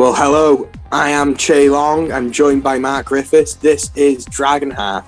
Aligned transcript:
Well, 0.00 0.14
hello. 0.14 0.66
I 0.90 1.10
am 1.10 1.36
Che 1.36 1.68
Long. 1.68 2.10
I'm 2.10 2.32
joined 2.32 2.62
by 2.62 2.78
Mark 2.78 3.04
Griffiths. 3.04 3.52
This 3.52 3.90
is 3.94 4.24
Dragon 4.24 4.70
Heart. 4.70 5.04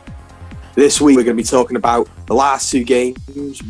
This 0.75 1.01
week 1.01 1.17
we're 1.17 1.25
going 1.25 1.35
to 1.35 1.43
be 1.43 1.49
talking 1.49 1.79
about 1.79 2.11
the 2.27 2.35
last 2.35 2.71
two 2.71 2.85
games, 2.85 3.17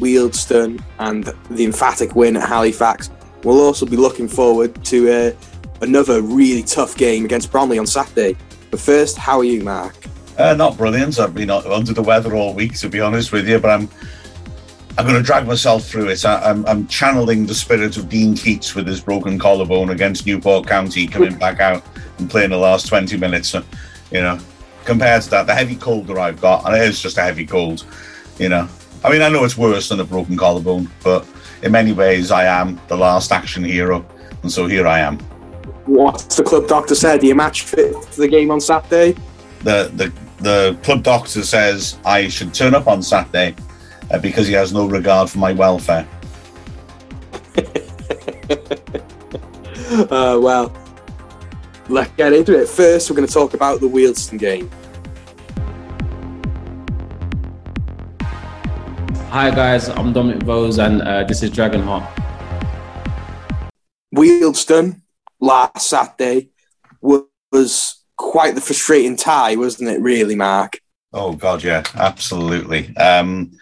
Wealdstone 0.00 0.82
and 0.98 1.32
the 1.48 1.64
emphatic 1.64 2.16
win 2.16 2.36
at 2.36 2.48
Halifax. 2.48 3.08
We'll 3.44 3.60
also 3.60 3.86
be 3.86 3.96
looking 3.96 4.26
forward 4.26 4.84
to 4.86 5.12
uh, 5.12 5.32
another 5.80 6.22
really 6.22 6.64
tough 6.64 6.96
game 6.96 7.24
against 7.24 7.52
Bromley 7.52 7.78
on 7.78 7.86
Saturday. 7.86 8.36
But 8.72 8.80
first, 8.80 9.16
how 9.16 9.38
are 9.38 9.44
you, 9.44 9.62
Mark? 9.62 9.94
Uh, 10.36 10.54
not 10.54 10.76
brilliant. 10.76 11.20
I've 11.20 11.36
been 11.36 11.50
under 11.50 11.92
the 11.92 12.02
weather 12.02 12.34
all 12.34 12.52
week, 12.52 12.76
to 12.80 12.88
be 12.88 13.00
honest 13.00 13.30
with 13.30 13.48
you, 13.48 13.60
but 13.60 13.70
I'm 13.70 13.88
I'm 14.98 15.06
going 15.06 15.16
to 15.16 15.22
drag 15.22 15.46
myself 15.46 15.84
through 15.86 16.08
it. 16.10 16.24
I, 16.26 16.50
am 16.50 16.58
I'm, 16.58 16.66
I'm 16.66 16.86
channeling 16.86 17.46
the 17.46 17.54
spirit 17.54 17.96
of 17.96 18.10
Dean 18.10 18.36
Keates 18.36 18.74
with 18.74 18.86
his 18.86 19.00
broken 19.00 19.38
collarbone 19.38 19.88
against 19.88 20.26
Newport 20.26 20.66
County 20.66 21.06
coming 21.06 21.34
back 21.38 21.60
out 21.60 21.82
and 22.18 22.28
playing 22.28 22.50
the 22.50 22.58
last 22.58 22.88
20 22.88 23.16
minutes. 23.16 23.48
So, 23.48 23.64
you 24.10 24.20
know, 24.20 24.38
compared 24.84 25.22
to 25.22 25.30
that, 25.30 25.46
the 25.46 25.54
heavy 25.54 25.76
cold 25.76 26.08
that 26.08 26.18
I've 26.18 26.40
got, 26.42 26.66
and 26.66 26.76
it 26.76 26.82
is 26.82 27.00
just 27.00 27.16
a 27.16 27.22
heavy 27.22 27.46
cold, 27.46 27.86
you 28.38 28.50
know. 28.50 28.68
I 29.02 29.10
mean, 29.10 29.22
I 29.22 29.30
know 29.30 29.44
it's 29.44 29.56
worse 29.56 29.88
than 29.88 29.98
a 29.98 30.04
broken 30.04 30.36
collarbone, 30.36 30.90
but 31.02 31.26
in 31.62 31.72
many 31.72 31.92
ways, 31.92 32.30
I 32.30 32.44
am 32.44 32.78
the 32.88 32.96
last 32.96 33.32
action 33.32 33.64
hero, 33.64 34.04
and 34.42 34.52
so 34.52 34.66
here 34.66 34.86
I 34.86 34.98
am. 35.00 35.18
What's 35.86 36.36
the 36.36 36.42
club 36.42 36.68
doctor 36.68 36.94
said? 36.94 37.22
Are 37.22 37.26
you 37.26 37.34
match 37.34 37.62
fit 37.62 37.94
for 38.04 38.20
the 38.20 38.28
game 38.28 38.50
on 38.50 38.60
Saturday? 38.60 39.18
The 39.60 39.90
the 39.94 40.12
the 40.38 40.78
club 40.82 41.02
doctor 41.02 41.42
says 41.42 41.98
I 42.04 42.28
should 42.28 42.52
turn 42.52 42.74
up 42.74 42.86
on 42.86 43.02
Saturday 43.02 43.56
uh, 44.12 44.18
because 44.18 44.46
he 44.46 44.52
has 44.52 44.72
no 44.72 44.86
regard 44.86 45.28
for 45.30 45.38
my 45.38 45.52
welfare. 45.52 46.06
uh, 50.10 50.38
well, 50.40 50.72
let's 51.88 52.12
get 52.16 52.32
into 52.32 52.60
it. 52.60 52.68
First, 52.68 53.10
we're 53.10 53.16
going 53.16 53.26
to 53.26 53.34
talk 53.34 53.54
about 53.54 53.80
the 53.80 53.88
Wealdstone 53.88 54.38
game. 54.38 54.70
Hi 59.32 59.50
guys, 59.50 59.88
I'm 59.88 60.12
Dominic 60.12 60.42
Vose 60.42 60.78
and 60.78 61.00
uh, 61.00 61.24
this 61.24 61.42
is 61.42 61.50
Dragonheart. 61.50 62.06
Wealdstone 64.14 65.00
last 65.40 65.88
Saturday 65.88 66.50
was 67.00 68.04
quite 68.18 68.54
the 68.54 68.60
frustrating 68.60 69.16
tie, 69.16 69.56
wasn't 69.56 69.88
it? 69.88 70.02
Really, 70.02 70.36
Mark. 70.36 70.78
Oh 71.14 71.32
God, 71.32 71.64
yeah, 71.64 71.82
absolutely. 71.94 72.94
Um, 72.98 73.52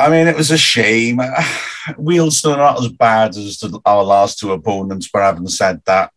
I 0.00 0.08
mean, 0.08 0.26
it 0.26 0.36
was 0.36 0.50
a 0.50 0.56
shame. 0.56 1.18
Wealdstone 1.98 2.54
are 2.54 2.72
not 2.74 2.80
as 2.80 2.88
bad 2.88 3.36
as 3.36 3.62
our 3.84 4.02
last 4.02 4.38
two 4.38 4.52
opponents, 4.52 5.10
but 5.12 5.20
having 5.20 5.46
said 5.48 5.82
that, 5.84 6.10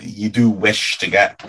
you 0.00 0.28
do 0.28 0.48
wish 0.48 0.98
to 0.98 1.10
get 1.10 1.42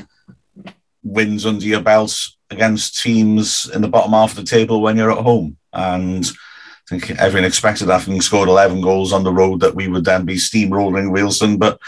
wins 1.03 1.45
under 1.45 1.63
your 1.63 1.81
belts 1.81 2.37
against 2.49 3.01
teams 3.01 3.69
in 3.69 3.81
the 3.81 3.87
bottom 3.87 4.13
half 4.13 4.31
of 4.31 4.37
the 4.37 4.43
table 4.43 4.81
when 4.81 4.97
you're 4.97 5.11
at 5.11 5.23
home. 5.23 5.57
And 5.73 6.25
I 6.25 6.97
think 6.97 7.11
everyone 7.19 7.45
expected, 7.45 7.87
having 7.89 8.19
scored 8.21 8.49
11 8.49 8.81
goals 8.81 9.13
on 9.13 9.23
the 9.23 9.33
road, 9.33 9.59
that 9.59 9.75
we 9.75 9.87
would 9.87 10.05
then 10.05 10.25
be 10.25 10.35
steamrolling 10.35 11.11
Wilson. 11.11 11.57
But, 11.57 11.79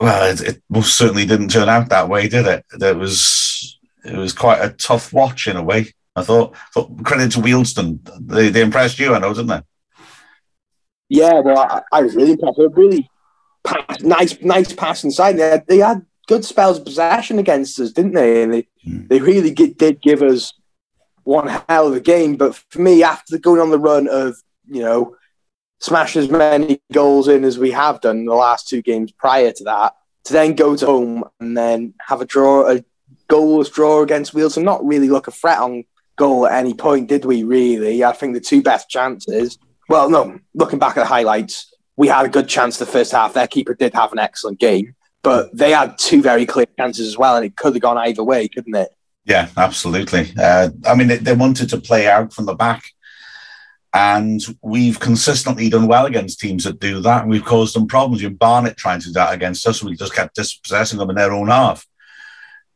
well, 0.00 0.28
it, 0.32 0.40
it 0.40 0.62
most 0.68 0.96
certainly 0.96 1.24
didn't 1.24 1.50
turn 1.50 1.68
out 1.68 1.88
that 1.90 2.08
way, 2.08 2.26
did 2.26 2.46
it? 2.46 2.64
It 2.80 2.96
was, 2.96 3.78
it 4.04 4.16
was 4.16 4.32
quite 4.32 4.60
a 4.60 4.70
tough 4.70 5.12
watch 5.12 5.46
in 5.46 5.56
a 5.56 5.62
way. 5.62 5.92
I 6.14 6.22
thought, 6.22 6.56
thought 6.74 7.04
credit 7.04 7.32
to 7.32 7.38
Wealdstone. 7.38 7.98
They, 8.20 8.50
they 8.50 8.62
impressed 8.62 8.98
you, 8.98 9.14
I 9.14 9.18
know, 9.18 9.32
didn't 9.32 9.48
they? 9.48 9.62
Yeah, 11.08 11.40
well, 11.40 11.58
I, 11.58 11.82
I 11.90 12.02
was 12.02 12.14
really 12.14 12.32
impressed. 12.32 12.58
Really 12.58 13.08
pass, 13.64 14.00
nice, 14.02 14.40
nice 14.40 14.72
pass 14.72 15.04
inside. 15.04 15.34
They 15.34 15.50
had, 15.50 15.66
they 15.66 15.78
had 15.78 16.04
good 16.28 16.44
spells 16.44 16.78
of 16.78 16.84
possession 16.84 17.38
against 17.38 17.80
us, 17.80 17.92
didn't 17.92 18.12
they? 18.12 18.42
And 18.42 18.52
they, 18.52 18.68
mm. 18.86 19.08
they 19.08 19.20
really 19.20 19.50
get, 19.50 19.78
did 19.78 20.02
give 20.02 20.22
us 20.22 20.52
one 21.24 21.48
hell 21.68 21.88
of 21.88 21.94
a 21.94 22.00
game. 22.00 22.36
But 22.36 22.54
for 22.54 22.80
me, 22.80 23.02
after 23.02 23.38
going 23.38 23.60
on 23.60 23.70
the 23.70 23.78
run 23.78 24.08
of, 24.08 24.36
you 24.68 24.82
know, 24.82 25.16
smash 25.80 26.16
as 26.16 26.28
many 26.28 26.80
goals 26.92 27.26
in 27.26 27.44
as 27.44 27.58
we 27.58 27.72
have 27.72 28.00
done 28.00 28.18
in 28.18 28.26
the 28.26 28.34
last 28.34 28.68
two 28.68 28.82
games 28.82 29.12
prior 29.12 29.50
to 29.52 29.64
that, 29.64 29.94
to 30.24 30.32
then 30.32 30.54
go 30.54 30.76
to 30.76 30.86
home 30.86 31.24
and 31.40 31.56
then 31.56 31.94
have 32.00 32.20
a 32.20 32.24
draw, 32.24 32.70
a 32.70 32.84
goalless 33.28 33.72
draw 33.72 34.02
against 34.02 34.34
Wheels, 34.34 34.56
and 34.56 34.64
not 34.64 34.84
really 34.84 35.08
look 35.08 35.26
a 35.26 35.32
threat 35.32 35.58
on 35.58 35.84
goal 36.16 36.46
at 36.46 36.58
any 36.58 36.74
point, 36.74 37.08
did 37.08 37.24
we? 37.24 37.42
Really, 37.42 38.04
I 38.04 38.12
think 38.12 38.34
the 38.34 38.40
two 38.40 38.62
best 38.62 38.88
chances. 38.88 39.58
Well, 39.88 40.08
no, 40.08 40.38
looking 40.54 40.78
back 40.78 40.96
at 40.96 41.00
the 41.00 41.06
highlights, 41.06 41.74
we 41.96 42.08
had 42.08 42.26
a 42.26 42.28
good 42.28 42.48
chance 42.48 42.78
the 42.78 42.86
first 42.86 43.12
half. 43.12 43.34
Their 43.34 43.46
keeper 43.46 43.74
did 43.74 43.94
have 43.94 44.12
an 44.12 44.18
excellent 44.18 44.58
game, 44.58 44.94
but 45.22 45.56
they 45.56 45.70
had 45.70 45.98
two 45.98 46.22
very 46.22 46.46
clear 46.46 46.66
chances 46.78 47.06
as 47.06 47.18
well, 47.18 47.36
and 47.36 47.44
it 47.44 47.56
could 47.56 47.74
have 47.74 47.82
gone 47.82 47.98
either 47.98 48.24
way, 48.24 48.48
couldn't 48.48 48.74
it? 48.74 48.90
Yeah, 49.24 49.48
absolutely. 49.56 50.32
Uh, 50.38 50.70
I 50.86 50.94
mean, 50.94 51.08
they, 51.22 51.34
wanted 51.34 51.68
to 51.70 51.78
play 51.80 52.08
out 52.08 52.32
from 52.32 52.46
the 52.46 52.54
back. 52.54 52.82
And 53.94 54.40
we've 54.62 54.98
consistently 54.98 55.68
done 55.68 55.86
well 55.86 56.06
against 56.06 56.40
teams 56.40 56.64
that 56.64 56.80
do 56.80 57.00
that. 57.02 57.22
And 57.22 57.30
we've 57.30 57.44
caused 57.44 57.76
them 57.76 57.86
problems. 57.86 58.22
You 58.22 58.30
Barnet 58.30 58.78
trying 58.78 59.00
to 59.00 59.08
do 59.08 59.12
that 59.12 59.34
against 59.34 59.66
us. 59.68 59.82
We 59.82 59.94
just 59.94 60.14
kept 60.14 60.34
dispossessing 60.34 60.98
them 60.98 61.10
in 61.10 61.16
their 61.16 61.32
own 61.32 61.48
half. 61.48 61.86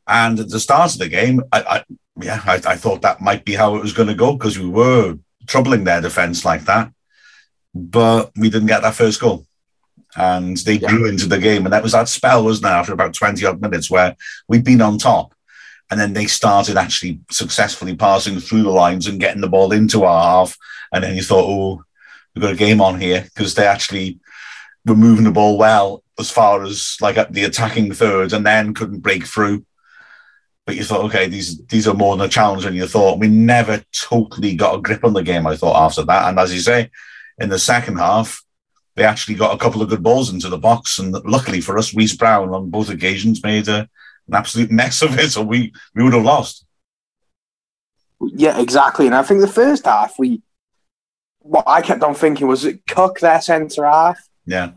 And 0.07 0.39
at 0.39 0.49
the 0.49 0.61
start 0.61 0.93
of 0.93 0.99
the 0.99 1.09
game, 1.09 1.43
I, 1.53 1.63
I 1.63 1.85
yeah, 2.21 2.41
I, 2.45 2.55
I, 2.55 2.77
thought 2.77 3.03
that 3.03 3.21
might 3.21 3.45
be 3.45 3.55
how 3.55 3.77
it 3.77 3.83
was 3.83 3.93
going 3.93 4.09
to 4.09 4.15
go 4.15 4.33
because 4.33 4.59
we 4.59 4.69
were 4.69 5.19
troubling 5.47 5.85
their 5.85 6.01
defense 6.01 6.45
like 6.45 6.63
that. 6.63 6.93
But 7.75 8.31
we 8.37 8.49
didn't 8.49 8.69
get 8.69 8.83
that 8.83 8.95
first 8.95 9.21
goal. 9.21 9.47
And 10.17 10.57
they 10.59 10.75
yeah. 10.75 10.89
grew 10.89 11.07
into 11.07 11.27
the 11.27 11.39
game. 11.39 11.67
And 11.67 11.73
that 11.73 11.83
was 11.83 11.93
that 11.93 12.09
spell, 12.09 12.45
wasn't 12.45 12.67
it, 12.67 12.71
after 12.71 12.93
about 12.93 13.13
20 13.13 13.45
odd 13.45 13.61
minutes 13.61 13.91
where 13.91 14.17
we'd 14.49 14.65
been 14.65 14.81
on 14.81 14.97
top. 14.97 15.35
And 15.91 16.01
then 16.01 16.15
they 16.15 16.27
started 16.27 16.77
actually 16.77 17.21
successfully 17.31 17.95
passing 17.95 18.41
through 18.41 18.63
the 18.63 18.71
lines 18.71 19.07
and 19.07 19.21
getting 19.21 19.43
the 19.43 19.49
ball 19.49 19.73
into 19.73 20.05
our 20.05 20.23
half. 20.23 20.57
And 20.93 21.05
then 21.05 21.17
you 21.17 21.23
thought, 21.23 21.45
oh, 21.45 21.85
we've 22.35 22.43
got 22.43 22.55
a 22.55 22.57
game 22.57 22.81
on 22.81 22.99
here 23.01 23.23
because 23.35 23.55
they 23.55 23.67
actually 23.67 24.19
were 24.87 24.97
moving 24.97 25.25
the 25.25 25.31
ball 25.31 25.59
well 25.59 26.03
as 26.19 26.31
far 26.31 26.63
as 26.63 26.97
like 27.01 27.17
the 27.31 27.45
attacking 27.45 27.93
third 27.93 28.33
and 28.33 28.47
then 28.47 28.73
couldn't 28.73 29.01
break 29.01 29.27
through 29.27 29.65
but 30.67 30.75
you 30.75 30.83
thought, 30.83 31.05
okay, 31.05 31.29
these 31.29 31.65
these 31.67 31.87
are 31.87 31.95
more 31.95 32.17
than 32.17 32.27
a 32.27 32.29
challenge 32.29 32.65
than 32.65 32.75
you 32.75 32.89
thought. 32.89 33.21
We 33.21 33.29
never 33.29 33.83
totally 33.93 34.57
got 34.57 34.75
a 34.75 34.83
grip 34.83 35.05
on 35.05 35.13
the 35.13 35.23
game, 35.23 35.47
I 35.47 35.57
thought, 35.57 35.81
after 35.81 36.03
that. 36.05 36.29
And 36.29 36.39
as 36.41 36.53
you 36.53 36.61
say, 36.61 36.91
in 37.39 37.49
the 37.49 37.59
second 37.59 37.99
half, 37.99 38.43
they 38.97 39.05
actually 39.05 39.37
got 39.37 39.55
a 39.55 39.59
couple 39.59 39.81
of 39.81 39.89
good 39.89 40.03
balls 40.03 40.33
into 40.33 40.49
the 40.49 40.59
box. 40.59 40.99
And 40.99 41.13
luckily 41.25 41.61
for 41.61 41.79
us, 41.79 41.95
Reese 41.95 42.17
Brown 42.17 42.53
on 42.53 42.71
both 42.71 42.91
occasions 42.91 43.45
made 43.45 43.69
a, 43.69 43.89
an 44.27 44.35
absolute 44.35 44.73
mess 44.73 45.03
of 45.03 45.17
it, 45.19 45.31
so 45.31 45.43
we, 45.43 45.73
we 45.95 46.03
would 46.03 46.15
have 46.15 46.25
lost. 46.25 46.67
Yeah, 48.21 48.61
exactly. 48.61 49.07
And 49.07 49.15
I 49.15 49.23
think 49.23 49.43
the 49.43 49.47
first 49.47 49.85
half, 49.85 50.19
we 50.19 50.43
what 51.39 51.65
I 51.69 51.81
kept 51.81 52.03
on 52.03 52.15
thinking 52.15 52.49
was 52.49 52.65
it 52.65 52.85
Cook 52.89 53.21
their 53.21 53.41
centre 53.41 53.85
half. 53.85 54.19
Yeah. 54.47 54.73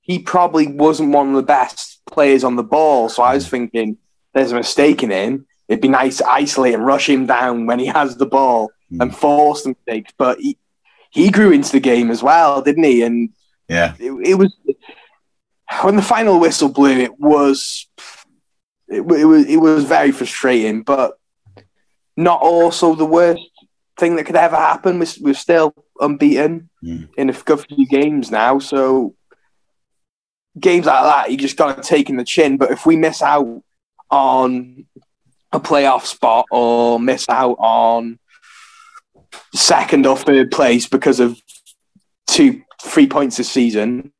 He 0.00 0.20
probably 0.20 0.68
wasn't 0.68 1.12
one 1.12 1.30
of 1.30 1.34
the 1.34 1.42
best 1.42 2.00
players 2.06 2.44
on 2.44 2.56
the 2.56 2.62
ball. 2.62 3.10
So 3.10 3.22
I 3.22 3.34
was 3.34 3.46
mm. 3.46 3.50
thinking 3.50 3.98
there's 4.36 4.52
a 4.52 4.56
mistake 4.56 5.02
in 5.02 5.10
him, 5.10 5.46
it'd 5.66 5.80
be 5.80 5.88
nice 5.88 6.18
to 6.18 6.28
isolate 6.28 6.74
and 6.74 6.84
rush 6.84 7.08
him 7.08 7.24
down 7.24 7.64
when 7.64 7.78
he 7.78 7.86
has 7.86 8.18
the 8.18 8.26
ball 8.26 8.70
mm. 8.92 9.00
and 9.00 9.16
force 9.16 9.62
the 9.62 9.70
mistakes. 9.70 10.12
But 10.18 10.38
he, 10.38 10.58
he 11.10 11.30
grew 11.30 11.52
into 11.52 11.72
the 11.72 11.80
game 11.80 12.10
as 12.10 12.22
well, 12.22 12.60
didn't 12.60 12.84
he? 12.84 13.02
And 13.02 13.30
yeah, 13.66 13.94
it, 13.98 14.12
it 14.12 14.34
was 14.34 14.54
when 15.80 15.96
the 15.96 16.02
final 16.02 16.38
whistle 16.38 16.68
blew. 16.68 16.90
It 16.90 17.18
was 17.18 17.88
it, 18.88 19.00
it 19.00 19.24
was 19.24 19.46
it 19.46 19.56
was 19.56 19.84
very 19.84 20.12
frustrating, 20.12 20.82
but 20.82 21.18
not 22.14 22.42
also 22.42 22.94
the 22.94 23.06
worst 23.06 23.40
thing 23.98 24.16
that 24.16 24.26
could 24.26 24.36
ever 24.36 24.56
happen. 24.56 24.98
We're, 24.98 25.06
we're 25.22 25.34
still 25.34 25.74
unbeaten 25.98 26.68
mm. 26.84 27.08
in 27.16 27.30
a 27.30 27.32
good 27.32 27.64
few 27.66 27.86
games 27.86 28.30
now, 28.30 28.58
so 28.58 29.14
games 30.60 30.84
like 30.84 31.04
that 31.04 31.30
you 31.30 31.38
just 31.38 31.56
got 31.56 31.82
to 31.82 31.82
take 31.82 32.10
in 32.10 32.18
the 32.18 32.24
chin. 32.24 32.58
But 32.58 32.70
if 32.70 32.84
we 32.84 32.96
miss 32.96 33.22
out 33.22 33.62
on 34.10 34.86
a 35.52 35.60
playoff 35.60 36.04
spot 36.04 36.46
or 36.50 37.00
miss 37.00 37.28
out 37.28 37.56
on 37.58 38.18
second 39.54 40.06
or 40.06 40.16
third 40.16 40.50
place 40.50 40.88
because 40.88 41.20
of 41.20 41.40
two, 42.26 42.62
three 42.82 43.06
points 43.06 43.36
this 43.36 43.50
season, 43.50 44.12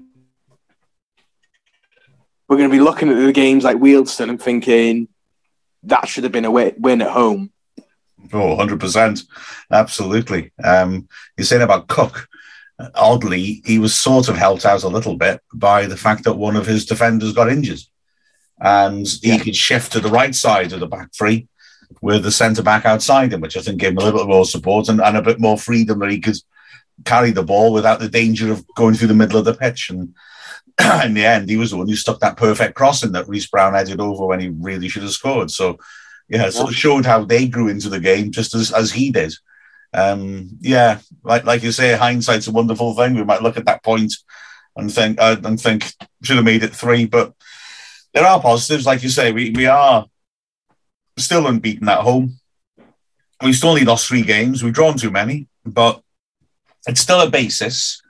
we're 2.49 2.57
going 2.57 2.71
to 2.71 2.77
be 2.77 2.83
looking 2.83 3.11
at 3.11 3.15
the 3.17 3.33
games 3.33 3.65
like 3.65 3.77
Wealdstone 3.77 4.31
and 4.31 4.41
thinking 4.41 5.09
that 5.83 6.09
should 6.09 6.25
have 6.25 6.33
been 6.33 6.45
a 6.45 6.51
win 6.51 7.03
at 7.03 7.11
home. 7.11 7.53
Oh, 8.33 8.57
100%. 8.57 9.25
Absolutely. 9.71 10.53
Um, 10.63 11.09
you're 11.37 11.45
saying 11.45 11.63
about 11.63 11.89
Cook. 11.89 12.29
Oddly, 12.95 13.63
he 13.65 13.79
was 13.79 13.95
sort 13.95 14.29
of 14.29 14.37
helped 14.37 14.67
out 14.67 14.83
a 14.83 14.89
little 14.89 15.17
bit 15.17 15.41
by 15.55 15.87
the 15.87 15.97
fact 15.97 16.25
that 16.25 16.35
one 16.35 16.57
of 16.57 16.67
his 16.67 16.85
defenders 16.85 17.33
got 17.33 17.51
injured 17.51 17.81
and 18.61 19.07
he 19.07 19.31
yeah. 19.31 19.39
could 19.39 19.57
shift 19.57 19.93
to 19.93 20.01
the 20.01 20.09
right 20.09 20.35
side 20.35 20.73
of 20.73 20.81
the 20.81 20.87
back 20.87 21.13
three 21.13 21.49
with 22.01 22.23
the 22.23 22.31
centre 22.31 22.63
back 22.63 22.85
outside 22.85 23.33
him, 23.33 23.41
which 23.41 23.57
I 23.57 23.61
think 23.61 23.81
gave 23.81 23.93
him 23.93 23.99
a 23.99 24.05
little 24.05 24.21
bit 24.21 24.29
more 24.29 24.45
support 24.45 24.89
and, 24.89 25.01
and 25.01 25.17
a 25.17 25.23
bit 25.23 25.41
more 25.41 25.59
freedom 25.59 25.99
that 26.01 26.11
he 26.11 26.21
could 26.21 26.37
carry 27.05 27.31
the 27.31 27.43
ball 27.43 27.73
without 27.73 28.01
the 28.01 28.09
danger 28.09 28.51
of 28.51 28.65
going 28.75 28.95
through 28.95 29.09
the 29.09 29.15
middle 29.15 29.39
of 29.39 29.45
the 29.45 29.55
pitch. 29.55 29.91
And 29.91 30.15
in 31.05 31.15
the 31.15 31.25
end, 31.25 31.49
he 31.49 31.57
was 31.57 31.71
the 31.71 31.77
one 31.77 31.89
who 31.89 31.97
stuck 31.97 32.21
that 32.21 32.37
perfect 32.37 32.75
crossing 32.75 33.13
that 33.13 33.29
Reese 33.29 33.47
Brown 33.47 33.75
headed 33.75 34.01
over 34.01 34.27
when 34.27 34.41
he 34.41 34.49
really 34.49 34.89
should 34.89 35.03
have 35.03 35.13
scored. 35.13 35.51
So, 35.51 35.79
yeah, 36.29 36.51
so 36.51 36.69
it 36.69 36.75
showed 36.75 37.07
how 37.07 37.25
they 37.25 37.47
grew 37.47 37.69
into 37.69 37.89
the 37.89 38.01
game 38.01 38.33
just 38.33 38.55
as, 38.55 38.73
as 38.73 38.91
he 38.91 39.13
did. 39.13 39.35
Um, 39.95 40.59
yeah, 40.61 40.99
like 41.23 41.45
like 41.45 41.63
you 41.63 41.71
say, 41.73 41.97
hindsight's 41.97 42.49
a 42.49 42.53
wonderful 42.53 42.95
thing. 42.95 43.15
We 43.15 43.25
might 43.25 43.43
look 43.43 43.57
at 43.57 43.65
that 43.67 43.85
point 43.85 44.13
and 44.77 44.93
think 44.93 45.19
uh, 45.21 45.37
and 45.45 45.61
think 45.61 45.85
should 46.23 46.37
have 46.37 46.45
made 46.45 46.65
it 46.65 46.75
three, 46.75 47.07
but 47.07 47.33
there 48.17 48.27
are 48.27 48.41
positives, 48.41 48.87
like 48.87 49.03
you 49.03 49.11
say. 49.11 49.31
We 49.31 49.51
we 49.51 49.67
are 49.67 50.07
still 51.19 51.47
unbeaten 51.47 51.87
at 51.87 51.99
home. 51.99 52.39
We 53.43 53.53
still 53.53 53.71
only 53.71 53.85
lost 53.85 54.09
three 54.09 54.23
games. 54.23 54.65
We've 54.65 54.73
drawn 54.73 54.97
too 54.97 55.11
many, 55.11 55.49
but 55.67 56.03
it's 56.89 57.03
still 57.03 57.21
a 57.21 57.29
basis. 57.29 58.01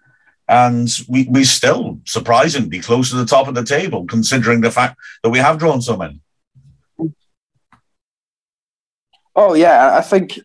And 0.49 0.89
we, 1.09 1.27
we're 1.29 1.45
still 1.45 2.01
surprisingly 2.05 2.79
close 2.79 3.11
to 3.11 3.17
the 3.17 3.27
top 3.27 3.49
of 3.49 3.57
the 3.57 3.65
table, 3.65 4.07
considering 4.07 4.61
the 4.61 4.71
fact 4.71 4.97
that 5.25 5.31
we 5.31 5.41
have 5.41 5.59
drawn 5.59 5.83
so 5.83 5.97
many. 5.97 6.21
Oh 9.35 9.55
yeah, 9.55 9.97
I 9.99 10.03
think 10.03 10.39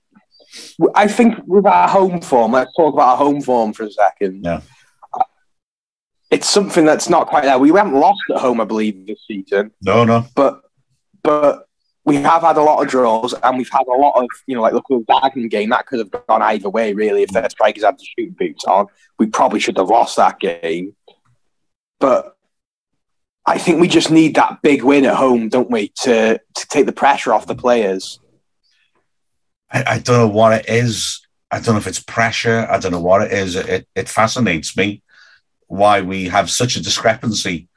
I 0.96 1.08
think 1.08 1.36
with 1.46 1.68
our 1.68 1.88
home 1.88 2.20
form, 2.20 2.54
let's 2.54 2.76
talk 2.76 2.96
about 2.96 3.10
our 3.10 3.18
home 3.18 3.42
form 3.42 3.74
for 3.74 3.84
a 3.84 3.92
second. 3.92 4.44
Yeah. 4.44 4.62
It's 6.32 6.50
something 6.50 6.86
that's 6.86 7.10
not 7.10 7.28
quite 7.28 7.44
there. 7.44 7.60
We 7.60 7.70
haven't 7.70 7.94
lost 7.94 8.22
at 8.34 8.38
home, 8.38 8.62
I 8.62 8.64
believe, 8.64 9.06
this 9.06 9.20
season. 9.28 9.72
No, 9.82 10.06
no. 10.06 10.26
But 10.34 10.62
but 11.24 11.68
we 12.06 12.16
have 12.16 12.42
had 12.42 12.58
a 12.58 12.62
lot 12.62 12.82
of 12.82 12.90
draws 12.90 13.34
and 13.34 13.58
we've 13.58 13.70
had 13.72 13.86
a 13.88 13.92
lot 13.92 14.14
of, 14.16 14.28
you 14.48 14.56
know, 14.56 14.62
like 14.62 14.74
look 14.74 14.86
at 14.90 14.98
the 14.98 15.06
Dagenham 15.06 15.50
game, 15.52 15.70
that 15.70 15.86
could 15.86 16.00
have 16.00 16.10
gone 16.28 16.42
either 16.42 16.70
way, 16.70 16.94
really. 16.94 17.24
If 17.24 17.30
their 17.30 17.48
strikers 17.50 17.84
had 17.84 17.98
the 17.98 18.06
shooting 18.06 18.36
boots 18.38 18.66
on, 18.66 18.88
we 19.20 19.28
probably 19.28 19.60
should 19.60 19.78
have 19.78 19.90
lost 19.90 20.16
that 20.16 20.40
game. 20.40 20.96
But 22.00 22.36
I 23.46 23.60
think 23.60 23.80
we 23.80 23.88
just 23.88 24.10
need 24.10 24.36
that 24.36 24.64
big 24.64 24.84
win 24.84 25.06
at 25.06 25.16
home, 25.16 25.50
don't 25.50 25.70
we, 25.70 25.90
to, 26.02 26.40
to 26.40 26.68
take 26.70 26.88
the 26.88 26.92
pressure 26.92 27.34
off 27.34 27.46
the 27.46 27.56
players. 27.56 28.20
I, 29.70 29.84
I 29.86 30.00
don't 30.00 30.18
know 30.18 30.28
what 30.28 30.54
it 30.54 30.70
is. 30.70 31.22
I 31.52 31.60
don't 31.60 31.76
know 31.76 31.80
if 31.80 31.88
it's 31.88 32.02
pressure. 32.02 32.66
I 32.70 32.80
don't 32.80 32.92
know 32.92 33.02
what 33.02 33.22
it 33.22 33.32
is. 33.32 33.56
It, 33.56 33.88
it 33.94 34.10
fascinates 34.10 34.76
me 34.76 35.04
why 35.72 36.02
we 36.02 36.28
have 36.28 36.50
such 36.50 36.76
a 36.76 36.84
discrepancy 36.84 37.68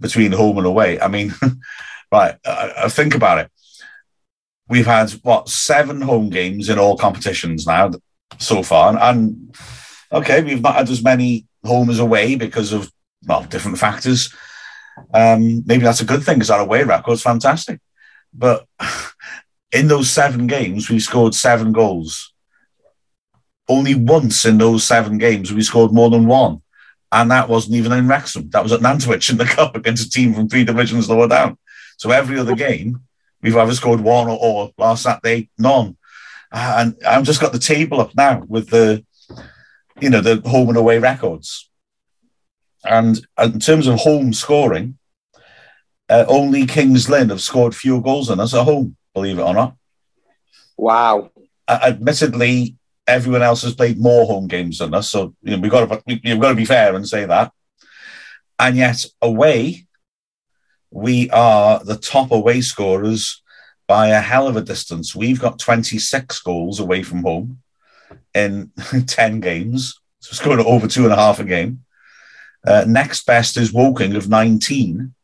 between 0.00 0.32
home 0.32 0.58
and 0.58 0.66
away. 0.66 1.00
I 1.00 1.08
mean, 1.08 1.32
right, 2.12 2.36
I 2.44 2.88
think 2.88 3.14
about 3.14 3.38
it 3.38 3.50
we've 4.68 4.86
had 4.86 5.10
what 5.22 5.48
seven 5.48 6.00
home 6.00 6.30
games 6.30 6.68
in 6.68 6.78
all 6.78 6.96
competitions 6.96 7.66
now 7.66 7.92
so 8.38 8.62
far, 8.62 8.90
and, 8.90 8.98
and 8.98 9.56
okay, 10.12 10.42
we've 10.42 10.62
not 10.62 10.74
had 10.74 10.88
as 10.88 11.02
many 11.02 11.46
home 11.64 11.90
as 11.90 11.98
away 11.98 12.34
because 12.34 12.72
of 12.72 12.90
well 13.26 13.44
different 13.44 13.78
factors. 13.78 14.34
Um, 15.12 15.62
maybe 15.66 15.84
that's 15.84 16.00
a 16.00 16.06
good 16.06 16.22
thing 16.24 16.36
because 16.36 16.50
our 16.50 16.60
away 16.60 16.82
record's 16.82 17.22
fantastic, 17.22 17.80
but 18.32 18.66
in 19.72 19.88
those 19.88 20.10
seven 20.10 20.46
games 20.46 20.90
we 20.90 20.98
scored 20.98 21.34
seven 21.34 21.72
goals. 21.72 22.32
Only 23.68 23.96
once 23.96 24.44
in 24.44 24.58
those 24.58 24.84
seven 24.84 25.18
games 25.18 25.52
we 25.52 25.62
scored 25.62 25.92
more 25.92 26.08
than 26.08 26.26
one. 26.26 26.62
And 27.16 27.30
that 27.30 27.48
wasn't 27.48 27.76
even 27.76 27.92
in 27.92 28.08
Wrexham. 28.08 28.50
That 28.50 28.62
was 28.62 28.72
at 28.72 28.80
Nantwich 28.80 29.30
in 29.30 29.38
the 29.38 29.44
cup 29.56 29.74
against 29.74 30.06
a 30.06 30.10
team 30.10 30.34
from 30.34 30.48
three 30.48 30.64
divisions 30.64 31.08
lower 31.08 31.28
down. 31.28 31.58
So 31.96 32.10
every 32.10 32.38
other 32.38 32.54
game, 32.54 33.00
We've 33.46 33.56
either 33.56 33.74
scored 33.74 34.00
one 34.00 34.28
or, 34.28 34.38
or 34.40 34.72
last 34.78 35.04
Saturday, 35.04 35.50
none. 35.58 35.96
Uh, 36.50 36.74
and 36.78 36.96
I've 37.06 37.24
just 37.24 37.40
got 37.40 37.52
the 37.52 37.60
table 37.60 38.00
up 38.00 38.14
now 38.16 38.42
with 38.48 38.70
the, 38.70 39.04
you 40.00 40.10
know, 40.10 40.20
the 40.20 40.40
home 40.48 40.68
and 40.68 40.76
away 40.76 40.98
records. 40.98 41.70
And 42.84 43.24
in 43.38 43.60
terms 43.60 43.86
of 43.86 44.00
home 44.00 44.32
scoring, 44.32 44.98
uh, 46.08 46.24
only 46.28 46.66
Kings 46.66 47.08
Lynn 47.08 47.30
have 47.30 47.40
scored 47.40 47.76
fewer 47.76 48.00
goals 48.00 48.28
than 48.28 48.40
us 48.40 48.52
at 48.52 48.64
home, 48.64 48.96
believe 49.14 49.38
it 49.38 49.42
or 49.42 49.54
not. 49.54 49.76
Wow. 50.76 51.30
Uh, 51.68 51.78
admittedly, 51.82 52.76
everyone 53.06 53.42
else 53.42 53.62
has 53.62 53.74
played 53.74 53.98
more 53.98 54.26
home 54.26 54.48
games 54.48 54.78
than 54.78 54.94
us, 54.94 55.10
so 55.10 55.34
you 55.42 55.52
know, 55.52 55.60
we've 55.60 55.70
got 55.70 55.86
to 55.88 56.02
we've 56.06 56.40
got 56.40 56.50
to 56.50 56.54
be 56.54 56.64
fair 56.64 56.94
and 56.94 57.08
say 57.08 57.24
that. 57.24 57.52
And 58.58 58.76
yet, 58.76 59.04
away, 59.20 59.86
we 60.90 61.28
are 61.30 61.84
the 61.84 61.96
top 61.96 62.30
away 62.30 62.60
scorers 62.60 63.42
by 63.86 64.08
a 64.08 64.20
hell 64.20 64.48
of 64.48 64.56
a 64.56 64.62
distance. 64.62 65.14
We've 65.14 65.40
got 65.40 65.58
26 65.58 66.40
goals 66.40 66.80
away 66.80 67.02
from 67.02 67.22
home 67.22 67.62
in 68.34 68.72
10 69.06 69.40
games. 69.40 70.00
So 70.20 70.30
it's 70.30 70.40
going 70.40 70.60
over 70.60 70.88
two 70.88 71.04
and 71.04 71.12
a 71.12 71.16
half 71.16 71.38
a 71.38 71.44
game. 71.44 71.84
Uh, 72.66 72.84
next 72.86 73.26
best 73.26 73.56
is 73.56 73.72
Woking 73.72 74.16
of 74.16 74.28
19. 74.28 75.14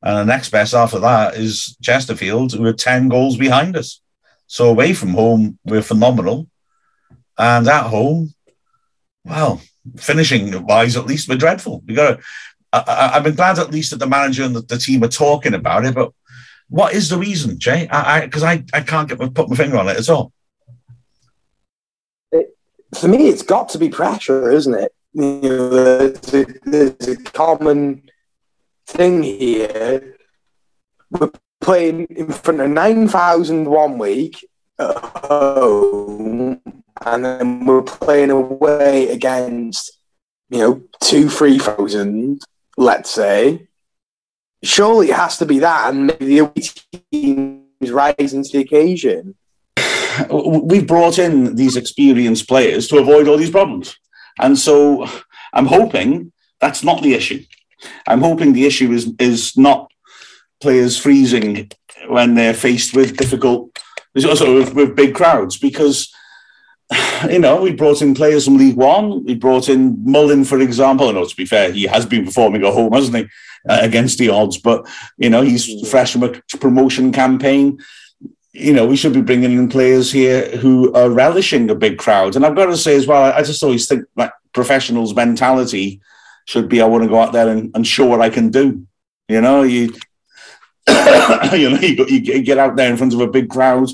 And 0.00 0.16
the 0.16 0.24
next 0.24 0.50
best 0.50 0.74
after 0.74 0.98
that 1.00 1.34
is 1.34 1.76
Chesterfield, 1.82 2.52
who 2.52 2.64
are 2.64 2.72
10 2.72 3.08
goals 3.08 3.36
behind 3.36 3.76
us. 3.76 4.00
So 4.46 4.70
away 4.70 4.94
from 4.94 5.10
home, 5.10 5.58
we're 5.64 5.82
phenomenal. 5.82 6.48
And 7.38 7.68
at 7.68 7.86
home, 7.86 8.34
well, 9.24 9.60
finishing 9.96 10.64
wise, 10.66 10.96
at 10.96 11.06
least 11.06 11.28
we're 11.28 11.36
dreadful. 11.36 11.82
We 11.86 11.94
got 11.94 12.20
I, 12.72 13.10
have 13.14 13.24
been 13.24 13.34
glad 13.34 13.58
at 13.58 13.70
least 13.70 13.90
that 13.90 13.98
the 13.98 14.06
manager 14.06 14.44
and 14.44 14.54
the, 14.54 14.60
the, 14.60 14.78
team 14.78 15.02
are 15.02 15.08
talking 15.08 15.54
about 15.54 15.86
it. 15.86 15.94
But 15.94 16.12
what 16.68 16.92
is 16.92 17.08
the 17.08 17.16
reason, 17.16 17.58
Jay? 17.58 17.84
Because 17.84 18.42
I, 18.42 18.52
I, 18.52 18.64
I, 18.74 18.80
can't 18.82 19.08
get 19.08 19.18
put 19.34 19.48
my 19.48 19.56
finger 19.56 19.78
on 19.78 19.88
it 19.88 19.96
at 19.96 20.08
all. 20.10 20.32
It, 22.30 22.56
for 22.98 23.08
me, 23.08 23.28
it's 23.28 23.42
got 23.42 23.70
to 23.70 23.78
be 23.78 23.88
pressure, 23.88 24.50
isn't 24.50 24.74
it? 24.74 24.92
You 25.14 25.40
know, 25.42 25.68
there's 25.70 26.34
a, 26.34 26.46
there's 26.64 27.08
a 27.08 27.16
common 27.16 28.10
thing 28.86 29.22
here. 29.22 30.16
We're 31.10 31.30
playing 31.60 32.06
in 32.10 32.30
front 32.32 32.60
of 32.60 32.70
9,000 32.70 33.68
one 33.68 33.96
week 33.96 34.46
at 34.78 34.96
home, 34.96 36.60
and 37.04 37.24
then 37.24 37.66
we're 37.66 37.82
playing 37.82 38.30
away 38.30 39.08
against, 39.08 39.98
you 40.50 40.58
know, 40.58 40.82
two, 41.00 41.28
3,000 41.28 42.40
let's 42.78 43.10
say, 43.10 43.66
surely 44.62 45.10
it 45.10 45.16
has 45.16 45.36
to 45.38 45.44
be 45.44 45.58
that, 45.58 45.92
and 45.92 46.06
maybe 46.06 46.24
the 46.24 46.38
away 46.38 46.62
teams 47.12 47.90
rising 47.90 48.44
to 48.44 48.50
the 48.52 48.60
occasion. 48.60 49.34
We've 50.30 50.86
brought 50.86 51.18
in 51.18 51.56
these 51.56 51.76
experienced 51.76 52.48
players 52.48 52.86
to 52.88 52.98
avoid 52.98 53.28
all 53.28 53.36
these 53.36 53.50
problems. 53.50 53.96
And 54.40 54.56
so 54.56 55.06
I'm 55.52 55.66
hoping 55.66 56.32
that's 56.60 56.84
not 56.84 57.02
the 57.02 57.14
issue. 57.14 57.42
I'm 58.06 58.20
hoping 58.20 58.52
the 58.52 58.66
issue 58.66 58.92
is, 58.92 59.12
is 59.18 59.56
not 59.56 59.90
players 60.60 60.96
freezing 60.96 61.70
when 62.08 62.34
they're 62.34 62.54
faced 62.54 62.94
with 62.94 63.16
difficult, 63.16 63.76
also 64.24 64.54
with, 64.54 64.74
with 64.74 64.96
big 64.96 65.14
crowds, 65.14 65.58
because 65.58 66.12
you 67.30 67.38
know, 67.38 67.60
we 67.60 67.72
brought 67.72 68.02
in 68.02 68.14
players 68.14 68.44
from 68.44 68.56
League 68.56 68.76
One. 68.76 69.24
We 69.24 69.34
brought 69.34 69.68
in 69.68 70.02
Mullin, 70.04 70.44
for 70.44 70.60
example. 70.60 71.12
know, 71.12 71.24
to 71.24 71.36
be 71.36 71.44
fair, 71.44 71.72
he 71.72 71.84
has 71.84 72.06
been 72.06 72.24
performing 72.24 72.64
at 72.64 72.72
home, 72.72 72.92
hasn't 72.92 73.16
he, 73.16 73.22
uh, 73.68 73.78
against 73.80 74.18
the 74.18 74.30
odds? 74.30 74.58
But 74.58 74.86
you 75.16 75.30
know, 75.30 75.42
he's 75.42 75.88
fresh 75.88 76.12
from 76.12 76.24
a 76.24 76.30
promotion 76.58 77.12
campaign. 77.12 77.78
You 78.52 78.72
know, 78.72 78.86
we 78.86 78.96
should 78.96 79.12
be 79.12 79.20
bringing 79.22 79.52
in 79.52 79.68
players 79.68 80.10
here 80.10 80.56
who 80.56 80.92
are 80.94 81.10
relishing 81.10 81.70
a 81.70 81.74
big 81.74 81.98
crowd. 81.98 82.34
And 82.34 82.44
I've 82.44 82.56
got 82.56 82.66
to 82.66 82.76
say 82.76 82.96
as 82.96 83.06
well, 83.06 83.32
I 83.32 83.42
just 83.42 83.62
always 83.62 83.86
think 83.86 84.04
that 84.16 84.32
professionals' 84.52 85.14
mentality 85.14 86.00
should 86.46 86.68
be: 86.68 86.80
I 86.80 86.86
want 86.86 87.04
to 87.04 87.10
go 87.10 87.20
out 87.20 87.32
there 87.32 87.48
and, 87.48 87.70
and 87.74 87.86
show 87.86 88.06
what 88.06 88.22
I 88.22 88.30
can 88.30 88.50
do. 88.50 88.86
You 89.28 89.42
know, 89.42 89.62
you 89.62 89.92
you 90.88 91.70
know, 91.70 91.78
you, 91.80 92.06
you 92.06 92.42
get 92.42 92.56
out 92.56 92.76
there 92.76 92.90
in 92.90 92.96
front 92.96 93.12
of 93.12 93.20
a 93.20 93.26
big 93.26 93.50
crowd 93.50 93.90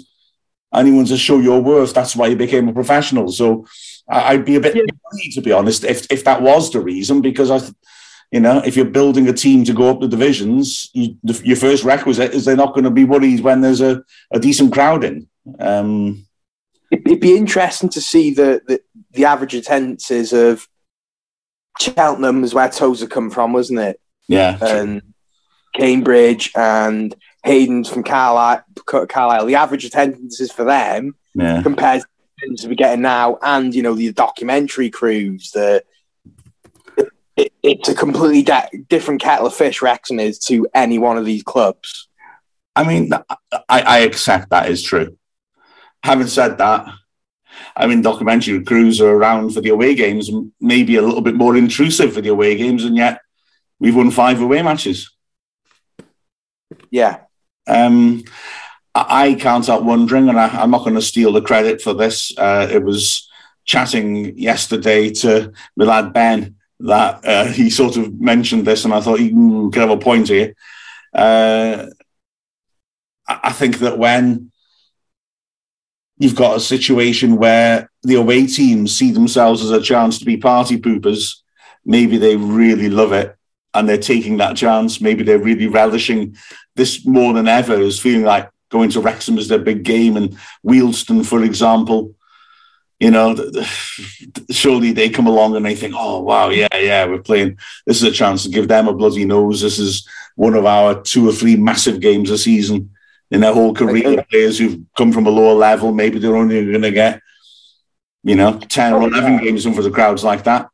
anyone 0.74 1.04
to 1.06 1.16
show 1.16 1.38
your 1.40 1.60
worth. 1.60 1.94
That's 1.94 2.16
why 2.16 2.28
you 2.28 2.36
became 2.36 2.68
a 2.68 2.72
professional. 2.72 3.28
So 3.30 3.66
I'd 4.08 4.44
be 4.44 4.56
a 4.56 4.60
bit 4.60 4.76
yeah. 4.76 4.82
to 5.32 5.40
be 5.40 5.52
honest, 5.52 5.84
if 5.84 6.06
if 6.10 6.24
that 6.24 6.42
was 6.42 6.70
the 6.70 6.80
reason, 6.80 7.20
because 7.20 7.50
I, 7.50 7.60
you 8.30 8.40
know, 8.40 8.58
if 8.64 8.76
you're 8.76 8.84
building 8.84 9.28
a 9.28 9.32
team 9.32 9.64
to 9.64 9.72
go 9.72 9.90
up 9.90 10.00
the 10.00 10.08
divisions, 10.08 10.90
you, 10.92 11.16
the, 11.22 11.40
your 11.44 11.56
first 11.56 11.84
requisite 11.84 12.34
is 12.34 12.44
they're 12.44 12.56
not 12.56 12.74
going 12.74 12.84
to 12.84 12.90
be 12.90 13.04
worried 13.04 13.40
when 13.40 13.60
there's 13.60 13.80
a, 13.80 14.02
a 14.32 14.40
decent 14.40 14.72
crowd 14.72 15.04
in. 15.04 15.28
Um, 15.58 16.26
It'd 16.90 17.20
be 17.20 17.36
interesting 17.36 17.88
to 17.90 18.00
see 18.00 18.32
the, 18.32 18.60
the, 18.66 18.80
the 19.12 19.24
average 19.24 19.54
attendances 19.54 20.32
of 20.32 20.68
Cheltenham, 21.80 22.44
is 22.44 22.54
where 22.54 22.68
Tozer 22.68 23.06
come 23.06 23.30
from, 23.30 23.52
wasn't 23.52 23.80
it? 23.80 24.00
Yeah. 24.28 24.58
And 24.60 25.02
Cambridge 25.74 26.52
and 26.54 27.14
Hayden's 27.44 27.90
from 27.90 28.02
Carlisle, 28.02 28.64
Carlisle. 28.86 29.46
The 29.46 29.56
average 29.56 29.84
attendances 29.84 30.50
for 30.50 30.64
them 30.64 31.14
yeah. 31.34 31.62
compared 31.62 32.00
to 32.00 32.06
the 32.62 32.68
we're 32.68 32.74
getting 32.74 33.02
now, 33.02 33.38
and 33.42 33.74
you 33.74 33.82
know 33.82 33.94
the 33.94 34.12
documentary 34.12 34.90
crews. 34.90 35.50
The 35.50 35.84
it, 37.36 37.52
it's 37.62 37.88
a 37.88 37.94
completely 37.94 38.42
de- 38.42 38.84
different 38.88 39.20
kettle 39.20 39.46
of 39.46 39.54
fish. 39.54 39.82
Wrexham 39.82 40.18
is 40.18 40.38
to 40.40 40.66
any 40.74 40.98
one 40.98 41.18
of 41.18 41.24
these 41.24 41.42
clubs. 41.42 42.08
I 42.74 42.84
mean, 42.84 43.12
I, 43.12 43.82
I 43.82 43.98
accept 44.00 44.50
that 44.50 44.70
is 44.70 44.82
true. 44.82 45.16
Having 46.02 46.26
said 46.26 46.58
that, 46.58 46.86
I 47.76 47.86
mean, 47.86 48.02
documentary 48.02 48.62
crews 48.64 49.00
are 49.00 49.14
around 49.14 49.50
for 49.50 49.60
the 49.60 49.70
away 49.70 49.94
games, 49.94 50.30
maybe 50.60 50.96
a 50.96 51.02
little 51.02 51.20
bit 51.20 51.34
more 51.34 51.56
intrusive 51.56 52.14
for 52.14 52.20
the 52.20 52.30
away 52.30 52.56
games, 52.56 52.84
and 52.84 52.96
yet 52.96 53.20
we've 53.78 53.96
won 53.96 54.10
five 54.10 54.40
away 54.40 54.62
matches. 54.62 55.10
Yeah. 56.90 57.23
Um, 57.66 58.24
I, 58.94 59.34
can't 59.34 59.66
help 59.66 59.82
wondering, 59.82 60.28
and 60.28 60.38
I, 60.38 60.62
am 60.62 60.70
not 60.70 60.84
going 60.84 60.94
to 60.94 61.02
steal 61.02 61.32
the 61.32 61.42
credit 61.42 61.82
for 61.82 61.94
this. 61.94 62.36
Uh, 62.38 62.68
it 62.70 62.82
was 62.82 63.28
chatting 63.64 64.38
yesterday 64.38 65.10
to 65.10 65.52
my 65.76 65.84
lad 65.84 66.12
Ben 66.12 66.56
that 66.80 67.24
uh, 67.24 67.46
he 67.46 67.70
sort 67.70 67.96
of 67.96 68.20
mentioned 68.20 68.66
this, 68.66 68.84
and 68.84 68.94
I 68.94 69.00
thought 69.00 69.18
he 69.18 69.30
could 69.30 69.80
have 69.80 69.90
a 69.90 69.96
point 69.96 70.28
here. 70.28 70.54
Uh, 71.12 71.86
I 73.26 73.52
think 73.52 73.78
that 73.78 73.98
when 73.98 74.52
you've 76.18 76.36
got 76.36 76.56
a 76.56 76.60
situation 76.60 77.36
where 77.36 77.90
the 78.02 78.14
away 78.14 78.46
teams 78.46 78.94
see 78.94 79.10
themselves 79.10 79.62
as 79.62 79.70
a 79.70 79.80
chance 79.80 80.18
to 80.18 80.24
be 80.24 80.36
party 80.36 80.78
poopers, 80.78 81.36
maybe 81.84 82.18
they 82.18 82.36
really 82.36 82.88
love 82.88 83.12
it 83.12 83.36
and 83.72 83.88
they're 83.88 83.98
taking 83.98 84.36
that 84.36 84.56
chance. 84.56 85.00
Maybe 85.00 85.24
they're 85.24 85.38
really 85.38 85.66
relishing 85.66 86.36
this 86.76 87.04
more 87.06 87.32
than 87.32 87.48
ever, 87.48 87.74
is 87.74 88.00
feeling 88.00 88.24
like 88.24 88.50
going 88.70 88.90
to 88.90 89.00
Wrexham 89.00 89.38
is 89.38 89.48
their 89.48 89.58
big 89.58 89.84
game 89.84 90.16
and 90.16 90.36
Wealdstone, 90.66 91.24
for 91.24 91.42
example. 91.42 92.14
You 93.00 93.10
know, 93.10 93.36
surely 94.50 94.92
they 94.92 95.10
come 95.10 95.26
along 95.26 95.56
and 95.56 95.64
they 95.64 95.74
think, 95.74 95.94
oh, 95.96 96.20
wow, 96.20 96.48
yeah, 96.48 96.68
yeah, 96.74 97.06
we're 97.06 97.22
playing. 97.22 97.58
This 97.86 97.98
is 97.98 98.08
a 98.08 98.12
chance 98.12 98.44
to 98.44 98.48
give 98.48 98.68
them 98.68 98.88
a 98.88 98.94
bloody 98.94 99.24
nose. 99.24 99.60
This 99.60 99.78
is 99.78 100.08
one 100.36 100.54
of 100.54 100.66
our 100.66 101.00
two 101.02 101.28
or 101.28 101.32
three 101.32 101.56
massive 101.56 102.00
games 102.00 102.30
a 102.30 102.38
season 102.38 102.90
in 103.30 103.40
their 103.40 103.52
whole 103.52 103.74
career. 103.74 104.24
Players 104.30 104.58
who've 104.58 104.80
come 104.96 105.12
from 105.12 105.26
a 105.26 105.30
lower 105.30 105.54
level, 105.54 105.92
maybe 105.92 106.18
they're 106.18 106.36
only 106.36 106.64
going 106.64 106.82
to 106.82 106.90
get, 106.90 107.20
you 108.22 108.36
know, 108.36 108.58
10 108.58 108.92
or 108.92 109.02
11 109.02 109.38
games 109.38 109.66
in 109.66 109.74
for 109.74 109.82
the 109.82 109.90
crowds 109.90 110.24
like 110.24 110.44
that. 110.44 110.68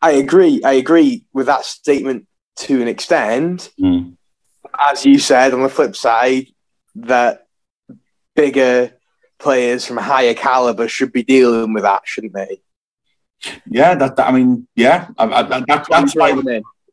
I 0.00 0.12
agree. 0.12 0.62
I 0.64 0.72
agree 0.72 1.24
with 1.32 1.46
that 1.46 1.64
statement 1.64 2.26
to 2.56 2.82
an 2.82 2.88
extent. 2.88 3.70
Mm. 3.80 4.16
As 4.78 5.04
you 5.04 5.18
said, 5.18 5.54
on 5.54 5.62
the 5.62 5.68
flip 5.68 5.96
side, 5.96 6.46
that 6.96 7.46
bigger 8.34 8.92
players 9.38 9.84
from 9.84 9.96
higher 9.96 10.34
caliber 10.34 10.88
should 10.88 11.12
be 11.12 11.22
dealing 11.22 11.72
with 11.72 11.82
that, 11.82 12.02
shouldn't 12.04 12.34
they? 12.34 12.60
Yeah, 13.66 13.94
that, 13.96 14.16
that 14.16 14.28
I 14.28 14.32
mean, 14.32 14.68
yeah, 14.76 15.08
I, 15.18 15.24
I, 15.24 15.42
that, 15.42 15.64
that's, 15.66 15.88
that's 15.88 16.14
why. 16.14 16.30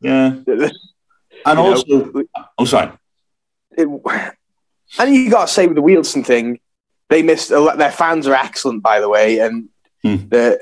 Yeah, 0.02 0.36
and 0.48 1.60
also, 1.60 2.06
know, 2.06 2.24
oh, 2.58 2.66
sorry. 2.66 2.92
It, 3.78 3.88
and 4.98 5.16
you 5.16 5.30
got 5.30 5.48
to 5.48 5.54
say 5.54 5.68
with 5.68 5.76
the 5.76 5.84
Wealdstone 5.84 6.26
thing, 6.26 6.60
they 7.10 7.22
missed. 7.22 7.50
Their 7.50 7.92
fans 7.92 8.28
are 8.28 8.34
excellent, 8.34 8.82
by 8.82 9.00
the 9.00 9.10
way, 9.10 9.40
and 9.40 9.70
hmm. 10.02 10.28
the 10.30 10.60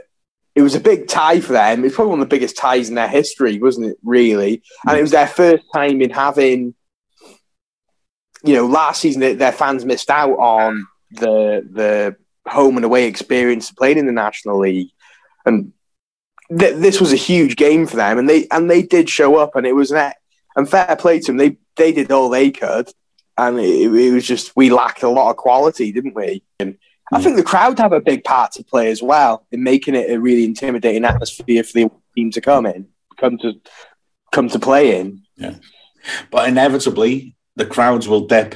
it 0.56 0.62
was 0.62 0.76
a 0.76 0.80
big 0.80 1.08
tie 1.08 1.40
for 1.40 1.54
them. 1.54 1.86
It's 1.86 1.96
probably 1.96 2.12
one 2.12 2.20
of 2.20 2.30
the 2.30 2.36
biggest 2.36 2.58
ties 2.58 2.90
in 2.90 2.96
their 2.96 3.08
history, 3.08 3.60
wasn't 3.60 3.88
it? 3.88 3.98
Really, 4.04 4.64
and 4.88 4.98
it 4.98 5.02
was 5.02 5.12
their 5.12 5.28
first 5.28 5.64
time 5.74 6.02
in 6.02 6.10
having. 6.10 6.74
You 8.44 8.56
know, 8.56 8.66
last 8.68 9.02
season 9.02 9.38
their 9.38 9.52
fans 9.52 9.86
missed 9.86 10.10
out 10.10 10.38
on 10.38 10.86
the 11.12 11.68
the 11.72 12.16
home 12.50 12.78
and 12.78 12.86
away 12.86 13.08
experience 13.08 13.72
playing 13.72 13.98
in 13.98 14.06
the 14.06 14.12
National 14.12 14.60
League, 14.60 14.90
and 15.46 15.74
th- 16.50 16.76
this 16.78 17.00
was 17.00 17.14
a 17.14 17.18
huge 17.18 17.56
game 17.56 17.88
for 17.88 17.96
them. 17.96 18.18
And 18.18 18.30
they 18.30 18.48
and 18.52 18.70
they 18.70 18.82
did 18.82 19.10
show 19.10 19.36
up, 19.38 19.56
and 19.56 19.66
it 19.66 19.74
was 19.74 19.92
an 19.92 20.14
and 20.56 20.70
fair 20.70 20.96
play 20.96 21.20
to 21.20 21.28
them. 21.28 21.38
They 21.38 21.58
they 21.76 21.92
did 21.92 22.12
all 22.12 22.30
they 22.30 22.52
could, 22.52 22.90
and 23.38 23.60
it, 23.60 23.94
it 23.94 24.12
was 24.12 24.26
just 24.26 24.56
we 24.56 24.70
lacked 24.70 25.04
a 25.04 25.10
lot 25.10 25.30
of 25.30 25.38
quality, 25.38 25.92
didn't 25.92 26.16
we? 26.16 26.44
And 26.60 26.78
I 27.12 27.18
hmm. 27.18 27.24
think 27.24 27.36
the 27.38 27.44
crowd 27.44 27.80
have 27.80 27.94
a 27.94 28.02
big 28.02 28.24
part 28.24 28.52
to 28.54 28.64
play 28.64 28.92
as 28.92 29.02
well 29.02 29.46
in 29.52 29.64
making 29.64 29.96
it 29.96 30.12
a 30.12 30.20
really 30.20 30.46
intimidating 30.46 31.06
atmosphere 31.06 31.64
for 31.64 31.74
the 31.74 31.92
team 32.16 32.32
to 32.32 32.42
come 32.42 32.66
in, 32.66 32.88
come 33.18 33.38
to 33.40 33.54
come 34.32 34.50
to 34.50 34.60
play 34.60 35.00
in. 35.00 35.24
Yeah, 35.36 35.56
but 36.32 36.50
inevitably 36.50 37.36
the 37.58 37.66
crowds 37.66 38.08
will 38.08 38.28
dip 38.28 38.56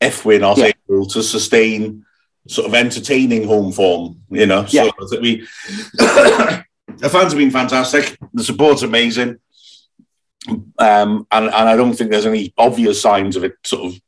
if 0.00 0.24
we're 0.24 0.38
not 0.38 0.56
yeah. 0.56 0.70
able 0.88 1.06
to 1.06 1.22
sustain 1.22 2.04
sort 2.48 2.68
of 2.68 2.74
entertaining 2.74 3.46
home 3.46 3.72
form. 3.72 4.22
You 4.30 4.46
know, 4.46 4.64
so 4.64 4.84
yeah. 4.84 5.20
we 5.20 5.46
the 5.96 6.64
fans 7.10 7.32
have 7.32 7.36
been 7.36 7.50
fantastic. 7.50 8.16
The 8.32 8.44
support's 8.44 8.82
amazing. 8.82 9.38
Um, 10.78 11.26
and, 11.30 11.44
and 11.46 11.68
I 11.68 11.76
don't 11.76 11.94
think 11.94 12.10
there's 12.10 12.26
any 12.26 12.52
obvious 12.56 13.00
signs 13.00 13.36
of 13.36 13.44
it 13.44 13.54
sort 13.64 13.92
of 13.92 14.00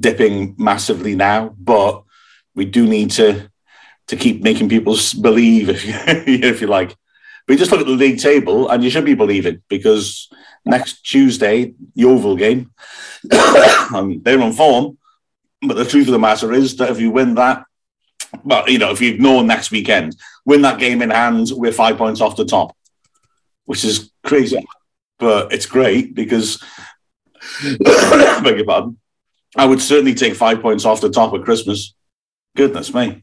dipping 0.00 0.54
massively 0.58 1.14
now, 1.14 1.54
but 1.58 2.02
we 2.54 2.64
do 2.64 2.86
need 2.86 3.10
to 3.12 3.50
to 4.08 4.16
keep 4.16 4.40
making 4.40 4.68
people 4.68 4.96
believe, 5.20 5.68
if 5.68 5.84
you, 5.86 5.94
if 6.48 6.60
you 6.60 6.68
like. 6.68 6.96
But 7.46 7.58
just 7.58 7.70
look 7.70 7.80
at 7.80 7.86
the 7.86 7.92
league 7.92 8.20
table, 8.20 8.68
and 8.68 8.82
you 8.82 8.90
should 8.90 9.04
be 9.04 9.14
believing 9.14 9.62
because 9.68 10.28
next 10.66 11.02
Tuesday, 11.02 11.74
Yeovil 11.94 12.36
game, 12.36 12.72
um, 13.94 14.20
they're 14.22 14.42
on 14.42 14.52
form. 14.52 14.98
But 15.62 15.74
the 15.74 15.84
truth 15.84 16.08
of 16.08 16.12
the 16.12 16.18
matter 16.18 16.52
is 16.52 16.76
that 16.76 16.90
if 16.90 17.00
you 17.00 17.10
win 17.10 17.34
that, 17.36 17.64
well, 18.44 18.68
you 18.68 18.78
know, 18.78 18.90
if 18.90 19.00
you 19.00 19.14
ignore 19.14 19.42
next 19.42 19.70
weekend, 19.70 20.16
win 20.44 20.62
that 20.62 20.78
game 20.78 21.00
in 21.00 21.10
hand, 21.10 21.48
we're 21.52 21.72
five 21.72 21.96
points 21.96 22.20
off 22.20 22.36
the 22.36 22.44
top, 22.44 22.76
which 23.64 23.84
is 23.84 24.10
crazy. 24.24 24.64
But 25.18 25.52
it's 25.52 25.66
great 25.66 26.14
because, 26.14 26.62
beg 27.62 28.56
your 28.56 28.66
pardon, 28.66 28.98
I 29.56 29.64
would 29.64 29.80
certainly 29.80 30.14
take 30.14 30.34
five 30.34 30.60
points 30.60 30.84
off 30.84 31.00
the 31.00 31.10
top 31.10 31.32
at 31.32 31.44
Christmas. 31.44 31.94
Goodness 32.54 32.92
me. 32.92 33.22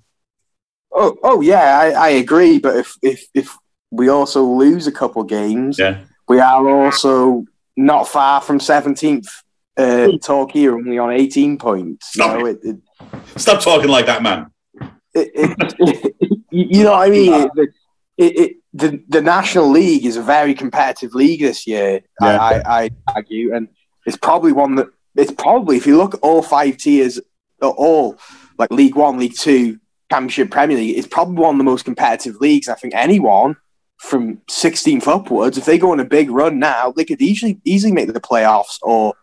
Oh, 0.92 1.18
oh 1.24 1.42
yeah, 1.42 1.78
I, 1.78 1.90
I 1.90 2.10
agree. 2.10 2.58
But 2.60 2.78
if, 2.78 2.96
if 3.02 3.26
if 3.34 3.58
we 3.92 4.10
also 4.10 4.44
lose 4.44 4.88
a 4.88 4.92
couple 4.92 5.24
games, 5.24 5.78
yeah. 5.78 6.00
We 6.34 6.40
are 6.40 6.68
also 6.68 7.46
not 7.78 8.08
far 8.08 8.42
from 8.42 8.60
seventeenth. 8.60 9.30
Uh, 9.78 10.18
Torquay 10.20 10.66
are 10.66 10.76
only 10.76 10.98
on 10.98 11.12
eighteen 11.12 11.60
points. 11.60 12.14
Stop, 12.14 12.40
so 12.40 12.46
it, 12.48 12.60
it, 12.64 12.78
Stop 13.36 13.62
talking 13.62 13.90
like 13.90 14.08
that, 14.08 14.24
man. 14.24 14.48
It, 15.14 16.16
you 16.50 16.84
know 16.84 16.94
what 16.94 17.08
I 17.08 17.12
mean? 17.12 17.50
the 18.76 19.04
the 19.08 19.22
National 19.22 19.70
League 19.70 20.06
is 20.06 20.18
a 20.18 20.24
very 20.24 20.56
competitive 20.56 21.14
league 21.14 21.42
this 21.42 21.68
year. 21.68 22.02
Yeah. 22.20 22.42
I, 22.42 22.62
I 22.66 22.90
argue, 23.16 23.54
and 23.54 23.68
it's 24.08 24.18
probably 24.18 24.54
one 24.54 24.74
that 24.76 24.88
it's 25.16 25.32
probably 25.32 25.78
if 25.78 25.86
you 25.86 25.98
look 25.98 26.16
at 26.16 26.22
all 26.22 26.42
five 26.42 26.78
tiers, 26.78 27.20
all 27.62 28.18
like 28.58 28.72
League 28.72 28.96
One, 28.96 29.20
League 29.20 29.38
Two, 29.38 29.80
Championship, 30.12 30.50
Premier 30.50 30.78
League, 30.78 30.98
it's 30.98 31.08
probably 31.08 31.36
one 31.36 31.54
of 31.54 31.60
the 31.60 31.64
most 31.64 31.86
competitive 31.86 32.38
leagues. 32.38 32.68
I 32.68 32.74
think 32.74 32.96
anyone 32.96 33.56
from 34.04 34.38
16th 34.50 35.08
upwards, 35.08 35.58
if 35.58 35.66
they 35.66 35.78
go 35.78 35.92
on 35.92 36.00
a 36.00 36.06
big 36.06 36.30
run 36.30 36.60
now, 36.60 36.92
they 36.92 37.06
could 37.06 37.22
easily 37.22 37.60
easily 37.64 37.94
make 37.94 38.12
the 38.12 38.20
playoffs 38.20 38.78
or 38.82 39.14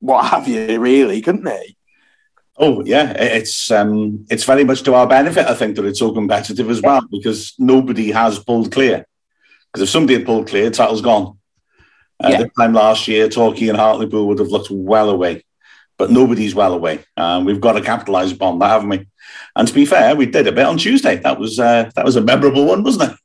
what 0.00 0.26
have 0.26 0.46
you, 0.46 0.78
really, 0.78 1.22
couldn't 1.22 1.44
they? 1.44 1.76
Oh 2.58 2.84
yeah, 2.84 3.12
it's 3.12 3.70
um, 3.70 4.26
it's 4.30 4.44
very 4.44 4.64
much 4.64 4.82
to 4.82 4.94
our 4.94 5.06
benefit. 5.06 5.46
I 5.46 5.54
think 5.54 5.76
that 5.76 5.86
it's 5.86 5.98
so 5.98 6.12
competitive 6.12 6.68
as 6.70 6.82
well 6.82 7.02
because 7.10 7.54
nobody 7.58 8.10
has 8.12 8.38
pulled 8.38 8.70
clear. 8.70 9.06
Because 9.72 9.88
if 9.88 9.90
somebody 9.90 10.18
had 10.18 10.26
pulled 10.26 10.48
clear, 10.48 10.70
title's 10.70 11.02
gone. 11.02 11.38
Uh, 12.22 12.28
yeah. 12.30 12.42
This 12.42 12.52
time 12.58 12.74
last 12.74 13.08
year, 13.08 13.28
Torquay 13.28 13.68
and 13.68 13.78
Hartlepool 13.78 14.26
would 14.28 14.38
have 14.38 14.48
looked 14.48 14.70
well 14.70 15.10
away 15.10 15.42
but 15.98 16.10
nobody's 16.10 16.54
well 16.54 16.74
away. 16.74 17.02
Um, 17.16 17.46
we've 17.46 17.60
got 17.60 17.72
to 17.72 17.80
capitalise 17.80 18.32
upon 18.32 18.58
that, 18.58 18.68
haven't 18.68 18.90
we? 18.90 19.06
And 19.54 19.66
to 19.66 19.72
be 19.72 19.86
fair, 19.86 20.14
we 20.14 20.26
did 20.26 20.46
a 20.46 20.52
bit 20.52 20.66
on 20.66 20.76
Tuesday. 20.76 21.16
That 21.16 21.38
was 21.38 21.58
uh, 21.58 21.90
that 21.94 22.04
was 22.04 22.16
a 22.16 22.20
memorable 22.20 22.66
one, 22.66 22.82
wasn't 22.82 23.12
it? 23.12 23.18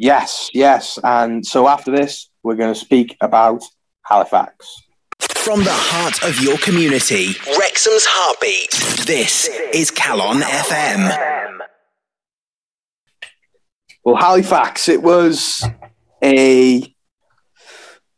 Yes, 0.00 0.48
yes. 0.54 0.96
And 1.02 1.44
so 1.44 1.66
after 1.66 1.90
this, 1.90 2.30
we're 2.44 2.54
going 2.54 2.72
to 2.72 2.78
speak 2.78 3.16
about 3.20 3.64
Halifax. 4.04 4.80
From 5.18 5.64
the 5.64 5.72
heart 5.72 6.22
of 6.22 6.40
your 6.40 6.56
community, 6.58 7.34
Wrexham's 7.58 8.04
heartbeat. 8.06 9.06
This 9.06 9.48
is 9.74 9.90
Calon 9.90 10.40
FM. 10.40 11.58
Well, 14.04 14.14
Halifax, 14.14 14.88
it 14.88 15.02
was 15.02 15.64
a 16.22 16.94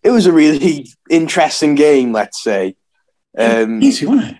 it 0.02 0.10
was 0.10 0.26
a 0.26 0.32
really 0.32 0.86
interesting 1.08 1.76
game, 1.76 2.12
let's 2.12 2.42
say. 2.42 2.76
Um, 3.38 3.82
Easy, 3.82 4.04
wasn't 4.04 4.32
it? 4.32 4.36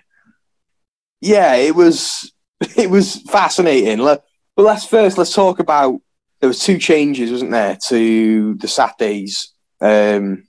Yeah, 1.21 1.55
it 1.55 1.75
was. 1.75 2.31
It 2.77 2.91
was 2.91 3.15
fascinating. 3.23 3.97
But 3.97 4.23
let's 4.55 4.85
first 4.85 5.17
let's 5.17 5.33
talk 5.33 5.57
about. 5.57 5.99
There 6.41 6.47
was 6.47 6.59
two 6.59 6.77
changes, 6.77 7.31
wasn't 7.31 7.51
there, 7.51 7.77
to 7.87 8.55
the 8.55 8.67
Saturdays 8.67 9.53
um, 9.79 10.47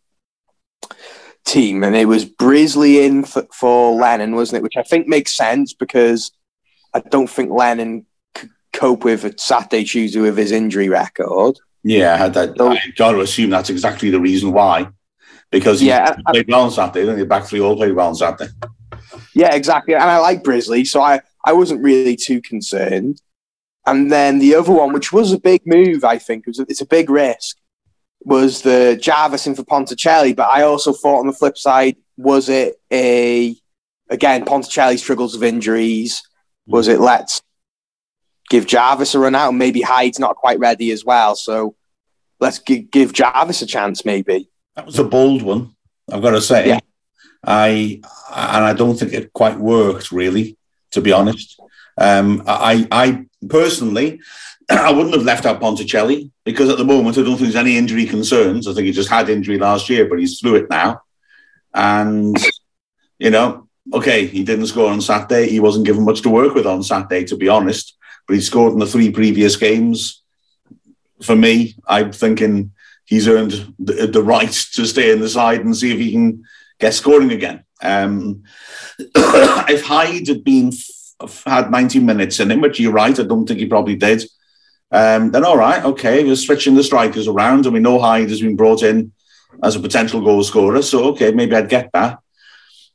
team, 1.44 1.84
and 1.84 1.94
it 1.94 2.06
was 2.06 2.24
Brisley 2.24 3.04
in 3.04 3.24
for, 3.24 3.46
for 3.52 3.94
Lennon, 3.94 4.34
wasn't 4.34 4.58
it? 4.58 4.62
Which 4.62 4.76
I 4.76 4.82
think 4.82 5.06
makes 5.06 5.36
sense 5.36 5.74
because 5.74 6.32
I 6.94 7.00
don't 7.00 7.30
think 7.30 7.50
Lennon 7.50 8.06
could 8.34 8.50
cope 8.72 9.04
with 9.04 9.24
a 9.24 9.34
Saturday 9.38 9.84
Tuesday 9.84 10.20
with 10.20 10.36
his 10.36 10.50
injury 10.50 10.88
record. 10.88 11.58
Yeah, 11.84 12.14
I 12.14 12.16
had 12.16 12.34
that. 12.34 12.56
So, 12.56 12.72
I 12.72 12.78
got 12.96 13.12
to 13.12 13.20
assume 13.20 13.50
that's 13.50 13.70
exactly 13.70 14.10
the 14.10 14.20
reason 14.20 14.52
why 14.52 14.88
because 15.52 15.80
he 15.80 15.88
yeah, 15.88 16.16
played 16.28 16.48
well 16.48 16.62
on 16.62 16.70
Saturday, 16.70 17.06
then 17.06 17.18
the 17.18 17.26
back 17.26 17.44
three 17.44 17.60
all 17.60 17.76
played 17.76 17.92
well 17.92 18.08
on 18.08 18.14
Saturday. 18.16 18.50
Yeah, 19.34 19.54
exactly. 19.54 19.94
And 19.94 20.02
I 20.02 20.18
like 20.18 20.42
Brisley, 20.42 20.84
so 20.84 21.00
I, 21.00 21.20
I 21.44 21.52
wasn't 21.52 21.82
really 21.82 22.16
too 22.16 22.40
concerned. 22.40 23.20
And 23.86 24.12
then 24.12 24.38
the 24.38 24.54
other 24.54 24.72
one, 24.72 24.92
which 24.92 25.12
was 25.12 25.32
a 25.32 25.38
big 25.38 25.62
move, 25.66 26.04
I 26.04 26.18
think, 26.18 26.44
it 26.46 26.50
was 26.50 26.60
a, 26.60 26.62
it's 26.62 26.80
a 26.80 26.86
big 26.86 27.10
risk, 27.10 27.56
was 28.24 28.62
the 28.62 28.98
Jarvis 29.00 29.46
in 29.46 29.54
for 29.54 29.64
Ponticelli, 29.64 30.34
but 30.36 30.48
I 30.48 30.62
also 30.62 30.92
thought 30.92 31.20
on 31.20 31.26
the 31.26 31.32
flip 31.32 31.58
side, 31.58 31.96
was 32.16 32.48
it 32.48 32.80
a 32.92 33.56
again 34.08 34.44
Ponticelli 34.44 34.98
struggles 34.98 35.34
with 35.34 35.42
injuries? 35.42 36.22
Was 36.66 36.86
it 36.86 37.00
let's 37.00 37.42
give 38.48 38.66
Jarvis 38.66 39.14
a 39.14 39.18
run 39.18 39.34
out? 39.34 39.52
Maybe 39.52 39.80
Hyde's 39.80 40.20
not 40.20 40.36
quite 40.36 40.60
ready 40.60 40.92
as 40.92 41.04
well, 41.04 41.34
so 41.34 41.74
let's 42.38 42.60
g- 42.60 42.82
give 42.82 43.12
Jarvis 43.12 43.62
a 43.62 43.66
chance. 43.66 44.04
Maybe 44.04 44.48
that 44.76 44.86
was 44.86 44.98
a 44.98 45.04
bold 45.04 45.42
one. 45.42 45.74
I've 46.10 46.22
got 46.22 46.30
to 46.30 46.40
say, 46.40 46.68
yeah. 46.68 46.80
I 47.44 48.00
and 48.30 48.64
I 48.64 48.72
don't 48.72 48.96
think 48.96 49.12
it 49.12 49.32
quite 49.32 49.58
worked 49.58 50.12
really, 50.12 50.56
to 50.92 51.00
be 51.00 51.12
honest. 51.12 51.58
Um, 51.98 52.42
I, 52.46 52.86
I 52.90 53.26
personally, 53.48 54.20
I 54.70 54.90
wouldn't 54.92 55.14
have 55.14 55.24
left 55.24 55.46
out 55.46 55.60
Ponticelli 55.60 56.30
because 56.44 56.68
at 56.68 56.78
the 56.78 56.84
moment 56.84 57.18
I 57.18 57.22
don't 57.22 57.36
think 57.36 57.40
there's 57.40 57.56
any 57.56 57.76
injury 57.76 58.06
concerns. 58.06 58.66
I 58.66 58.74
think 58.74 58.86
he 58.86 58.92
just 58.92 59.10
had 59.10 59.28
injury 59.28 59.58
last 59.58 59.88
year, 59.88 60.08
but 60.08 60.18
he's 60.18 60.40
through 60.40 60.56
it 60.56 60.70
now. 60.70 61.02
And 61.74 62.36
you 63.18 63.30
know, 63.30 63.68
okay, 63.92 64.26
he 64.26 64.44
didn't 64.44 64.66
score 64.66 64.90
on 64.90 65.00
Saturday. 65.00 65.48
He 65.48 65.60
wasn't 65.60 65.86
given 65.86 66.04
much 66.04 66.22
to 66.22 66.30
work 66.30 66.54
with 66.54 66.66
on 66.66 66.82
Saturday, 66.82 67.24
to 67.26 67.36
be 67.36 67.48
honest. 67.48 67.96
But 68.26 68.34
he 68.34 68.42
scored 68.42 68.72
in 68.72 68.78
the 68.78 68.86
three 68.86 69.10
previous 69.10 69.56
games. 69.56 70.22
For 71.22 71.36
me, 71.36 71.76
I'm 71.86 72.12
thinking 72.12 72.72
he's 73.04 73.28
earned 73.28 73.74
the, 73.78 74.06
the 74.06 74.22
right 74.22 74.50
to 74.74 74.86
stay 74.86 75.12
in 75.12 75.20
the 75.20 75.28
side 75.28 75.64
and 75.64 75.76
see 75.76 75.92
if 75.92 75.98
he 75.98 76.12
can 76.12 76.44
get 76.78 76.94
scoring 76.94 77.32
again. 77.32 77.64
Um, 77.80 78.44
if 78.98 79.84
Hyde 79.84 80.28
had 80.28 80.44
been 80.44 80.72
had 81.44 81.70
90 81.70 82.00
minutes 82.00 82.40
in 82.40 82.50
him, 82.50 82.60
which 82.60 82.80
you're 82.80 82.92
right, 82.92 83.18
I 83.18 83.22
don't 83.22 83.46
think 83.46 83.60
he 83.60 83.66
probably 83.66 83.96
did. 83.96 84.22
Um, 84.90 85.30
then 85.30 85.44
all 85.44 85.56
right, 85.56 85.82
okay, 85.84 86.22
we're 86.22 86.36
switching 86.36 86.74
the 86.74 86.84
strikers 86.84 87.26
around, 87.26 87.64
and 87.64 87.72
we 87.72 87.80
know 87.80 87.98
Hyde 87.98 88.28
has 88.28 88.42
been 88.42 88.56
brought 88.56 88.82
in 88.82 89.12
as 89.62 89.74
a 89.74 89.80
potential 89.80 90.20
goal 90.20 90.44
scorer. 90.44 90.82
So 90.82 91.04
okay, 91.10 91.32
maybe 91.32 91.56
I'd 91.56 91.70
get 91.70 91.90
that. 91.92 92.18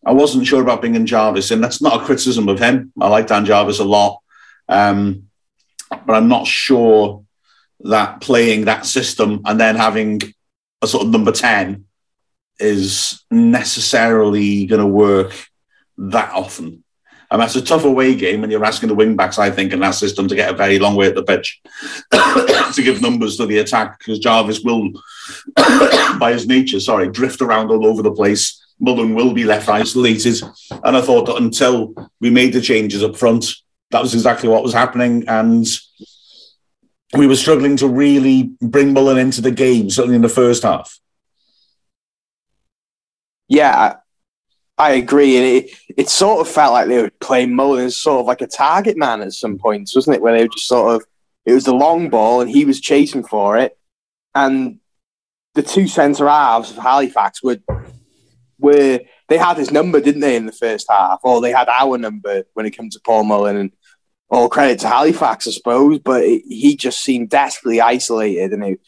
I 0.05 0.13
wasn't 0.13 0.45
sure 0.45 0.61
about 0.61 0.81
bringing 0.81 1.07
Jarvis 1.07 1.51
in. 1.51 1.59
That's 1.59 1.81
not 1.81 2.01
a 2.01 2.05
criticism 2.05 2.47
of 2.49 2.59
him. 2.59 2.93
I 3.01 3.07
like 3.07 3.27
Dan 3.27 3.45
Jarvis 3.45 3.79
a 3.79 3.83
lot, 3.83 4.21
um, 4.69 5.23
but 5.89 6.13
I'm 6.13 6.27
not 6.27 6.45
sure 6.45 7.25
that 7.81 8.21
playing 8.21 8.65
that 8.65 8.85
system 8.85 9.41
and 9.45 9.59
then 9.59 9.75
having 9.75 10.21
a 10.81 10.87
sort 10.87 11.05
of 11.05 11.09
number 11.09 11.31
ten 11.31 11.85
is 12.59 13.23
necessarily 13.31 14.65
going 14.65 14.81
to 14.81 14.87
work 14.87 15.33
that 15.97 16.31
often. 16.33 16.83
And 17.29 17.41
that's 17.41 17.55
a 17.55 17.61
tough 17.61 17.83
away 17.83 18.15
game, 18.15 18.43
and 18.43 18.51
you're 18.51 18.63
asking 18.63 18.87
the 18.87 18.95
wing 18.95 19.15
backs, 19.17 19.37
I 19.37 19.51
think, 19.51 19.73
in 19.73 19.81
that 19.81 19.91
system 19.91 20.27
to 20.29 20.35
get 20.35 20.49
a 20.49 20.55
very 20.55 20.79
long 20.79 20.95
way 20.95 21.07
at 21.07 21.15
the 21.15 21.23
pitch 21.23 21.61
to 22.11 22.81
give 22.81 23.01
numbers 23.01 23.35
to 23.37 23.45
the 23.45 23.57
attack 23.57 23.99
because 23.99 24.19
Jarvis 24.19 24.61
will, 24.61 24.91
by 26.19 26.31
his 26.31 26.47
nature, 26.47 26.79
sorry, 26.79 27.09
drift 27.09 27.41
around 27.41 27.69
all 27.69 27.85
over 27.85 28.01
the 28.01 28.13
place. 28.13 28.63
Mullin 28.79 29.15
will 29.15 29.33
be 29.33 29.43
left 29.43 29.67
isolated. 29.67 30.41
And 30.83 30.95
I 30.95 31.01
thought 31.01 31.25
that 31.25 31.37
until 31.37 31.93
we 32.21 32.29
made 32.29 32.53
the 32.53 32.61
changes 32.61 33.03
up 33.03 33.17
front, 33.17 33.45
that 33.91 34.01
was 34.01 34.13
exactly 34.13 34.47
what 34.47 34.63
was 34.63 34.73
happening. 34.73 35.27
And 35.27 35.65
we 37.13 37.27
were 37.27 37.35
struggling 37.35 37.75
to 37.77 37.87
really 37.87 38.51
bring 38.61 38.93
Mullin 38.93 39.17
into 39.17 39.41
the 39.41 39.51
game, 39.51 39.89
certainly 39.89 40.15
in 40.15 40.21
the 40.21 40.29
first 40.29 40.63
half. 40.63 40.99
Yeah, 43.47 43.95
I 44.77 44.91
agree, 44.91 45.37
and 45.37 45.45
it, 45.45 45.71
it 45.97 46.09
sort 46.09 46.39
of 46.39 46.53
felt 46.53 46.73
like 46.73 46.87
they 46.87 47.01
were 47.01 47.11
playing 47.19 47.55
Mullin 47.55 47.85
as 47.85 47.97
sort 47.97 48.19
of 48.19 48.25
like 48.27 48.41
a 48.41 48.47
target 48.47 48.95
man 48.95 49.21
at 49.21 49.33
some 49.33 49.57
points, 49.57 49.95
wasn't 49.95 50.17
it? 50.17 50.21
Where 50.21 50.37
they 50.37 50.43
were 50.43 50.49
just 50.49 50.67
sort 50.67 50.95
of 50.95 51.07
it 51.45 51.53
was 51.53 51.63
the 51.63 51.73
long 51.73 52.09
ball, 52.09 52.41
and 52.41 52.49
he 52.49 52.65
was 52.65 52.79
chasing 52.79 53.23
for 53.23 53.57
it, 53.57 53.77
and 54.35 54.79
the 55.55 55.63
two 55.63 55.87
centre 55.87 56.27
halves 56.27 56.71
of 56.71 56.77
Halifax 56.77 57.41
were 57.41 57.57
were 58.59 58.99
they 59.29 59.37
had 59.37 59.57
his 59.57 59.71
number, 59.71 59.99
didn't 59.99 60.21
they, 60.21 60.35
in 60.35 60.45
the 60.45 60.51
first 60.51 60.85
half, 60.89 61.19
or 61.23 61.41
they 61.41 61.51
had 61.51 61.69
our 61.69 61.97
number 61.97 62.43
when 62.53 62.65
it 62.65 62.77
comes 62.77 62.93
to 62.93 63.01
Paul 63.03 63.23
Mullin, 63.23 63.57
and 63.57 63.71
all 64.29 64.49
credit 64.49 64.79
to 64.79 64.87
Halifax, 64.87 65.47
I 65.47 65.51
suppose, 65.51 65.99
but 65.99 66.21
it, 66.23 66.43
he 66.47 66.75
just 66.75 67.01
seemed 67.01 67.29
desperately 67.29 67.81
isolated, 67.81 68.53
and 68.53 68.63
it, 68.63 68.81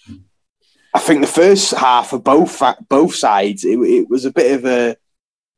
I 0.93 0.99
think 0.99 1.21
the 1.21 1.27
first 1.27 1.71
half 1.71 2.13
of 2.13 2.23
both 2.23 2.61
both 2.87 3.15
sides, 3.15 3.63
it, 3.63 3.79
it 3.79 4.09
was 4.09 4.25
a 4.25 4.31
bit 4.31 4.51
of 4.51 4.65
a 4.65 4.97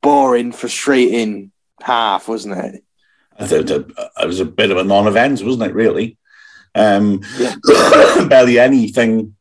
boring, 0.02 0.52
frustrating 0.52 1.52
half, 1.82 2.28
wasn't 2.28 2.58
it? 2.58 2.84
it 4.22 4.28
was 4.28 4.40
a 4.40 4.46
bit 4.46 4.72
of 4.72 4.78
a 4.78 4.84
non-event, 4.84 5.42
wasn't 5.44 5.64
it? 5.64 5.74
Really, 5.74 6.18
um, 6.76 7.22
yeah. 7.38 7.56
barely 8.30 8.60
anything 8.60 9.36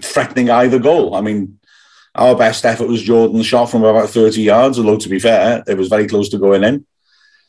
threatening 0.00 0.50
either 0.50 0.78
goal. 0.78 1.14
I 1.14 1.20
mean, 1.20 1.58
our 2.14 2.34
best 2.34 2.64
effort 2.64 2.88
was 2.88 3.02
Jordan's 3.02 3.46
shot 3.46 3.66
from 3.66 3.84
about 3.84 4.10
thirty 4.10 4.42
yards. 4.42 4.78
Although 4.78 4.98
to 4.98 5.08
be 5.08 5.18
fair, 5.18 5.62
it 5.66 5.76
was 5.76 5.88
very 5.88 6.06
close 6.06 6.28
to 6.30 6.38
going 6.38 6.64
in. 6.64 6.86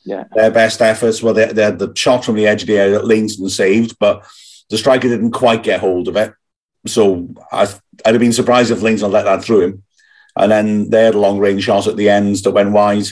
Yeah, 0.04 0.25
their 0.34 0.51
best 0.51 0.82
efforts 0.82 1.21
were 1.21 1.34
they, 1.34 1.51
they 1.51 1.63
had 1.63 1.80
the 1.80 1.91
shot 1.95 2.25
from 2.25 2.36
the 2.36 2.47
edge 2.47 2.63
of 2.63 2.67
the 2.67 2.77
area 2.77 2.93
that 2.93 3.06
Lainton 3.06 3.49
saved, 3.49 3.97
but 3.99 4.25
the 4.69 4.77
striker 4.77 5.08
didn't 5.08 5.32
quite 5.32 5.63
get 5.63 5.80
hold 5.80 6.08
of 6.08 6.15
it. 6.15 6.34
So 6.88 7.30
I, 7.51 7.65
would 7.65 7.82
have 8.06 8.19
been 8.19 8.34
surprised 8.34 8.71
if 8.71 8.82
Lainton 8.82 9.12
let 9.12 9.25
that 9.25 9.43
through 9.43 9.62
him. 9.62 9.84
And 10.36 10.52
then 10.52 10.89
they 10.89 11.04
had 11.04 11.15
a 11.15 11.20
long 11.20 11.39
range 11.39 11.63
shot 11.63 11.88
at 11.88 11.98
the 11.98 12.10
ends 12.10 12.41
that 12.44 12.52
went 12.52 12.72
wide. 12.72 13.08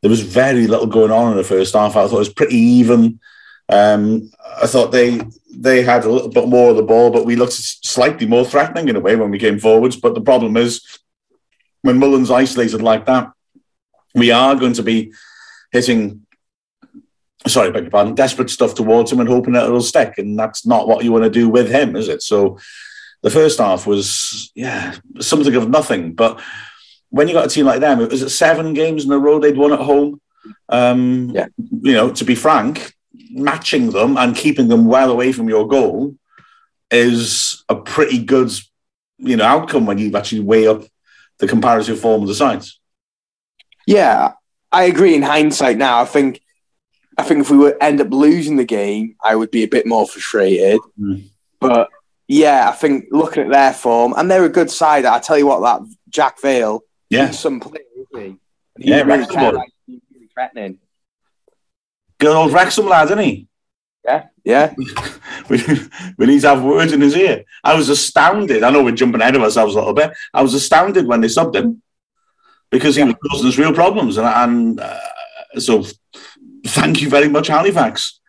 There 0.00 0.10
was 0.10 0.22
very 0.22 0.66
little 0.66 0.86
going 0.86 1.12
on 1.12 1.32
in 1.32 1.36
the 1.36 1.44
first 1.44 1.74
half. 1.74 1.96
I 1.96 2.06
thought 2.06 2.16
it 2.16 2.18
was 2.18 2.32
pretty 2.32 2.56
even. 2.56 3.20
Um, 3.68 4.30
I 4.60 4.66
thought 4.66 4.90
they 4.90 5.20
they 5.54 5.82
had 5.82 6.04
a 6.04 6.10
little 6.10 6.28
bit 6.28 6.48
more 6.48 6.70
of 6.70 6.76
the 6.76 6.82
ball, 6.82 7.10
but 7.10 7.26
we 7.26 7.36
looked 7.36 7.52
slightly 7.52 8.26
more 8.26 8.44
threatening 8.44 8.88
in 8.88 8.96
a 8.96 9.00
way 9.00 9.16
when 9.16 9.30
we 9.30 9.38
came 9.38 9.58
forwards. 9.58 9.96
But 9.96 10.14
the 10.14 10.20
problem 10.20 10.56
is, 10.56 10.98
when 11.82 11.98
Mullin's 11.98 12.30
isolated 12.30 12.82
like 12.82 13.06
that, 13.06 13.30
we 14.14 14.30
are 14.30 14.56
going 14.56 14.72
to 14.74 14.82
be 14.82 15.12
hitting, 15.70 16.26
sorry, 17.46 17.70
beg 17.70 17.84
your 17.84 17.90
pardon, 17.90 18.14
desperate 18.14 18.50
stuff 18.50 18.74
towards 18.74 19.12
him 19.12 19.20
and 19.20 19.28
hoping 19.28 19.52
that 19.54 19.64
it'll 19.64 19.80
stick. 19.80 20.18
And 20.18 20.38
that's 20.38 20.66
not 20.66 20.88
what 20.88 21.04
you 21.04 21.12
want 21.12 21.24
to 21.24 21.30
do 21.30 21.48
with 21.48 21.70
him, 21.70 21.96
is 21.96 22.08
it? 22.08 22.22
So 22.22 22.58
the 23.22 23.30
first 23.30 23.58
half 23.58 23.86
was 23.86 24.52
yeah 24.54 24.96
something 25.20 25.54
of 25.54 25.68
nothing. 25.68 26.12
But 26.14 26.40
when 27.10 27.28
you 27.28 27.34
got 27.34 27.46
a 27.46 27.48
team 27.48 27.66
like 27.66 27.80
them, 27.80 28.00
it 28.00 28.10
was 28.10 28.36
seven 28.36 28.74
games 28.74 29.04
in 29.04 29.12
a 29.12 29.18
row 29.18 29.38
they'd 29.38 29.56
won 29.56 29.72
at 29.72 29.80
home. 29.80 30.20
Um, 30.68 31.30
yeah. 31.30 31.46
You 31.56 31.92
know, 31.92 32.10
to 32.10 32.24
be 32.24 32.34
frank, 32.34 32.94
matching 33.30 33.90
them 33.90 34.16
and 34.16 34.36
keeping 34.36 34.68
them 34.68 34.86
well 34.86 35.10
away 35.10 35.32
from 35.32 35.48
your 35.48 35.68
goal 35.68 36.16
is 36.90 37.64
a 37.68 37.76
pretty 37.76 38.22
good 38.22 38.50
you 39.18 39.36
know 39.36 39.44
outcome 39.44 39.86
when 39.86 39.98
you 39.98 40.14
actually 40.16 40.40
weigh 40.40 40.66
up 40.66 40.82
the 41.38 41.46
comparative 41.46 42.00
form 42.00 42.22
of 42.22 42.28
the 42.28 42.34
sides. 42.34 42.80
Yeah, 43.86 44.32
I 44.70 44.84
agree. 44.84 45.14
In 45.14 45.22
hindsight, 45.22 45.76
now 45.76 46.00
I 46.00 46.04
think 46.04 46.40
I 47.18 47.22
think 47.22 47.40
if 47.40 47.50
we 47.50 47.58
would 47.58 47.76
end 47.80 48.00
up 48.00 48.10
losing 48.10 48.56
the 48.56 48.64
game, 48.64 49.16
I 49.22 49.36
would 49.36 49.50
be 49.50 49.62
a 49.62 49.68
bit 49.68 49.86
more 49.86 50.06
frustrated. 50.06 50.80
Mm. 50.98 51.24
But 51.60 51.90
yeah, 52.32 52.70
I 52.70 52.72
think 52.72 53.08
looking 53.10 53.42
at 53.44 53.50
their 53.50 53.74
form, 53.74 54.14
and 54.16 54.30
they're 54.30 54.46
a 54.46 54.48
good 54.48 54.70
side. 54.70 55.04
I 55.04 55.18
tell 55.18 55.36
you 55.36 55.46
what, 55.46 55.60
that 55.60 55.86
Jack 56.08 56.40
Vale, 56.40 56.82
yeah, 57.10 57.30
some 57.30 57.60
player, 57.60 57.84
isn't 57.94 58.24
he? 58.24 58.38
yeah, 58.78 59.02
really 59.02 59.18
Wrexham. 59.18 59.54
really 59.86 60.28
threatening. 60.32 60.78
Good 62.18 62.34
old 62.34 62.52
Wrexham 62.52 62.86
lad, 62.86 63.08
isn't 63.08 63.18
he? 63.18 63.48
Yeah, 64.02 64.28
yeah. 64.44 64.74
we, 65.50 65.62
we 66.16 66.26
need 66.26 66.40
to 66.40 66.48
have 66.48 66.64
words 66.64 66.94
in 66.94 67.02
his 67.02 67.14
ear. 67.16 67.44
I 67.62 67.74
was 67.74 67.90
astounded. 67.90 68.62
I 68.62 68.70
know 68.70 68.82
we're 68.82 68.92
jumping 68.92 69.20
ahead 69.20 69.36
of 69.36 69.42
ourselves 69.42 69.74
a 69.74 69.78
little 69.78 69.92
bit. 69.92 70.12
I 70.32 70.40
was 70.42 70.54
astounded 70.54 71.06
when 71.06 71.20
they 71.20 71.28
subbed 71.28 71.54
him 71.54 71.82
because 72.70 72.96
he 72.96 73.02
yeah. 73.02 73.08
was 73.08 73.16
causing 73.30 73.48
us 73.48 73.58
real 73.58 73.74
problems, 73.74 74.16
and, 74.16 74.26
and 74.26 74.80
uh, 74.80 75.58
so 75.58 75.84
thank 76.66 77.02
you 77.02 77.10
very 77.10 77.28
much, 77.28 77.48
Halifax. 77.48 78.20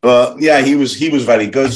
But 0.00 0.40
yeah, 0.40 0.62
he 0.62 0.76
was 0.76 0.94
he 0.94 1.10
was 1.10 1.24
very 1.24 1.48
good 1.48 1.74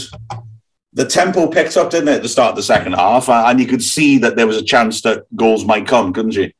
the 0.95 1.05
tempo 1.05 1.49
picked 1.49 1.77
up, 1.77 1.91
didn't 1.91 2.09
it, 2.09 2.17
at 2.17 2.23
the 2.23 2.29
start 2.29 2.51
of 2.51 2.57
the 2.57 2.63
second 2.63 2.95
half? 2.95 3.29
And 3.29 3.61
you 3.61 3.67
could 3.67 3.83
see 3.83 4.19
that 4.19 4.37
there 4.37 4.47
was 4.47 4.57
a 4.57 4.63
chance 4.63 5.03
that 5.03 5.27
goals 5.37 5.65
might 5.65 5.87
come, 5.87 6.13
couldn't 6.13 6.35
you? 6.35 6.53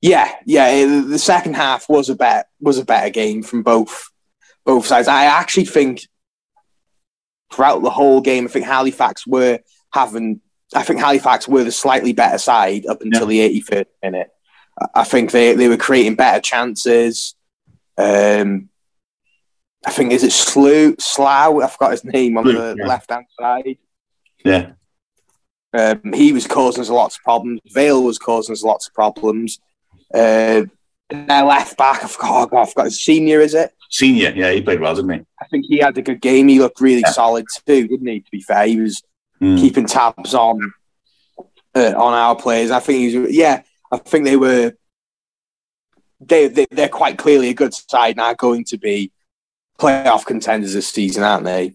Yeah, 0.00 0.32
yeah. 0.46 0.86
The 1.02 1.18
second 1.18 1.54
half 1.54 1.88
was 1.88 2.08
a 2.08 2.14
better 2.14 2.48
was 2.60 2.78
a 2.78 2.84
better 2.84 3.10
game 3.10 3.42
from 3.42 3.62
both 3.62 4.10
both 4.64 4.86
sides. 4.86 5.08
I 5.08 5.24
actually 5.24 5.66
think 5.66 6.06
throughout 7.52 7.82
the 7.82 7.90
whole 7.90 8.20
game, 8.20 8.46
I 8.46 8.48
think 8.48 8.64
Halifax 8.64 9.26
were 9.26 9.58
having. 9.92 10.40
I 10.74 10.84
think 10.84 11.00
Halifax 11.00 11.48
were 11.48 11.64
the 11.64 11.72
slightly 11.72 12.12
better 12.12 12.38
side 12.38 12.86
up 12.86 13.02
until 13.02 13.30
yeah. 13.30 13.48
the 13.48 13.60
83rd 13.60 13.86
minute. 14.02 14.30
I 14.94 15.04
think 15.04 15.32
they, 15.32 15.54
they 15.54 15.68
were 15.68 15.76
creating 15.76 16.14
better 16.14 16.40
chances. 16.40 17.34
Um, 17.98 18.69
I 19.86 19.90
think 19.90 20.12
is 20.12 20.24
it 20.24 20.32
Slew 20.32 20.94
Slough? 20.98 21.62
I 21.62 21.66
forgot 21.68 21.92
his 21.92 22.04
name 22.04 22.36
on 22.36 22.44
the 22.44 22.76
yeah. 22.78 22.86
left 22.86 23.10
hand 23.10 23.26
side. 23.38 23.78
Yeah. 24.44 24.72
Um, 25.72 26.12
he 26.12 26.32
was 26.32 26.46
causing 26.46 26.82
us 26.82 26.90
lots 26.90 27.16
of 27.16 27.22
problems. 27.22 27.60
Vale 27.72 28.02
was 28.02 28.18
causing 28.18 28.52
us 28.52 28.62
lots 28.62 28.88
of 28.88 28.94
problems. 28.94 29.58
Uh, 30.12 30.62
their 31.08 31.44
left 31.44 31.76
back, 31.76 32.04
I 32.04 32.08
forgot, 32.08 32.30
oh 32.30 32.46
God, 32.46 32.62
I 32.62 32.66
forgot 32.66 32.84
his 32.86 33.00
senior, 33.00 33.40
is 33.40 33.54
it? 33.54 33.72
Senior, 33.90 34.32
yeah, 34.34 34.52
he 34.52 34.60
played 34.60 34.80
well, 34.80 34.94
didn't 34.94 35.10
he? 35.10 35.20
I 35.40 35.46
think 35.46 35.66
he 35.66 35.78
had 35.78 35.96
a 35.98 36.02
good 36.02 36.20
game. 36.20 36.48
He 36.48 36.60
looked 36.60 36.80
really 36.80 37.00
yeah. 37.00 37.10
solid 37.10 37.46
too, 37.66 37.88
didn't 37.88 38.06
he? 38.06 38.20
To 38.20 38.30
be 38.30 38.42
fair, 38.42 38.66
he 38.66 38.80
was 38.80 39.02
mm. 39.40 39.58
keeping 39.58 39.86
tabs 39.86 40.34
on 40.34 40.72
uh, 41.74 41.94
on 41.96 42.14
our 42.14 42.36
players. 42.36 42.70
I 42.70 42.80
think 42.80 42.98
he's 42.98 43.36
yeah. 43.36 43.62
I 43.90 43.96
think 43.96 44.24
they 44.24 44.36
were 44.36 44.74
they, 46.20 46.46
they 46.48 46.66
they're 46.70 46.88
quite 46.88 47.18
clearly 47.18 47.48
a 47.48 47.54
good 47.54 47.74
side 47.74 48.16
now, 48.16 48.34
going 48.34 48.64
to 48.66 48.78
be 48.78 49.10
playoff 49.80 50.26
contenders 50.26 50.74
this 50.74 50.88
season, 50.88 51.22
aren't 51.22 51.44
they? 51.44 51.74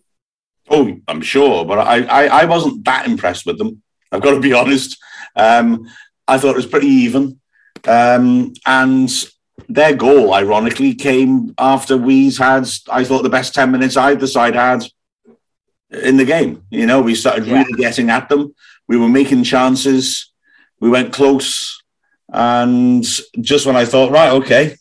Oh, 0.69 0.97
I'm 1.07 1.21
sure, 1.21 1.65
but 1.65 1.79
I, 1.79 2.03
I, 2.03 2.41
I 2.41 2.45
wasn't 2.45 2.85
that 2.85 3.05
impressed 3.05 3.45
with 3.45 3.57
them. 3.57 3.81
I've 4.11 4.21
got 4.21 4.31
to 4.31 4.39
be 4.39 4.53
honest. 4.61 4.97
Um, 5.35 5.89
I 6.27 6.37
thought 6.37 6.51
it 6.51 6.55
was 6.55 6.65
pretty 6.65 6.87
even, 6.87 7.39
um, 7.85 8.53
and 8.65 9.09
their 9.67 9.95
goal, 9.95 10.33
ironically, 10.33 10.95
came 10.95 11.53
after 11.57 11.97
we's 11.97 12.37
had. 12.37 12.67
I 12.89 13.03
thought 13.03 13.23
the 13.23 13.29
best 13.29 13.53
ten 13.53 13.71
minutes 13.71 13.97
either 13.97 14.27
side 14.27 14.55
had 14.55 14.83
in 15.91 16.17
the 16.17 16.25
game. 16.25 16.63
You 16.69 16.85
know, 16.85 17.01
we 17.01 17.15
started 17.15 17.45
yeah. 17.45 17.59
really 17.59 17.73
getting 17.73 18.09
at 18.09 18.29
them. 18.29 18.55
We 18.87 18.97
were 18.97 19.09
making 19.09 19.43
chances. 19.43 20.31
We 20.79 20.89
went 20.89 21.13
close. 21.13 21.81
And 22.29 23.03
just 23.39 23.65
when 23.65 23.75
I 23.75 23.85
thought, 23.85 24.11
right, 24.11 24.31
okay, 24.31 24.75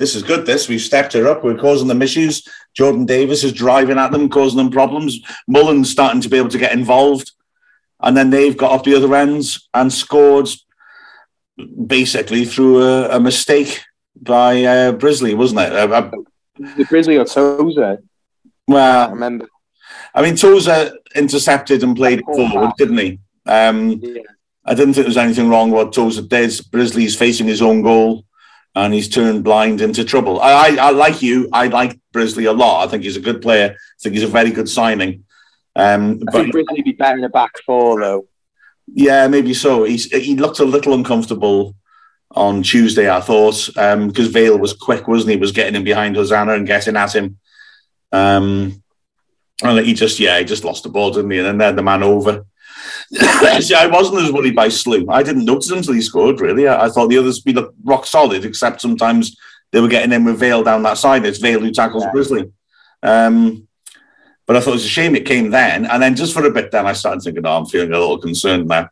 this 0.00 0.14
is 0.14 0.22
good, 0.22 0.46
this, 0.46 0.66
we've 0.66 0.80
stepped 0.80 1.12
her 1.12 1.28
up, 1.28 1.44
we're 1.44 1.58
causing 1.58 1.86
them 1.86 2.00
issues. 2.00 2.48
Jordan 2.72 3.04
Davies 3.04 3.44
is 3.44 3.52
driving 3.52 3.98
at 3.98 4.10
them, 4.10 4.30
causing 4.30 4.56
them 4.56 4.70
problems. 4.70 5.20
Mullin's 5.46 5.90
starting 5.90 6.22
to 6.22 6.28
be 6.30 6.38
able 6.38 6.48
to 6.48 6.58
get 6.58 6.72
involved. 6.72 7.32
And 8.00 8.16
then 8.16 8.30
they've 8.30 8.56
got 8.56 8.70
off 8.70 8.82
the 8.82 8.94
other 8.96 9.14
ends 9.14 9.68
and 9.74 9.92
scored 9.92 10.48
basically 11.86 12.46
through 12.46 12.82
a, 12.82 13.16
a 13.16 13.20
mistake 13.20 13.82
by 14.16 14.64
uh, 14.64 14.92
Brisley, 14.92 15.34
wasn't 15.34 15.60
it? 15.60 15.72
Uh, 15.74 15.88
uh 15.88 16.10
the 16.76 16.86
Brisley 16.86 17.18
or 17.18 17.26
Tozer? 17.26 18.02
Well, 18.66 19.08
I 19.08 19.10
remember. 19.10 19.48
I 20.14 20.22
mean, 20.22 20.34
Tozer 20.34 20.92
intercepted 21.14 21.82
and 21.82 21.94
played 21.94 22.20
it 22.20 22.24
forward, 22.24 22.72
didn't 22.78 22.98
he? 22.98 23.18
Um, 23.44 24.00
yeah. 24.02 24.22
I 24.64 24.72
didn't 24.72 24.94
think 24.94 25.04
there 25.04 25.10
was 25.10 25.18
anything 25.18 25.50
wrong 25.50 25.70
with 25.70 25.84
what 25.84 25.92
Tozer 25.92 26.22
did. 26.22 26.52
Brisley's 26.70 27.16
facing 27.16 27.48
his 27.48 27.60
own 27.60 27.82
goal 27.82 28.24
and 28.74 28.94
he's 28.94 29.08
turned 29.08 29.44
blind 29.44 29.80
into 29.80 30.04
trouble. 30.04 30.40
I, 30.40 30.52
I, 30.52 30.76
I, 30.76 30.90
like 30.90 31.22
you. 31.22 31.48
I 31.52 31.66
like 31.66 31.98
Brisley 32.12 32.44
a 32.44 32.52
lot. 32.52 32.86
I 32.86 32.90
think 32.90 33.02
he's 33.02 33.16
a 33.16 33.20
good 33.20 33.42
player. 33.42 33.74
I 33.74 33.98
think 34.00 34.14
he's 34.14 34.24
a 34.24 34.28
very 34.28 34.50
good 34.50 34.68
signing. 34.68 35.24
Um, 35.74 36.20
I 36.28 36.32
but, 36.32 36.42
think 36.42 36.52
Brisley 36.52 36.82
be 36.82 36.92
better 36.92 37.16
in 37.16 37.22
the 37.22 37.28
back 37.28 37.52
four, 37.66 38.00
though. 38.00 38.28
Yeah, 38.86 39.28
maybe 39.28 39.54
so. 39.54 39.84
He's, 39.84 40.04
he 40.04 40.36
looked 40.36 40.60
a 40.60 40.64
little 40.64 40.94
uncomfortable 40.94 41.74
on 42.32 42.62
Tuesday, 42.62 43.10
I 43.10 43.20
thought, 43.20 43.66
because 43.66 44.26
um, 44.26 44.32
Vale 44.32 44.58
was 44.58 44.72
quick, 44.72 45.08
wasn't 45.08 45.30
he? 45.30 45.34
he? 45.36 45.40
Was 45.40 45.52
getting 45.52 45.74
in 45.74 45.84
behind 45.84 46.16
Hosannah 46.16 46.54
and 46.54 46.66
getting 46.66 46.96
at 46.96 47.14
him. 47.14 47.38
Um, 48.12 48.82
and 49.62 49.84
he 49.84 49.94
just, 49.94 50.20
yeah, 50.20 50.38
he 50.38 50.44
just 50.44 50.64
lost 50.64 50.84
the 50.84 50.88
ball, 50.88 51.10
didn't 51.10 51.30
he? 51.30 51.38
And 51.38 51.46
then 51.46 51.58
they're 51.58 51.72
the 51.72 51.82
man 51.82 52.02
over. 52.02 52.46
See, 53.60 53.74
I 53.74 53.86
wasn't 53.86 54.22
as 54.22 54.32
worried 54.32 54.54
by 54.54 54.68
Slew. 54.68 55.06
I 55.08 55.22
didn't 55.22 55.44
notice 55.44 55.70
until 55.70 55.94
he 55.94 56.00
scored, 56.00 56.40
really. 56.40 56.68
I, 56.68 56.86
I 56.86 56.88
thought 56.88 57.08
the 57.08 57.18
others 57.18 57.40
be 57.40 57.56
rock 57.84 58.06
solid, 58.06 58.44
except 58.44 58.80
sometimes 58.80 59.36
they 59.72 59.80
were 59.80 59.88
getting 59.88 60.12
in 60.12 60.24
with 60.24 60.38
Vale 60.38 60.62
down 60.62 60.84
that 60.84 60.98
side. 60.98 61.24
It's 61.24 61.38
Vale 61.38 61.60
who 61.60 61.72
tackles 61.72 62.04
yeah. 62.04 62.12
Brisley. 62.12 62.52
Um, 63.02 63.66
but 64.46 64.56
I 64.56 64.60
thought 64.60 64.70
it 64.70 64.74
was 64.74 64.84
a 64.84 64.88
shame 64.88 65.16
it 65.16 65.26
came 65.26 65.50
then. 65.50 65.86
And 65.86 66.02
then 66.02 66.16
just 66.16 66.34
for 66.34 66.44
a 66.44 66.50
bit, 66.50 66.70
then 66.70 66.86
I 66.86 66.92
started 66.92 67.22
thinking, 67.22 67.46
oh, 67.46 67.58
I'm 67.58 67.66
feeling 67.66 67.92
a 67.92 67.98
little 67.98 68.18
concerned 68.18 68.68
now. 68.68 68.88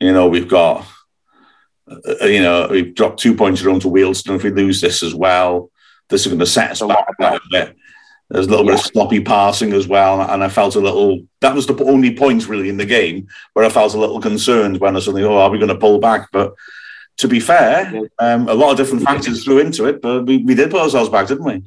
You 0.00 0.12
know, 0.12 0.28
we've 0.28 0.48
got, 0.48 0.86
uh, 1.90 2.24
you 2.26 2.40
know, 2.40 2.68
we've 2.70 2.94
dropped 2.94 3.20
two 3.20 3.34
points 3.34 3.62
around 3.62 3.82
to 3.82 3.88
Wealdstone. 3.88 4.36
If 4.36 4.44
we 4.44 4.50
lose 4.50 4.80
this 4.80 5.02
as 5.02 5.14
well, 5.14 5.70
this 6.08 6.22
is 6.22 6.28
going 6.28 6.40
to 6.40 6.46
set 6.46 6.70
us 6.70 6.82
back 6.82 7.08
a 7.20 7.40
bit. 7.50 7.76
There's 8.30 8.46
a 8.46 8.50
little 8.50 8.64
yeah. 8.64 8.72
bit 8.72 8.80
of 8.80 8.86
sloppy 8.86 9.20
passing 9.20 9.72
as 9.72 9.88
well, 9.88 10.22
and 10.22 10.44
I 10.44 10.48
felt 10.48 10.76
a 10.76 10.80
little. 10.80 11.26
That 11.40 11.54
was 11.54 11.66
the 11.66 11.84
only 11.84 12.16
point 12.16 12.48
really 12.48 12.68
in 12.68 12.76
the 12.76 12.86
game 12.86 13.26
where 13.54 13.64
I 13.64 13.68
felt 13.68 13.94
a 13.94 13.98
little 13.98 14.20
concerned 14.20 14.78
when 14.78 14.96
I 14.96 15.00
suddenly, 15.00 15.24
oh, 15.24 15.36
are 15.36 15.50
we 15.50 15.58
going 15.58 15.68
to 15.68 15.74
pull 15.74 15.98
back? 15.98 16.28
But 16.30 16.54
to 17.16 17.28
be 17.28 17.40
fair, 17.40 17.92
um, 18.20 18.48
a 18.48 18.54
lot 18.54 18.70
of 18.70 18.76
different 18.76 19.04
factors 19.04 19.42
threw 19.42 19.58
into 19.58 19.86
it, 19.86 20.00
but 20.00 20.26
we, 20.26 20.38
we 20.38 20.54
did 20.54 20.70
pull 20.70 20.80
ourselves 20.80 21.10
back, 21.10 21.26
didn't 21.26 21.44
we? 21.44 21.64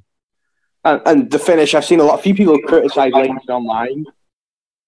And, 0.85 1.01
and 1.05 1.31
the 1.31 1.39
finish, 1.39 1.73
I've 1.75 1.85
seen 1.85 1.99
a 1.99 2.03
lot. 2.03 2.19
A 2.19 2.23
few 2.23 2.33
people 2.33 2.57
criticise 2.59 3.11
Lainton 3.11 3.49
online 3.49 4.05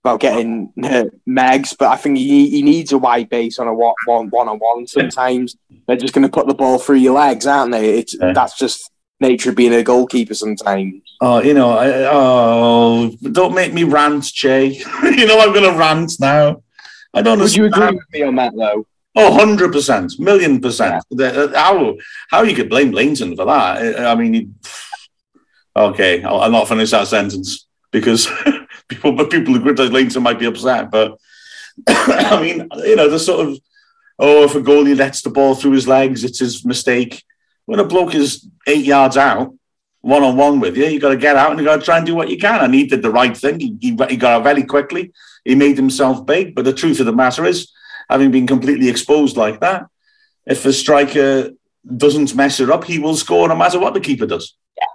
about 0.04 0.20
getting 0.20 0.72
uh, 0.84 1.06
Megs, 1.28 1.76
but 1.78 1.90
I 1.90 1.98
think 1.98 2.18
he, 2.18 2.50
he 2.52 2.62
needs 2.62 2.92
a 2.92 2.98
wide 2.98 3.28
base 3.28 3.60
on 3.60 3.68
a 3.68 3.74
one 3.74 3.96
on 4.32 4.60
one. 4.60 4.88
Sometimes 4.88 5.58
they're 5.88 5.98
just 5.98 6.14
going 6.14 6.26
to 6.26 6.32
put 6.32 6.48
the 6.48 6.54
ball 6.54 6.80
through 6.80 6.98
your 6.98 7.16
legs, 7.16 7.46
aren't 7.46 7.72
they? 7.72 8.00
It's 8.00 8.16
yeah. 8.20 8.32
that's 8.32 8.58
just 8.58 8.92
nature 9.20 9.50
of 9.50 9.56
being 9.56 9.74
a 9.74 9.84
goalkeeper 9.84 10.34
sometimes. 10.34 11.02
Oh, 11.22 11.42
you 11.42 11.54
know, 11.54 11.72
I, 11.72 12.10
oh, 12.12 13.16
don't 13.32 13.56
make 13.56 13.74
me 13.74 13.84
rant, 13.84 14.26
Jay. 14.26 14.68
you 15.04 15.26
know, 15.26 15.40
I'm 15.40 15.54
going 15.54 15.72
to 15.72 15.78
rant 15.78 16.14
now. 16.20 16.62
I 17.14 17.22
don't. 17.22 17.40
Would 17.40 17.56
you 17.56 17.66
agree 17.66 17.92
with 17.92 18.12
me 18.12 18.24
on 18.24 18.36
that, 18.36 18.54
though? 18.56 18.86
Oh, 19.18 19.32
100 19.32 19.72
percent, 19.72 20.20
million 20.20 20.60
percent. 20.60 21.02
Yeah. 21.10 21.48
How 21.56 21.96
how 22.30 22.42
you 22.42 22.54
could 22.54 22.70
blame 22.70 22.92
Lainton 22.92 23.36
for 23.38 23.46
that? 23.46 24.00
I 24.02 24.14
mean, 24.16 24.56
okay, 25.76 26.22
I'll, 26.24 26.42
I'll 26.42 26.52
not 26.52 26.68
finish 26.68 26.92
that 26.92 27.08
sentence 27.08 27.66
because 27.92 28.28
people, 28.90 29.14
but 29.14 29.32
people 29.32 29.54
who 29.54 29.62
criticize 29.62 29.92
Lainton 29.92 30.24
might 30.24 30.40
be 30.40 30.48
upset. 30.48 30.92
But 30.92 31.18
I 31.88 32.42
mean, 32.42 32.68
you 32.84 32.98
know, 32.98 33.10
the 33.10 33.20
sort 33.20 33.48
of 33.48 33.58
oh, 34.20 34.44
if 34.44 34.56
a 34.56 34.60
goalie 34.60 34.98
lets 34.98 35.22
the 35.22 35.30
ball 35.30 35.56
through 35.56 35.72
his 35.72 35.88
legs, 35.88 36.26
it's 36.26 36.40
his 36.40 36.66
mistake 36.66 37.24
when 37.66 37.80
a 37.80 37.86
bloke 37.86 38.16
is 38.16 38.48
eight 38.68 38.86
yards 38.86 39.18
out, 39.18 39.54
one 40.06 40.22
on 40.22 40.38
one 40.38 40.60
with 40.60 40.78
you, 40.78 40.86
you 40.86 41.00
got 41.00 41.10
to 41.10 41.18
get 41.18 41.36
out 41.36 41.50
and 41.50 41.60
you 41.60 41.66
got 41.66 41.78
to 41.78 41.82
try 41.82 41.98
and 41.98 42.06
do 42.06 42.14
what 42.14 42.30
you 42.30 42.38
can. 42.38 42.64
And 42.64 42.76
he 42.76 42.86
did 42.86 43.02
the 43.02 43.10
right 43.10 43.36
thing. 43.36 43.60
He, 43.60 43.76
he, 43.82 43.90
he 44.08 44.18
got 44.18 44.34
out 44.34 44.44
very 44.44 44.64
quickly. 44.64 45.12
He 45.44 45.56
made 45.56 45.78
himself 45.78 46.28
big. 46.28 46.54
But 46.54 46.66
the 46.66 46.74
truth 46.74 47.00
of 47.00 47.08
the 47.08 47.12
matter 47.12 47.44
is, 47.44 47.72
having 48.08 48.30
been 48.30 48.46
completely 48.46 48.88
exposed 48.88 49.36
like 49.36 49.62
that, 49.62 49.88
if 50.46 50.64
a 50.64 50.74
striker 50.74 51.50
doesn't 51.98 52.36
mess 52.36 52.60
it 52.60 52.70
up, 52.70 52.84
he 52.84 53.00
will 53.00 53.16
score 53.16 53.48
no 53.48 53.56
matter 53.56 53.80
what 53.80 53.96
the 53.96 54.00
keeper 54.00 54.28
does. 54.28 54.56
Yeah. 54.78 54.92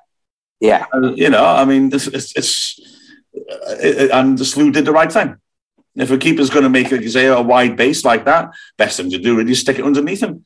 Yeah. 0.61 0.87
Uh, 0.94 1.12
you 1.14 1.29
know, 1.29 1.44
I 1.44 1.64
mean, 1.64 1.90
it's, 1.92 2.07
it's, 2.07 2.37
it's 2.37 2.81
it, 3.33 4.12
and 4.12 4.38
the 4.38 4.44
Slew 4.44 4.70
did 4.70 4.85
the 4.85 4.92
right 4.92 5.11
thing. 5.11 5.37
If 5.96 6.12
a 6.12 6.18
keeper's 6.18 6.51
going 6.51 6.62
to 6.62 6.70
make, 6.70 6.92
like 6.92 7.01
you 7.01 7.09
say, 7.09 7.27
a 7.27 7.42
wide 7.42 7.77
base 7.77 8.05
like 8.05 8.27
that, 8.27 8.51
best 8.79 8.96
thing 8.96 9.11
to 9.11 9.18
do 9.18 9.37
really 9.37 9.51
is 9.51 9.61
stick 9.61 9.81
it 9.81 9.85
underneath 9.85 10.23
him. 10.23 10.44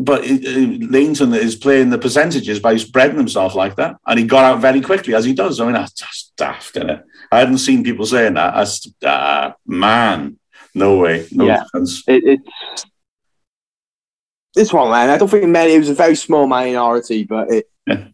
But 0.00 0.22
Lainton 0.22 1.34
is 1.34 1.56
playing 1.56 1.90
the 1.90 1.98
percentages 1.98 2.60
by 2.60 2.76
spreading 2.76 3.16
himself 3.16 3.56
like 3.56 3.74
that, 3.76 3.96
and 4.06 4.18
he 4.18 4.24
got 4.24 4.44
out 4.44 4.60
very 4.60 4.80
quickly 4.80 5.14
as 5.14 5.24
he 5.24 5.32
does. 5.32 5.58
I 5.58 5.64
mean, 5.64 5.74
that's 5.74 5.92
just 5.92 6.36
daft, 6.36 6.76
isn't 6.76 6.90
it? 6.90 7.04
I 7.32 7.40
hadn't 7.40 7.58
seen 7.58 7.82
people 7.82 8.06
saying 8.06 8.34
that. 8.34 8.54
That's 8.54 8.88
uh, 9.02 9.52
man, 9.66 10.38
no 10.74 10.98
way, 10.98 11.26
no 11.32 11.46
yeah. 11.46 11.64
It, 11.74 11.98
it's 12.06 12.86
it's 14.56 14.72
one 14.72 14.90
man. 14.90 15.10
I 15.10 15.18
don't 15.18 15.28
think 15.28 15.46
many. 15.46 15.74
It 15.74 15.78
was 15.78 15.90
a 15.90 15.94
very 15.94 16.14
small 16.14 16.46
minority, 16.46 17.24
but 17.24 17.50
it, 17.50 17.70
yeah. 17.86 18.08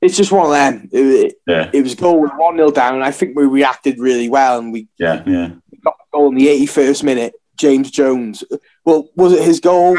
it's 0.00 0.16
just 0.16 0.32
one 0.32 0.46
of 0.46 0.52
them. 0.52 0.88
It, 0.92 1.34
yeah. 1.46 1.70
it 1.72 1.82
was 1.82 1.94
goal 1.94 2.20
with 2.20 2.32
one 2.36 2.56
0 2.56 2.70
down. 2.70 2.94
and 2.94 3.04
I 3.04 3.10
think 3.10 3.36
we 3.36 3.44
reacted 3.44 3.98
really 3.98 4.28
well, 4.28 4.58
and 4.58 4.72
we 4.72 4.88
yeah 4.98 5.22
yeah 5.26 5.50
got 5.84 5.96
the 5.98 6.04
goal 6.18 6.28
in 6.28 6.36
the 6.36 6.48
eighty 6.48 6.66
first 6.66 7.04
minute. 7.04 7.34
James 7.56 7.90
Jones. 7.90 8.44
Well, 8.84 9.10
was 9.16 9.32
it 9.32 9.42
his 9.42 9.60
goal? 9.60 9.96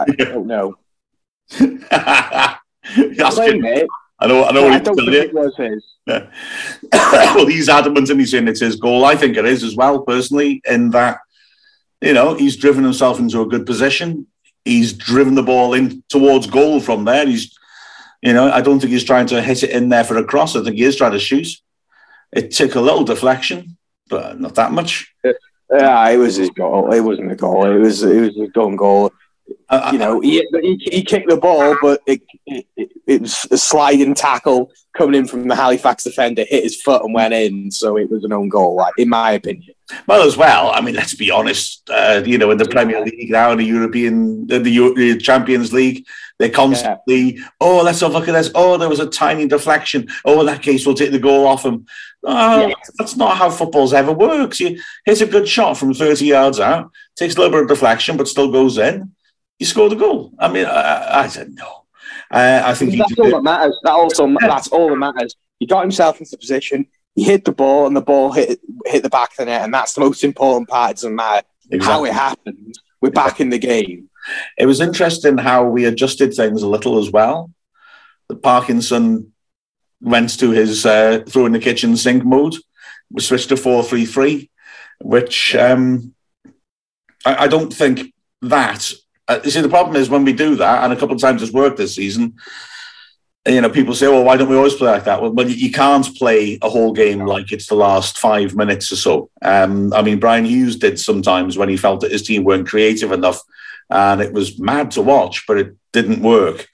I 0.00 0.12
don't 0.12 0.46
know. 0.46 0.76
I 4.20 4.26
know, 4.26 4.44
I 4.44 4.52
know. 4.52 4.68
I 4.68 4.78
don't 4.78 4.96
think 4.96 5.08
it 5.08 5.34
was 5.34 5.56
his. 5.56 5.84
Yeah. 6.06 6.26
well, 6.92 7.46
he's 7.46 7.68
adamant 7.68 8.10
and 8.10 8.20
he's 8.20 8.30
saying 8.30 8.48
it's 8.48 8.60
his 8.60 8.76
goal. 8.76 9.04
I 9.04 9.16
think 9.16 9.36
it 9.36 9.46
is 9.46 9.64
as 9.64 9.74
well, 9.74 10.02
personally, 10.02 10.60
in 10.66 10.90
that 10.90 11.20
you 12.00 12.12
know 12.12 12.34
he's 12.34 12.56
driven 12.56 12.84
himself 12.84 13.18
into 13.18 13.40
a 13.40 13.46
good 13.46 13.64
position. 13.64 14.26
He's 14.64 14.92
driven 14.92 15.34
the 15.34 15.42
ball 15.42 15.72
in 15.72 16.02
towards 16.08 16.46
goal 16.46 16.80
from 16.80 17.04
there. 17.04 17.26
He's, 17.26 17.56
you 18.20 18.34
know, 18.34 18.50
I 18.50 18.60
don't 18.60 18.78
think 18.78 18.92
he's 18.92 19.04
trying 19.04 19.26
to 19.28 19.40
hit 19.40 19.62
it 19.62 19.70
in 19.70 19.88
there 19.88 20.04
for 20.04 20.18
a 20.18 20.24
cross. 20.24 20.54
I 20.54 20.62
think 20.62 20.76
he 20.76 20.84
is 20.84 20.96
trying 20.96 21.12
to 21.12 21.18
shoot. 21.18 21.48
It 22.30 22.50
took 22.50 22.74
a 22.74 22.80
little 22.80 23.04
deflection, 23.04 23.78
but 24.08 24.38
not 24.38 24.54
that 24.56 24.72
much. 24.72 25.14
Yeah, 25.72 26.08
it 26.08 26.18
was 26.18 26.36
his 26.36 26.50
goal. 26.50 26.92
It 26.92 27.00
wasn't 27.00 27.32
a 27.32 27.36
goal. 27.36 27.64
It 27.64 27.78
was 27.78 28.02
it 28.02 28.20
was 28.20 28.36
a 28.38 28.48
gun 28.48 28.76
goal. 28.76 29.12
Uh, 29.68 29.90
you 29.92 29.98
know, 29.98 30.20
he, 30.20 30.44
he, 30.62 30.76
he, 30.90 31.04
kicked 31.04 31.28
the 31.28 31.36
ball, 31.36 31.76
but 31.80 32.00
it, 32.06 32.20
it, 32.44 32.66
it, 33.06 33.20
was 33.20 33.46
a 33.52 33.56
sliding 33.56 34.14
tackle 34.14 34.72
coming 34.96 35.14
in 35.14 35.26
from 35.26 35.46
the 35.46 35.54
Halifax 35.54 36.02
defender, 36.02 36.44
hit 36.48 36.64
his 36.64 36.82
foot 36.82 37.04
and 37.04 37.14
went 37.14 37.32
in. 37.32 37.70
So 37.70 37.96
it 37.96 38.10
was 38.10 38.24
an 38.24 38.32
own 38.32 38.48
goal, 38.48 38.74
like, 38.74 38.94
in 38.98 39.08
my 39.08 39.32
opinion. 39.32 39.74
Well, 40.08 40.26
as 40.26 40.36
well, 40.36 40.72
I 40.72 40.80
mean, 40.80 40.96
let's 40.96 41.14
be 41.14 41.30
honest. 41.30 41.88
Uh, 41.88 42.22
you 42.26 42.36
know, 42.36 42.50
in 42.50 42.58
the 42.58 42.68
Premier 42.68 43.04
League 43.04 43.30
now, 43.30 43.52
in 43.52 43.58
the 43.58 43.64
European, 43.64 44.46
the, 44.48 44.58
the 44.58 45.18
Champions 45.18 45.72
League, 45.72 46.04
they're 46.38 46.50
constantly, 46.50 47.36
yeah. 47.36 47.48
oh, 47.60 47.82
let's 47.82 48.00
have 48.00 48.10
a 48.10 48.18
look 48.18 48.28
at 48.28 48.32
this. 48.32 48.50
Oh, 48.54 48.76
there 48.76 48.88
was 48.88 49.00
a 49.00 49.06
tiny 49.06 49.46
deflection. 49.46 50.08
Oh, 50.24 50.40
in 50.40 50.46
that 50.46 50.62
case, 50.62 50.84
we'll 50.84 50.96
take 50.96 51.12
the 51.12 51.18
goal 51.18 51.46
off 51.46 51.64
him. 51.64 51.86
Oh, 52.24 52.66
yeah. 52.66 52.74
That's 52.98 53.16
not 53.16 53.36
how 53.36 53.50
football's 53.50 53.92
ever 53.92 54.12
works. 54.12 54.58
You 54.58 54.80
hit 55.04 55.20
a 55.20 55.26
good 55.26 55.48
shot 55.48 55.74
from 55.74 55.94
30 55.94 56.26
yards 56.26 56.58
out, 56.58 56.90
takes 57.14 57.36
a 57.36 57.38
little 57.38 57.52
bit 57.52 57.62
of 57.62 57.68
deflection, 57.68 58.16
but 58.16 58.26
still 58.26 58.50
goes 58.50 58.78
in 58.78 59.12
he 59.60 59.66
scored 59.66 59.92
a 59.92 59.96
goal. 59.96 60.32
I 60.38 60.48
mean, 60.48 60.66
I, 60.66 61.20
I 61.20 61.26
said 61.28 61.54
no. 61.54 61.84
Uh, 62.30 62.62
I 62.64 62.74
think 62.74 62.96
that's 62.96 63.18
all 63.18 63.30
that 63.30 63.42
matters. 63.42 63.78
That 63.84 63.92
also 63.92 64.26
yeah. 64.26 64.36
that's 64.40 64.68
all 64.68 64.88
that 64.88 64.96
matters. 64.96 65.36
He 65.58 65.66
got 65.66 65.82
himself 65.82 66.18
into 66.18 66.36
position. 66.36 66.86
He 67.14 67.22
hit 67.22 67.44
the 67.44 67.52
ball, 67.52 67.86
and 67.86 67.94
the 67.94 68.00
ball 68.00 68.32
hit 68.32 68.58
hit 68.86 69.02
the 69.02 69.10
back 69.10 69.32
of 69.32 69.36
the 69.36 69.44
net, 69.44 69.62
and 69.62 69.72
that's 69.72 69.92
the 69.92 70.00
most 70.00 70.24
important 70.24 70.68
part. 70.68 70.92
It 70.92 70.94
doesn't 70.94 71.14
matter 71.14 71.46
exactly. 71.70 71.86
how 71.86 72.04
it 72.06 72.12
happened. 72.14 72.74
we're 73.02 73.10
back 73.10 73.38
in 73.40 73.50
the 73.50 73.58
game. 73.58 74.08
It 74.56 74.66
was 74.66 74.80
interesting 74.80 75.38
how 75.38 75.64
we 75.64 75.84
adjusted 75.84 76.34
things 76.34 76.62
a 76.62 76.68
little 76.68 76.98
as 76.98 77.10
well. 77.10 77.50
The 78.28 78.36
Parkinson 78.36 79.32
went 80.00 80.38
to 80.38 80.50
his 80.50 80.86
uh, 80.86 81.22
throw 81.28 81.46
in 81.46 81.52
the 81.52 81.58
kitchen 81.58 81.96
sink 81.96 82.24
mode. 82.24 82.54
We 83.10 83.20
switched 83.20 83.50
to 83.50 83.56
four 83.56 83.82
three 83.82 84.06
three, 84.06 84.50
which 85.00 85.54
um, 85.54 86.14
I, 87.26 87.44
I, 87.44 87.48
don't 87.48 87.72
think 87.72 88.14
that. 88.40 88.90
Uh, 89.30 89.40
you 89.44 89.50
see, 89.50 89.60
the 89.60 89.68
problem 89.68 89.96
is 89.96 90.10
when 90.10 90.24
we 90.24 90.32
do 90.32 90.56
that, 90.56 90.84
and 90.84 90.92
a 90.92 90.96
couple 90.96 91.14
of 91.14 91.20
times 91.20 91.42
it's 91.42 91.52
worked 91.52 91.76
this 91.76 91.94
season 91.94 92.34
you 93.46 93.60
know, 93.60 93.70
people 93.70 93.94
say, 93.94 94.06
"Well, 94.06 94.24
why 94.24 94.36
don't 94.36 94.48
we 94.48 94.56
always 94.56 94.74
play 94.74 94.90
like 94.90 95.04
that?" 95.04 95.22
Well, 95.22 95.48
you 95.48 95.72
can't 95.72 96.06
play 96.16 96.58
a 96.60 96.68
whole 96.68 96.92
game 96.92 97.24
like 97.24 97.52
it's 97.52 97.66
the 97.66 97.74
last 97.74 98.18
five 98.18 98.54
minutes 98.54 98.92
or 98.92 98.96
so. 98.96 99.30
Um, 99.40 99.92
I 99.94 100.02
mean, 100.02 100.20
Bryan 100.20 100.44
Hughes 100.44 100.76
did 100.76 101.00
sometimes 101.00 101.56
when 101.56 101.68
he 101.68 101.76
felt 101.76 102.00
that 102.00 102.12
his 102.12 102.22
team 102.22 102.44
weren't 102.44 102.68
creative 102.68 103.12
enough, 103.12 103.40
and 103.88 104.20
it 104.20 104.32
was 104.32 104.58
mad 104.58 104.90
to 104.92 105.02
watch, 105.02 105.46
but 105.46 105.58
it 105.58 105.74
didn't 105.92 106.22
work. 106.22 106.68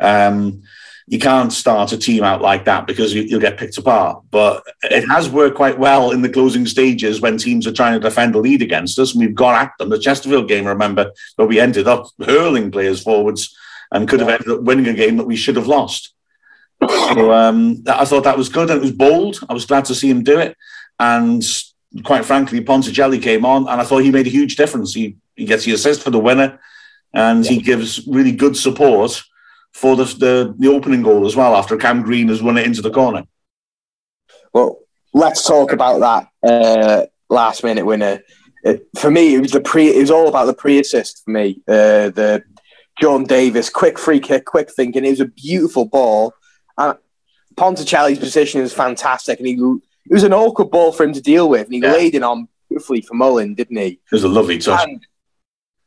Um, 0.00 0.62
you 1.08 1.20
can't 1.20 1.52
start 1.52 1.92
a 1.92 1.98
team 1.98 2.24
out 2.24 2.42
like 2.42 2.64
that 2.64 2.86
because 2.86 3.14
you, 3.14 3.28
will 3.30 3.40
get 3.40 3.56
picked 3.56 3.78
apart. 3.78 4.24
But 4.30 4.64
it 4.82 5.08
has 5.08 5.28
worked 5.28 5.56
quite 5.56 5.78
well 5.78 6.10
in 6.10 6.20
the 6.20 6.28
closing 6.28 6.66
stages 6.66 7.20
when 7.20 7.38
teams 7.38 7.66
are 7.66 7.72
trying 7.72 7.94
to 7.94 8.00
defend 8.00 8.34
a 8.34 8.38
lead 8.38 8.60
against 8.60 8.98
us, 8.98 9.12
and 9.12 9.20
we've 9.20 9.34
gone 9.34 9.54
at 9.54 9.72
them. 9.78 9.88
The 9.88 9.98
Chesterfield 9.98 10.48
game, 10.48 10.64
remember, 10.64 11.12
where 11.36 11.46
we 11.46 11.60
ended 11.60 11.86
up 11.86 12.08
hurling 12.24 12.72
players 12.72 13.02
forwards 13.02 13.56
and 13.92 14.08
could 14.08 14.20
have 14.20 14.28
ended 14.28 14.48
up 14.48 14.62
winning 14.62 14.88
a 14.88 14.94
game 14.94 15.16
that 15.18 15.26
we 15.26 15.36
should 15.36 15.56
have 15.56 15.68
lost. 15.68 16.12
So 16.80 17.32
um, 17.32 17.84
I 17.86 18.04
thought 18.04 18.24
that 18.24 18.36
was 18.36 18.48
good 18.48 18.68
and 18.70 18.78
it 18.78 18.82
was 18.82 18.92
bold. 18.92 19.38
I 19.48 19.54
was 19.54 19.64
glad 19.64 19.84
to 19.86 19.94
see 19.94 20.10
him 20.10 20.22
do 20.22 20.38
it. 20.38 20.56
And 20.98 21.42
quite 22.04 22.24
frankly, 22.24 22.60
Ponticelli 22.60 23.22
came 23.22 23.44
on 23.44 23.68
and 23.68 23.80
I 23.80 23.84
thought 23.84 24.02
he 24.02 24.10
made 24.10 24.26
a 24.26 24.30
huge 24.30 24.56
difference. 24.56 24.92
He, 24.92 25.16
he 25.36 25.44
gets 25.44 25.64
the 25.64 25.72
assist 25.72 26.02
for 26.02 26.10
the 26.10 26.18
winner 26.18 26.58
and 27.14 27.44
yeah. 27.44 27.52
he 27.52 27.62
gives 27.62 28.06
really 28.06 28.32
good 28.32 28.56
support 28.56 29.22
for 29.76 29.94
the, 29.94 30.04
the, 30.04 30.54
the 30.58 30.68
opening 30.68 31.02
goal 31.02 31.26
as 31.26 31.36
well 31.36 31.54
after 31.54 31.76
Cam 31.76 32.02
Green 32.02 32.28
has 32.28 32.42
run 32.42 32.58
it 32.58 32.66
into 32.66 32.82
the 32.82 32.90
corner. 32.90 33.24
Well, 34.52 34.78
let's 35.12 35.46
talk 35.46 35.72
about 35.72 36.00
that 36.00 36.50
uh, 36.50 37.06
last 37.28 37.62
minute 37.62 37.84
winner. 37.84 38.20
It, 38.64 38.88
for 38.98 39.10
me, 39.10 39.34
it 39.34 39.40
was 39.40 39.52
the 39.52 39.60
pre. 39.60 39.88
It 39.88 40.00
was 40.00 40.10
all 40.10 40.28
about 40.28 40.46
the 40.46 40.54
pre-assist 40.54 41.24
for 41.24 41.30
me. 41.30 41.60
Uh, 41.68 42.10
the 42.10 42.42
John 43.00 43.24
Davis 43.24 43.68
quick 43.70 43.98
free 43.98 44.18
kick, 44.18 44.46
quick 44.46 44.70
thinking. 44.72 45.04
It 45.04 45.10
was 45.10 45.20
a 45.20 45.26
beautiful 45.26 45.84
ball 45.84 46.34
and 46.78 46.98
Ponticelli's 47.56 48.18
position 48.18 48.60
is 48.60 48.72
fantastic, 48.72 49.38
and 49.38 49.48
he 49.48 49.54
it 49.54 50.12
was 50.12 50.24
an 50.24 50.32
awkward 50.32 50.70
ball 50.70 50.92
for 50.92 51.04
him 51.04 51.12
to 51.12 51.20
deal 51.20 51.48
with, 51.48 51.64
and 51.64 51.74
he 51.74 51.80
yeah. 51.80 51.92
laid 51.92 52.14
it 52.14 52.22
on 52.22 52.48
beautifully 52.68 53.00
for 53.00 53.14
Mullin, 53.14 53.54
didn't 53.54 53.76
he? 53.76 53.88
It 53.88 54.12
was 54.12 54.24
a 54.24 54.28
lovely 54.28 54.58
touch. 54.58 54.86
And, 54.86 55.04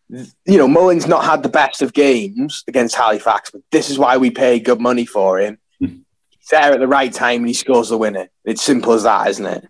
you 0.09 0.57
know, 0.57 0.67
Mullin's 0.67 1.07
not 1.07 1.23
had 1.23 1.43
the 1.43 1.49
best 1.49 1.81
of 1.81 1.93
games 1.93 2.63
against 2.67 2.95
Halifax, 2.95 3.51
but 3.51 3.61
this 3.71 3.89
is 3.89 3.99
why 3.99 4.17
we 4.17 4.31
pay 4.31 4.59
good 4.59 4.79
money 4.79 5.05
for 5.05 5.39
him. 5.39 5.59
Hmm. 5.79 5.97
He's 6.29 6.49
there 6.49 6.73
at 6.73 6.79
the 6.79 6.87
right 6.87 7.13
time 7.13 7.41
and 7.41 7.47
he 7.47 7.53
scores 7.53 7.89
the 7.89 7.97
winner. 7.97 8.29
It's 8.43 8.63
simple 8.63 8.93
as 8.93 9.03
that, 9.03 9.27
isn't 9.27 9.45
it? 9.45 9.67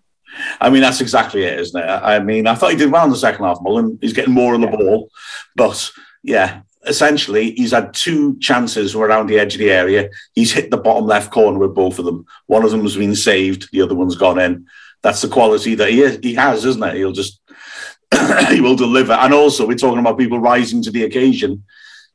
I 0.60 0.70
mean, 0.70 0.80
that's 0.80 1.00
exactly 1.00 1.42
it, 1.42 1.58
isn't 1.58 1.80
it? 1.80 1.86
I 1.86 2.20
mean, 2.20 2.46
I 2.46 2.54
thought 2.54 2.70
he 2.70 2.76
did 2.76 2.92
well 2.92 3.04
in 3.04 3.10
the 3.10 3.16
second 3.16 3.44
half, 3.44 3.58
Mullin. 3.60 3.98
He's 4.00 4.12
getting 4.12 4.34
more 4.34 4.54
on 4.54 4.60
the 4.60 4.68
ball, 4.68 5.10
but 5.56 5.90
yeah, 6.22 6.62
essentially 6.86 7.52
he's 7.52 7.72
had 7.72 7.92
two 7.92 8.38
chances 8.38 8.94
around 8.94 9.26
the 9.26 9.38
edge 9.38 9.54
of 9.54 9.58
the 9.58 9.70
area. 9.70 10.08
He's 10.34 10.52
hit 10.52 10.70
the 10.70 10.78
bottom 10.78 11.04
left 11.04 11.30
corner 11.30 11.58
with 11.58 11.74
both 11.74 11.98
of 11.98 12.04
them. 12.04 12.24
One 12.46 12.64
of 12.64 12.70
them 12.70 12.82
has 12.82 12.96
been 12.96 13.16
saved, 13.16 13.68
the 13.72 13.82
other 13.82 13.94
one's 13.94 14.16
gone 14.16 14.38
in. 14.38 14.66
That's 15.02 15.22
the 15.22 15.28
quality 15.28 15.74
that 15.76 15.90
he, 15.90 16.16
he 16.18 16.34
has, 16.34 16.64
isn't 16.64 16.82
it? 16.82 16.94
He'll 16.94 17.12
just 17.12 17.39
he 18.48 18.60
will 18.60 18.76
deliver. 18.76 19.12
And 19.12 19.32
also, 19.34 19.66
we're 19.66 19.76
talking 19.76 19.98
about 19.98 20.18
people 20.18 20.38
rising 20.38 20.82
to 20.82 20.90
the 20.90 21.04
occasion. 21.04 21.64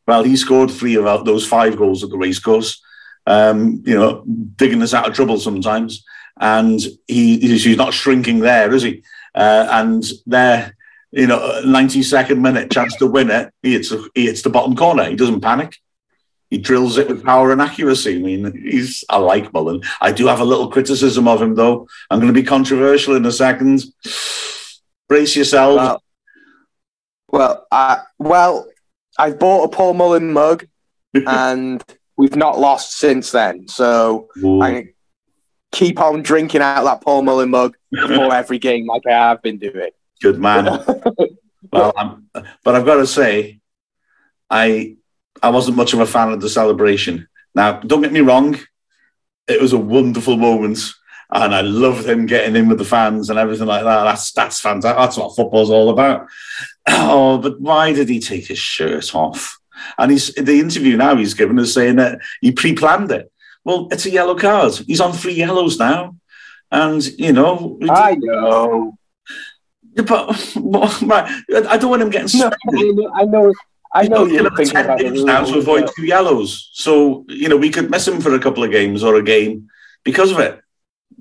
Well, 0.08 0.24
he 0.24 0.36
scored 0.36 0.72
three 0.72 0.96
of 0.96 1.26
those 1.26 1.48
five 1.48 1.78
goals 1.78 2.04
at 2.04 2.10
the 2.10 2.18
racecourse. 2.18 2.82
Um, 3.28 3.82
you 3.86 3.96
know, 3.96 4.24
digging 4.56 4.84
us 4.84 4.94
out 4.94 5.08
of 5.08 5.16
trouble 5.16 5.40
sometimes, 5.40 6.06
and 6.40 6.80
he 7.08 7.40
he's 7.40 7.76
not 7.76 7.94
shrinking 7.94 8.40
there, 8.40 8.72
is 8.72 8.84
he? 8.84 9.04
Uh, 9.34 9.68
and 9.72 10.04
there 10.28 10.76
you 11.16 11.28
know, 11.28 11.62
92nd 11.64 12.40
minute 12.40 12.70
chance 12.70 12.96
to 12.98 13.08
win 13.08 13.32
it. 13.32 13.54
He 13.64 13.72
hits, 13.72 13.94
he 14.14 14.26
hits 14.26 14.42
the 14.42 14.50
bottom 14.50 14.76
corner. 14.76 15.06
He 15.06 15.16
doesn't 15.16 15.40
panic. 15.40 15.78
He 16.50 16.58
drills 16.58 16.98
it 16.98 17.08
with 17.08 17.24
power 17.24 17.54
and 17.54 17.62
accuracy. 17.62 18.18
I 18.18 18.20
mean, 18.20 18.64
he's 18.64 19.04
I 19.10 19.18
like 19.18 19.52
Mullin. 19.54 19.82
I 20.02 20.12
do 20.12 20.28
have 20.28 20.42
a 20.42 20.46
little 20.46 20.70
criticism 20.70 21.28
of 21.28 21.42
him 21.42 21.56
though. 21.56 21.88
I'm 22.12 22.20
going 22.20 22.34
to 22.34 22.40
be 22.40 22.46
controversial 22.46 23.16
in 23.16 23.26
a 23.26 23.32
second. 23.32 23.86
Brace 25.08 25.36
yourself. 25.36 25.78
Well, 25.78 26.04
well, 27.28 27.68
I, 27.72 28.02
well, 28.18 28.68
I've 29.18 29.40
bought 29.40 29.66
a 29.66 29.68
Paul 29.70 29.94
Mullin 29.94 30.34
mug, 30.34 30.66
and 31.14 31.84
we've 32.18 32.36
not 32.36 32.60
lost 32.60 32.98
since 32.98 33.32
then. 33.32 33.68
So 33.68 34.30
Ooh. 34.44 34.62
I 34.62 34.90
keep 35.72 36.00
on 36.00 36.22
drinking 36.22 36.62
out 36.62 36.84
that 36.84 37.02
Paul 37.02 37.24
Mullin 37.24 37.50
mug 37.50 37.76
before 37.92 38.34
every 38.34 38.60
game, 38.60 38.88
like 38.88 39.06
I 39.08 39.12
have 39.12 39.42
been 39.42 39.58
doing. 39.58 39.92
Good 40.22 40.40
man. 40.40 40.66
well, 41.72 41.94
I'm, 41.98 42.30
but 42.64 42.76
I've 42.76 42.86
got 42.86 42.96
to 42.96 43.08
say, 43.08 43.60
I 44.50 44.96
I 45.42 45.50
wasn't 45.50 45.78
much 45.78 45.94
of 45.94 46.00
a 46.00 46.06
fan 46.06 46.32
of 46.32 46.42
the 46.42 46.50
celebration. 46.50 47.28
Now, 47.54 47.80
don't 47.80 48.02
get 48.02 48.14
me 48.14 48.22
wrong, 48.22 48.58
it 49.48 49.62
was 49.62 49.74
a 49.74 49.78
wonderful 49.78 50.38
moment, 50.38 50.80
and 51.32 51.56
I 51.56 51.62
love 51.62 52.08
him 52.08 52.26
getting 52.26 52.56
in 52.56 52.68
with 52.70 52.78
the 52.78 52.86
fans 52.86 53.30
and 53.30 53.40
everything 53.40 53.68
like 53.68 53.84
that. 53.84 54.04
That's 54.04 54.32
that's 54.32 54.60
fantastic. 54.60 54.98
That's 54.98 55.18
what 55.18 55.36
football's 55.36 55.70
all 55.70 55.90
about. 55.90 56.28
Oh, 56.88 57.40
but 57.40 57.60
why 57.60 57.94
did 57.94 58.10
he 58.10 58.20
take 58.20 58.46
his 58.46 58.60
shirt 58.60 59.16
off? 59.16 59.58
And 59.98 60.12
he's 60.12 60.32
the 60.36 60.60
interview 60.60 60.96
now 60.98 61.16
he's 61.16 61.34
given 61.34 61.58
us 61.58 61.74
saying 61.74 61.96
that 61.96 62.20
he 62.42 62.52
pre-planned 62.52 63.12
it. 63.12 63.32
Well, 63.64 63.88
it's 63.92 64.06
a 64.06 64.12
yellow 64.12 64.36
card. 64.36 64.74
He's 64.86 65.02
on 65.02 65.12
three 65.12 65.34
yellows 65.34 65.80
now, 65.80 66.16
and 66.72 67.04
you 67.20 67.34
know. 67.34 67.80
I 67.90 68.16
know. 68.20 68.98
But, 69.96 70.30
I 71.68 71.78
don't 71.78 71.90
want 71.90 72.04
him 72.04 72.12
getting. 72.12 72.40
No, 72.40 72.52
I 73.16 73.24
know. 73.24 73.52
I 73.96 74.08
know 74.10 74.26
you're 74.26 74.54
thinking 74.56 74.78
about 74.78 75.00
games 75.00 75.24
now 75.24 75.46
to 75.46 75.58
avoid 75.58 75.90
two 75.96 76.06
yellows. 76.06 76.70
So 76.74 77.26
you 77.30 77.48
know 77.48 77.58
we 77.58 77.70
could 77.70 77.90
miss 77.90 78.08
him 78.08 78.20
for 78.20 78.36
a 78.36 78.40
couple 78.40 78.64
of 78.64 78.72
games 78.72 79.04
or 79.04 79.16
a 79.16 79.24
game 79.24 79.70
because 80.04 80.32
of 80.32 80.40
it. 80.40 80.62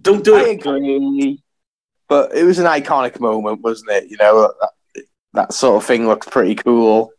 Don't 0.01 0.25
do 0.25 0.37
I 0.37 0.43
it. 0.43 0.67
Agree, 0.67 1.43
but 2.09 2.35
it 2.35 2.45
was 2.45 2.59
an 2.59 2.67
iconic 2.67 3.21
moment, 3.21 3.63
wasn't 3.63 3.91
it? 3.91 4.11
You 4.11 4.17
know 4.19 4.53
that, 4.95 5.05
that 5.33 5.53
sort 5.53 5.83
of 5.83 5.87
thing 5.87 6.07
looks 6.07 6.29
pretty 6.29 6.55
cool. 6.55 7.11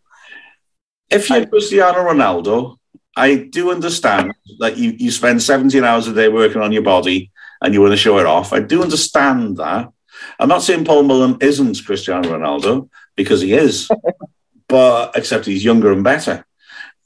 If 1.09 1.29
you're 1.29 1.41
I, 1.41 1.45
Cristiano 1.45 1.99
Ronaldo, 1.99 2.77
I 3.15 3.35
do 3.35 3.71
understand 3.71 4.33
that 4.59 4.77
you, 4.77 4.95
you 4.97 5.11
spend 5.11 5.41
17 5.41 5.83
hours 5.83 6.07
a 6.07 6.13
day 6.13 6.29
working 6.29 6.61
on 6.61 6.71
your 6.71 6.81
body 6.81 7.31
and 7.61 7.73
you 7.73 7.81
want 7.81 7.93
to 7.93 7.97
show 7.97 8.19
it 8.19 8.25
off. 8.25 8.53
I 8.53 8.59
do 8.59 8.81
understand 8.81 9.57
that. 9.57 9.91
I'm 10.39 10.49
not 10.49 10.63
saying 10.63 10.85
Paul 10.85 11.03
Mullin 11.03 11.37
isn't 11.41 11.85
Cristiano 11.85 12.29
Ronaldo 12.29 12.89
because 13.15 13.41
he 13.41 13.53
is, 13.53 13.89
but 14.67 15.15
except 15.15 15.45
he's 15.45 15.63
younger 15.63 15.91
and 15.91 16.03
better. 16.03 16.45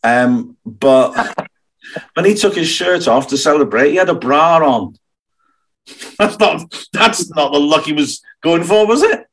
Um, 0.04 0.58
but 0.66 1.36
when 2.14 2.26
he 2.26 2.34
took 2.34 2.56
his 2.56 2.68
shirt 2.68 3.08
off 3.08 3.28
to 3.28 3.38
celebrate, 3.38 3.92
he 3.92 3.96
had 3.98 4.10
a 4.10 4.16
bra 4.16 4.58
on. 4.58 4.96
That's 6.20 6.38
not 6.38 6.88
that's 6.94 7.30
not 7.32 7.52
the 7.52 7.60
look 7.60 7.86
he 7.86 7.94
was 7.94 8.22
going 8.42 8.64
for, 8.64 8.86
was 8.86 9.02
it? 9.02 9.26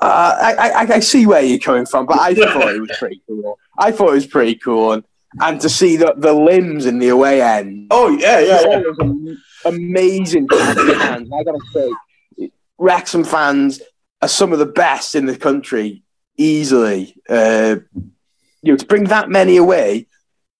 Uh, 0.00 0.54
I, 0.58 0.70
I, 0.70 0.94
I 0.94 1.00
see 1.00 1.26
where 1.26 1.42
you're 1.42 1.58
coming 1.58 1.86
from, 1.86 2.06
but 2.06 2.18
I 2.18 2.34
thought 2.34 2.74
it 2.74 2.80
was 2.80 2.96
pretty 2.98 3.22
cool. 3.26 3.58
I 3.78 3.90
thought 3.90 4.10
it 4.10 4.14
was 4.14 4.26
pretty 4.26 4.56
cool, 4.56 4.92
and, 4.92 5.04
and 5.40 5.60
to 5.60 5.68
see 5.68 5.96
the, 5.96 6.14
the 6.16 6.32
limbs 6.32 6.86
in 6.86 6.98
the 6.98 7.08
away 7.08 7.40
end. 7.40 7.88
Oh 7.90 8.10
yeah, 8.10 8.40
yeah, 8.40 8.62
yeah. 8.68 9.34
amazing. 9.64 10.46
fans. 10.48 11.30
I 11.32 11.42
gotta 11.42 11.60
say, 11.72 12.50
Wrexham 12.78 13.24
fans 13.24 13.80
are 14.20 14.28
some 14.28 14.52
of 14.52 14.58
the 14.58 14.66
best 14.66 15.14
in 15.14 15.26
the 15.26 15.36
country, 15.36 16.02
easily. 16.36 17.16
Uh, 17.28 17.76
you 18.62 18.72
know, 18.72 18.76
to 18.76 18.86
bring 18.86 19.04
that 19.04 19.30
many 19.30 19.56
away 19.56 20.06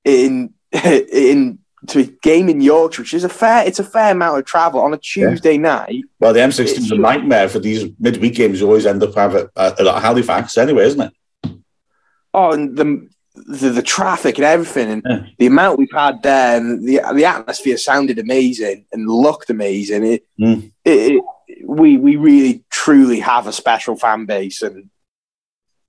in 0.05 0.55
in 0.73 1.59
to 1.89 2.01
a 2.01 2.05
game 2.05 2.49
in 2.49 2.61
Yorkshire, 2.61 3.03
which 3.03 3.15
is 3.15 3.25
a 3.25 3.29
fair, 3.29 3.67
it's 3.67 3.79
a 3.79 3.85
fair 3.85 4.13
amount 4.13 4.39
of 4.39 4.45
travel 4.45 4.81
on 4.81 4.95
a 4.95 4.99
Tuesday 4.99 5.55
yeah. 5.55 5.61
night. 5.61 6.05
Well, 6.19 6.33
the 6.33 6.41
M16 6.41 6.79
is 6.79 6.91
a 6.91 6.97
nightmare 6.97 7.49
for 7.49 7.59
these 7.59 7.91
midweek 7.99 8.35
games. 8.35 8.61
You 8.61 8.67
always 8.67 8.87
end 8.87 9.03
up 9.03 9.15
having 9.15 9.49
at, 9.57 9.81
at 9.81 10.03
Halifax 10.03 10.57
anyway, 10.57 10.87
isn't 10.87 11.01
it? 11.01 11.13
Oh, 12.33 12.53
and 12.53 12.77
the 12.77 13.09
the, 13.35 13.71
the 13.71 13.83
traffic 13.83 14.39
and 14.39 14.45
everything, 14.45 14.91
and 14.91 15.03
yeah. 15.09 15.27
the 15.39 15.47
amount 15.47 15.79
we've 15.79 15.93
had 15.93 16.23
there, 16.23 16.57
and 16.57 16.87
the 16.87 17.01
the 17.15 17.25
atmosphere 17.25 17.77
sounded 17.77 18.19
amazing 18.19 18.87
and 18.93 19.09
looked 19.09 19.51
amazing. 19.51 20.05
It, 20.05 20.27
mm. 20.41 20.73
it, 20.85 21.13
it 21.49 21.67
we 21.67 21.97
we 21.97 22.17
really 22.17 22.65
truly 22.71 23.21
have 23.21 23.47
a 23.47 23.53
special 23.53 23.97
fan 23.97 24.27
base, 24.27 24.63
and 24.63 24.89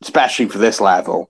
especially 0.01 0.47
for 0.47 0.57
this 0.57 0.81
level. 0.81 1.29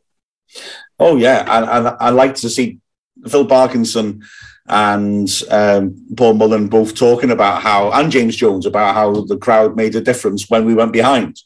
Oh 0.99 1.17
yeah, 1.17 1.45
and, 1.47 1.87
and 1.87 1.97
I 1.99 2.09
like 2.09 2.35
to 2.35 2.49
see 2.49 2.79
Phil 3.27 3.45
Parkinson 3.45 4.23
and 4.67 5.29
um, 5.51 6.05
Paul 6.17 6.33
Mullin 6.33 6.67
both 6.67 6.95
talking 6.95 7.31
about 7.31 7.61
how, 7.61 7.91
and 7.91 8.11
James 8.11 8.35
Jones 8.35 8.65
about 8.65 8.95
how 8.95 9.21
the 9.21 9.37
crowd 9.37 9.75
made 9.75 9.95
a 9.95 10.01
difference 10.01 10.49
when 10.49 10.65
we 10.65 10.73
went 10.73 10.91
behind. 10.91 11.39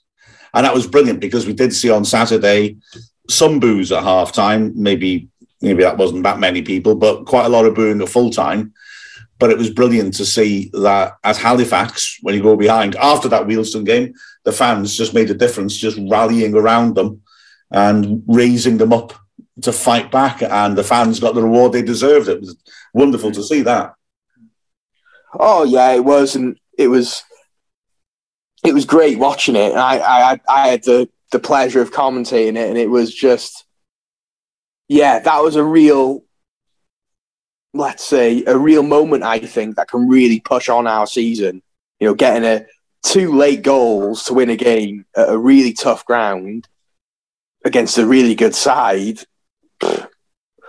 And 0.54 0.66
that 0.66 0.74
was 0.74 0.88
brilliant 0.88 1.20
because 1.20 1.46
we 1.46 1.54
did 1.54 1.74
see 1.74 1.90
on 1.90 2.06
Saturday 2.06 2.78
some 3.30 3.60
boos 3.60 3.92
at 3.92 4.04
half 4.04 4.32
time. 4.32 4.74
Maybe 4.76 5.28
maybe 5.62 5.84
that 5.84 5.98
wasn't 5.98 6.24
that 6.24 6.40
many 6.40 6.62
people, 6.62 6.96
but 6.96 7.26
quite 7.26 7.46
a 7.46 7.50
lot 7.50 7.66
of 7.66 7.76
booing 7.76 8.02
at 8.02 8.10
full 8.10 8.30
time. 8.30 8.74
But 9.38 9.52
it 9.52 9.58
was 9.58 9.70
brilliant 9.70 10.16
to 10.16 10.26
see 10.26 10.70
that 10.74 11.18
at 11.24 11.38
Halifax, 11.38 12.18
when 12.22 12.36
you 12.36 12.42
go 12.42 12.56
behind, 12.56 12.96
after 12.96 13.30
that 13.30 13.48
Wealdstone 13.48 13.86
game, 13.86 14.14
the 14.44 14.52
fans 14.52 14.98
just 14.98 15.14
made 15.14 15.30
a 15.30 15.34
difference, 15.34 15.78
just 15.78 16.00
rallying 16.10 16.56
around 16.56 16.96
them 16.96 17.22
and 17.72 18.24
raising 18.28 18.78
them 18.78 18.92
up 18.92 19.14
to 19.62 19.72
fight 19.72 20.12
back. 20.12 20.42
And 20.42 20.78
the 20.78 20.84
fans 20.84 21.20
got 21.20 21.36
the 21.36 21.44
reward 21.44 21.74
they 21.74 21.82
deserved. 21.82 22.28
It 22.28 22.42
was 22.42 22.56
wonderful 22.94 23.32
to 23.32 23.44
see 23.44 23.62
that. 23.64 23.94
Oh 25.34 25.64
yeah, 25.64 25.92
it 25.92 26.04
was, 26.04 26.36
and 26.36 26.58
it 26.78 26.88
was 26.88 27.24
it 28.64 28.74
was 28.74 28.86
great 28.86 29.20
watching 29.20 29.56
it. 29.56 29.76
I 29.76 30.00
I, 30.00 30.40
I 30.50 30.68
had 30.70 30.84
the 30.84 31.10
the 31.32 31.40
pleasure 31.40 31.82
of 31.82 31.92
commentating 31.92 32.58
it, 32.58 32.70
and 32.70 32.78
it 32.78 32.90
was 32.90 33.14
just 33.14 33.66
yeah, 34.88 35.20
that 35.20 35.44
was 35.44 35.56
a 35.56 35.64
real 35.64 36.24
let's 37.74 38.04
say, 38.04 38.44
a 38.46 38.58
real 38.58 38.84
moment, 38.84 39.24
I 39.24 39.40
think, 39.40 39.76
that 39.76 39.90
can 39.90 40.08
really 40.08 40.40
push 40.40 40.70
on 40.70 40.88
our 40.88 41.08
season. 41.08 41.62
You 42.00 42.08
know, 42.08 42.14
getting 42.14 42.46
a 42.46 42.66
two 43.04 43.36
late 43.36 43.62
goals 43.62 44.26
to 44.26 44.34
win 44.34 44.50
a 44.50 44.56
game 44.56 45.06
at 45.16 45.30
a 45.30 45.38
really 45.38 45.74
tough 45.74 46.06
ground 46.06 46.68
against 47.66 47.98
a 47.98 48.06
really 48.06 48.36
good 48.36 48.56
side. 48.56 49.20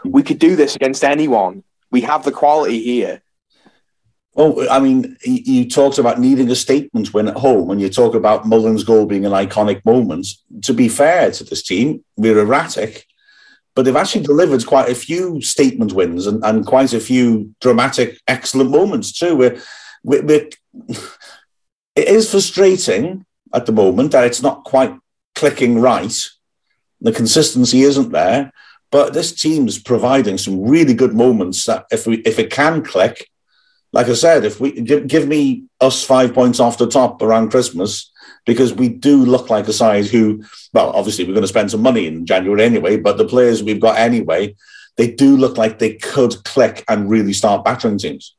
We 0.04 0.22
could 0.22 0.38
do 0.38 0.56
this 0.56 0.76
against 0.76 1.04
anyone. 1.04 1.64
We 1.90 2.02
have 2.02 2.24
the 2.24 2.32
quality 2.32 2.82
here. 2.82 3.22
Oh, 4.36 4.68
I 4.68 4.78
mean, 4.78 5.16
you 5.24 5.68
talked 5.68 5.98
about 5.98 6.20
needing 6.20 6.50
a 6.50 6.54
statement 6.54 7.12
win 7.12 7.28
at 7.28 7.36
home, 7.36 7.70
and 7.70 7.80
you 7.80 7.88
talk 7.88 8.14
about 8.14 8.46
Mullin's 8.46 8.84
goal 8.84 9.04
being 9.06 9.26
an 9.26 9.32
iconic 9.32 9.84
moment. 9.84 10.28
To 10.62 10.72
be 10.72 10.88
fair 10.88 11.32
to 11.32 11.44
this 11.44 11.62
team, 11.62 12.04
we're 12.16 12.38
erratic 12.38 13.06
but 13.74 13.84
they've 13.84 13.96
actually 13.96 14.24
delivered 14.24 14.66
quite 14.66 14.90
a 14.90 14.94
few 14.94 15.40
statement 15.40 15.92
wins 15.92 16.26
and, 16.26 16.44
and 16.44 16.66
quite 16.66 16.92
a 16.92 17.00
few 17.00 17.54
dramatic, 17.60 18.20
excellent 18.26 18.70
moments 18.70 19.12
too. 19.12 19.36
We're, 19.36 19.60
we're, 20.02 20.22
we're, 20.22 20.50
it 21.96 22.08
is 22.08 22.30
frustrating 22.30 23.24
at 23.54 23.66
the 23.66 23.72
moment 23.72 24.12
that 24.12 24.24
it's 24.24 24.42
not 24.42 24.64
quite 24.64 24.94
clicking 25.34 25.80
right. 25.80 26.28
The 27.00 27.12
consistency 27.12 27.82
isn't 27.82 28.12
there, 28.12 28.52
but 28.90 29.14
this 29.14 29.32
team's 29.32 29.78
providing 29.78 30.38
some 30.38 30.62
really 30.62 30.94
good 30.94 31.14
moments 31.14 31.64
that 31.66 31.86
if 31.90 32.06
we 32.06 32.18
if 32.18 32.38
it 32.38 32.50
can 32.50 32.82
click, 32.82 33.30
like 33.92 34.08
I 34.08 34.14
said, 34.14 34.44
if 34.44 34.60
we 34.60 34.72
give, 34.72 35.06
give 35.06 35.28
me 35.28 35.64
us 35.80 36.04
five 36.04 36.34
points 36.34 36.60
off 36.60 36.78
the 36.78 36.88
top 36.88 37.22
around 37.22 37.50
Christmas, 37.50 38.10
because 38.46 38.72
we 38.74 38.88
do 38.88 39.24
look 39.24 39.50
like 39.50 39.68
a 39.68 39.72
side 39.72 40.06
who, 40.06 40.44
well, 40.72 40.90
obviously 40.90 41.24
we're 41.24 41.34
going 41.34 41.42
to 41.42 41.48
spend 41.48 41.70
some 41.70 41.82
money 41.82 42.06
in 42.06 42.26
January 42.26 42.64
anyway, 42.64 42.96
but 42.96 43.16
the 43.18 43.24
players 43.24 43.62
we've 43.62 43.80
got 43.80 43.98
anyway, 43.98 44.54
they 44.96 45.10
do 45.10 45.36
look 45.36 45.56
like 45.56 45.78
they 45.78 45.94
could 45.94 46.42
click 46.44 46.84
and 46.88 47.10
really 47.10 47.32
start 47.32 47.64
battering 47.64 47.98
teams. 47.98 48.34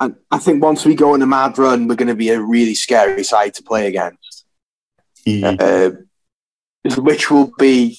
And 0.00 0.16
I 0.30 0.38
think 0.38 0.62
once 0.62 0.84
we 0.84 0.94
go 0.94 1.14
on 1.14 1.22
a 1.22 1.26
mad 1.26 1.56
run, 1.56 1.86
we're 1.86 1.94
going 1.94 2.08
to 2.08 2.14
be 2.14 2.30
a 2.30 2.40
really 2.40 2.74
scary 2.74 3.22
side 3.22 3.54
to 3.54 3.62
play 3.62 3.86
against, 3.86 4.44
mm. 5.26 5.56
uh, 5.60 7.00
which 7.00 7.30
will 7.30 7.52
be 7.58 7.98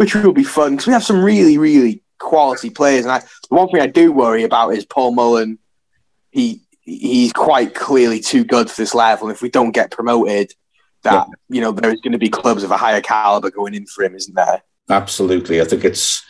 which 0.00 0.14
will 0.14 0.32
be 0.32 0.42
fun 0.42 0.70
because 0.72 0.86
we 0.86 0.94
have 0.94 1.04
some 1.04 1.22
really 1.22 1.58
really 1.58 2.02
quality 2.18 2.70
players. 2.70 3.04
And 3.04 3.12
I, 3.12 3.18
the 3.18 3.54
one 3.54 3.68
thing 3.68 3.82
I 3.82 3.86
do 3.86 4.10
worry 4.10 4.44
about 4.44 4.70
is 4.70 4.86
Paul 4.86 5.12
Mullin. 5.12 5.58
He 6.30 6.62
he's 6.80 7.34
quite 7.34 7.74
clearly 7.74 8.18
too 8.18 8.42
good 8.42 8.70
for 8.70 8.80
this 8.80 8.94
level. 8.94 9.28
And 9.28 9.36
if 9.36 9.42
we 9.42 9.50
don't 9.50 9.72
get 9.72 9.90
promoted, 9.90 10.54
that 11.02 11.26
yeah. 11.28 11.34
you 11.50 11.60
know 11.60 11.72
there's 11.72 12.00
going 12.00 12.12
to 12.12 12.18
be 12.18 12.30
clubs 12.30 12.62
of 12.62 12.70
a 12.70 12.78
higher 12.78 13.02
caliber 13.02 13.50
going 13.50 13.74
in 13.74 13.84
for 13.84 14.02
him, 14.02 14.14
isn't 14.14 14.34
there? 14.34 14.62
Absolutely. 14.88 15.60
I 15.60 15.64
think 15.64 15.84
it's. 15.84 16.24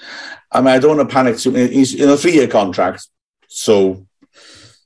I 0.51 0.61
mean, 0.61 0.71
I 0.71 0.81
don't 0.81 0.97
want 0.97 1.09
to 1.09 1.15
panic. 1.15 1.39
Too, 1.39 1.53
he's 1.53 1.95
in 1.95 2.09
a 2.09 2.17
three-year 2.17 2.49
contract, 2.49 3.07
so 3.47 4.05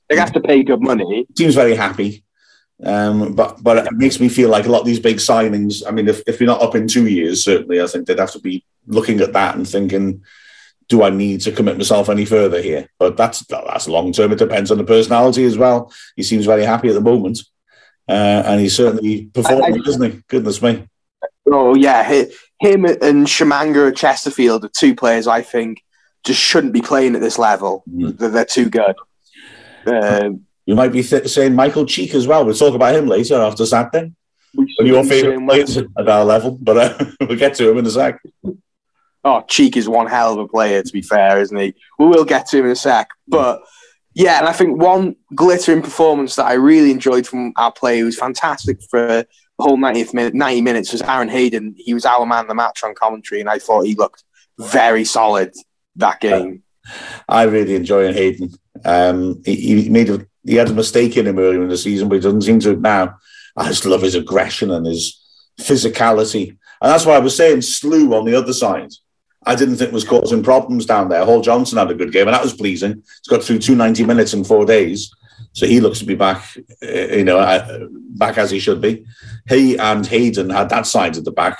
they 0.09 0.15
have 0.15 0.33
to 0.33 0.41
pay 0.41 0.61
good 0.61 0.81
money. 0.81 1.25
Seems 1.35 1.55
very 1.55 1.75
happy. 1.75 2.23
Um, 2.83 3.33
but 3.33 3.63
but 3.63 3.87
it 3.87 3.93
makes 3.93 4.19
me 4.19 4.27
feel 4.27 4.49
like 4.49 4.65
a 4.65 4.69
lot 4.69 4.81
of 4.81 4.85
these 4.85 4.99
big 4.99 5.17
signings. 5.17 5.83
I 5.87 5.91
mean, 5.91 6.07
if, 6.07 6.21
if 6.27 6.39
you're 6.39 6.47
not 6.47 6.61
up 6.61 6.75
in 6.75 6.87
two 6.87 7.07
years, 7.07 7.43
certainly, 7.43 7.81
I 7.81 7.87
think 7.87 8.05
they'd 8.05 8.19
have 8.19 8.33
to 8.33 8.39
be 8.39 8.65
looking 8.87 9.21
at 9.21 9.33
that 9.33 9.55
and 9.55 9.67
thinking, 9.67 10.23
do 10.89 11.03
I 11.03 11.09
need 11.09 11.41
to 11.41 11.51
commit 11.51 11.77
myself 11.77 12.09
any 12.09 12.25
further 12.25 12.61
here? 12.61 12.89
But 12.99 13.15
that's 13.15 13.45
that's 13.47 13.87
long 13.87 14.11
term. 14.11 14.33
It 14.33 14.39
depends 14.39 14.71
on 14.71 14.77
the 14.77 14.83
personality 14.83 15.45
as 15.45 15.57
well. 15.57 15.91
He 16.15 16.23
seems 16.23 16.45
very 16.45 16.65
happy 16.65 16.89
at 16.89 16.95
the 16.95 17.01
moment, 17.01 17.39
uh, 18.09 18.43
and 18.45 18.59
he's 18.59 18.75
certainly 18.75 19.27
performing, 19.27 19.81
I, 19.81 19.89
isn't 19.89 20.11
he? 20.11 20.21
Goodness 20.27 20.61
me. 20.61 20.87
Oh 21.49 21.75
yeah, 21.75 22.03
him 22.59 22.85
and 22.85 23.25
Tshimanga 23.25 23.95
Chesterfield 23.95 24.65
are 24.65 24.69
two 24.69 24.95
players 24.95 25.27
I 25.27 25.41
think 25.41 25.81
just 26.25 26.41
shouldn't 26.41 26.73
be 26.73 26.81
playing 26.81 27.15
at 27.15 27.21
this 27.21 27.37
level. 27.37 27.83
Mm. 27.89 28.17
They're, 28.17 28.29
they're, 28.29 28.45
too 28.45 28.69
good. 28.69 28.95
Um, 29.85 30.44
you 30.65 30.75
might 30.75 30.91
be 30.91 31.03
th- 31.03 31.27
saying 31.27 31.55
Michael 31.55 31.85
Cheek 31.85 32.13
as 32.15 32.27
well. 32.27 32.45
We'll 32.45 32.55
talk 32.55 32.73
about 32.73 32.95
him 32.95 33.07
later 33.07 33.35
after 33.35 33.65
Saturday. 33.65 34.13
Your 34.79 35.03
favourite 35.03 35.45
players 35.45 35.77
at 35.77 36.09
our 36.09 36.23
level, 36.23 36.57
but 36.61 36.77
uh, 36.77 37.05
we'll 37.21 37.37
get 37.37 37.55
to 37.55 37.69
him 37.69 37.77
in 37.77 37.85
a 37.85 37.89
sec. 37.89 38.21
Oh, 39.23 39.41
Cheek 39.47 39.75
is 39.75 39.89
one 39.89 40.07
hell 40.07 40.33
of 40.33 40.39
a 40.39 40.47
player, 40.47 40.81
to 40.81 40.93
be 40.93 41.01
fair, 41.01 41.41
isn't 41.41 41.57
he? 41.57 41.73
We 41.99 42.05
will 42.05 42.25
get 42.25 42.47
to 42.47 42.59
him 42.59 42.65
in 42.65 42.71
a 42.71 42.75
sec. 42.75 43.09
But 43.27 43.61
yeah, 44.13 44.39
and 44.39 44.47
I 44.47 44.53
think 44.53 44.81
one 44.81 45.17
glittering 45.33 45.81
performance 45.81 46.35
that 46.37 46.45
I 46.45 46.53
really 46.53 46.91
enjoyed 46.91 47.27
from 47.27 47.51
our 47.57 47.71
player 47.71 47.99
who 47.99 48.05
was 48.05 48.17
fantastic 48.17 48.81
for 48.89 49.07
the 49.07 49.27
whole 49.59 49.77
90th 49.77 50.13
minute, 50.13 50.33
90 50.33 50.61
minutes 50.61 50.91
was 50.93 51.01
Aaron 51.01 51.29
Hayden. 51.29 51.75
He 51.77 51.93
was 51.93 52.05
our 52.05 52.25
man 52.25 52.41
of 52.41 52.47
the 52.47 52.55
match 52.55 52.83
on 52.83 52.95
commentary, 52.95 53.41
and 53.41 53.49
I 53.49 53.59
thought 53.59 53.85
he 53.85 53.95
looked 53.95 54.23
very 54.57 55.03
solid 55.03 55.53
that 55.97 56.21
game. 56.21 56.63
I 57.27 57.43
really 57.43 57.75
enjoy 57.75 58.13
Hayden. 58.13 58.53
Um, 58.83 59.41
he, 59.43 59.83
he, 59.83 59.89
made 59.89 60.09
a, 60.09 60.25
he 60.45 60.55
had 60.55 60.69
a 60.69 60.73
mistake 60.73 61.17
in 61.17 61.27
him 61.27 61.39
earlier 61.39 61.63
in 61.63 61.69
the 61.69 61.77
season, 61.77 62.07
but 62.07 62.15
he 62.15 62.21
doesn't 62.21 62.41
seem 62.41 62.59
to 62.61 62.75
now. 62.75 63.17
I 63.57 63.67
just 63.67 63.85
love 63.85 64.01
his 64.01 64.15
aggression 64.15 64.71
and 64.71 64.85
his 64.85 65.21
physicality. 65.59 66.49
And 66.49 66.91
that's 66.91 67.05
why 67.05 67.15
I 67.15 67.19
was 67.19 67.35
saying 67.35 67.61
Slew 67.61 68.13
on 68.13 68.25
the 68.25 68.35
other 68.35 68.53
side. 68.53 68.91
I 69.45 69.55
didn't 69.55 69.77
think 69.77 69.91
was 69.91 70.03
causing 70.03 70.43
problems 70.43 70.85
down 70.85 71.09
there. 71.09 71.23
Hall 71.23 71.41
Johnson 71.41 71.77
had 71.77 71.91
a 71.91 71.95
good 71.95 72.11
game, 72.11 72.27
and 72.27 72.33
that 72.33 72.43
was 72.43 72.53
pleasing. 72.53 72.95
He's 72.95 73.27
got 73.29 73.43
through 73.43 73.59
290 73.59 74.05
minutes 74.05 74.33
in 74.33 74.43
four 74.43 74.65
days, 74.65 75.13
so 75.53 75.67
he 75.67 75.79
looks 75.79 75.99
to 75.99 76.05
be 76.05 76.15
back, 76.15 76.43
uh, 76.83 76.87
you 76.87 77.23
know, 77.23 77.39
uh, 77.39 77.87
back 77.91 78.37
as 78.37 78.49
he 78.49 78.59
should 78.59 78.81
be. 78.81 79.05
He 79.47 79.77
and 79.77 80.05
Hayden 80.05 80.49
had 80.49 80.69
that 80.69 80.87
side 80.87 81.17
of 81.17 81.25
the 81.25 81.31
back 81.31 81.59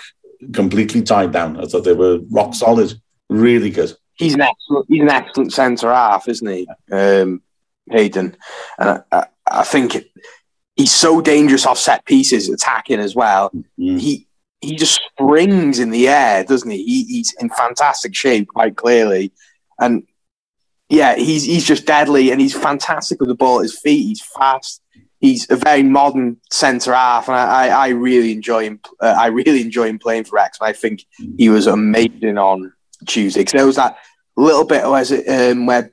completely 0.51 1.03
tied 1.03 1.31
down. 1.31 1.57
I 1.57 1.65
thought 1.65 1.83
they 1.83 1.93
were 1.93 2.19
rock 2.31 2.55
solid, 2.55 2.93
really 3.29 3.69
good. 3.69 3.93
He's 4.15 4.33
an 4.33 4.41
excellent, 4.41 4.85
he's 4.87 5.01
an 5.01 5.09
excellent 5.09 5.53
centre 5.53 5.93
half, 5.93 6.27
isn't 6.27 6.47
he, 6.47 6.67
um, 6.91 7.41
Hayden? 7.89 8.35
And 8.77 9.03
I, 9.11 9.27
I, 9.49 9.63
think 9.63 9.97
he's 10.75 10.91
so 10.91 11.21
dangerous 11.21 11.65
off 11.65 11.77
set 11.77 12.05
pieces, 12.05 12.49
attacking 12.49 12.99
as 12.99 13.15
well. 13.15 13.51
Mm. 13.79 13.99
He 13.99 14.27
he 14.61 14.75
just 14.75 14.99
springs 15.11 15.79
in 15.79 15.91
the 15.91 16.07
air, 16.07 16.43
doesn't 16.43 16.69
he? 16.69 16.83
he? 16.83 17.03
He's 17.03 17.33
in 17.39 17.49
fantastic 17.49 18.15
shape, 18.15 18.47
quite 18.47 18.75
clearly, 18.75 19.31
and 19.79 20.03
yeah, 20.89 21.15
he's 21.15 21.43
he's 21.43 21.65
just 21.65 21.85
deadly, 21.85 22.31
and 22.31 22.39
he's 22.39 22.55
fantastic 22.57 23.19
with 23.19 23.29
the 23.29 23.35
ball 23.35 23.59
at 23.59 23.63
his 23.63 23.79
feet. 23.79 24.07
He's 24.07 24.21
fast. 24.21 24.81
He's 25.19 25.49
a 25.49 25.55
very 25.55 25.81
modern 25.81 26.37
centre 26.51 26.93
half, 26.93 27.27
and 27.27 27.37
I, 27.37 27.67
I, 27.67 27.67
I 27.67 27.87
really 27.89 28.31
enjoy 28.31 28.65
him. 28.65 28.79
Uh, 28.99 29.15
I 29.17 29.27
really 29.27 29.61
enjoy 29.61 29.87
him 29.87 29.97
playing 29.97 30.25
for 30.25 30.37
X, 30.37 30.59
and 30.59 30.67
I 30.67 30.73
think 30.73 31.05
he 31.37 31.49
was 31.49 31.67
amazing 31.67 32.37
on 32.37 32.73
Tuesday. 33.07 33.41
Because 33.41 33.53
there 33.53 33.65
was 33.65 33.77
that 33.77 33.97
little 34.37 34.65
bit 34.65 34.85
was 34.85 35.11
it 35.11 35.27
um, 35.27 35.65
where 35.65 35.91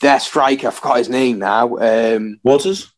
their 0.00 0.20
striker, 0.20 0.68
I 0.68 0.70
forgot 0.70 0.98
his 0.98 1.08
name 1.08 1.38
now. 1.38 1.76
Um, 1.76 2.40
Waters. 2.42 2.92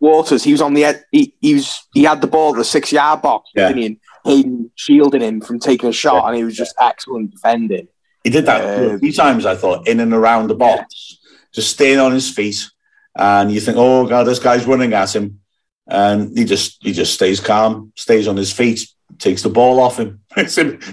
Waters. 0.00 0.44
He 0.44 0.52
was 0.52 0.60
on 0.60 0.74
the 0.74 1.02
he, 1.10 1.34
he 1.40 1.54
was 1.54 1.86
he 1.92 2.04
had 2.04 2.20
the 2.20 2.26
ball 2.26 2.52
at 2.52 2.58
the 2.58 2.64
six 2.64 2.92
yard 2.92 3.22
box, 3.22 3.50
yeah. 3.54 3.68
and 3.68 3.98
Hayden 4.24 4.70
shielding 4.74 5.22
him 5.22 5.40
from 5.40 5.58
taking 5.58 5.88
a 5.88 5.92
shot, 5.92 6.22
yeah. 6.22 6.28
and 6.28 6.36
he 6.36 6.44
was 6.44 6.56
just 6.56 6.74
excellent 6.80 7.32
defending. 7.32 7.88
He 8.22 8.30
did 8.30 8.46
that 8.46 8.62
uh, 8.62 8.94
a 8.94 8.98
few 8.98 9.12
times, 9.12 9.44
I 9.44 9.54
thought, 9.54 9.86
in 9.86 10.00
and 10.00 10.12
around 10.12 10.48
the 10.48 10.54
box, 10.54 11.18
yeah. 11.20 11.36
just 11.52 11.70
staying 11.70 11.98
on 11.98 12.12
his 12.12 12.30
feet. 12.30 12.70
And 13.16 13.52
you 13.52 13.60
think, 13.60 13.76
oh 13.78 14.06
god, 14.06 14.24
this 14.24 14.38
guy's 14.38 14.66
running 14.66 14.92
at 14.92 15.14
him, 15.14 15.40
and 15.86 16.36
he 16.36 16.44
just 16.44 16.82
he 16.82 16.92
just 16.92 17.14
stays 17.14 17.40
calm, 17.40 17.92
stays 17.96 18.26
on 18.26 18.36
his 18.36 18.52
feet, 18.52 18.86
takes 19.18 19.42
the 19.42 19.50
ball 19.50 19.80
off 19.80 19.98
him 19.98 20.20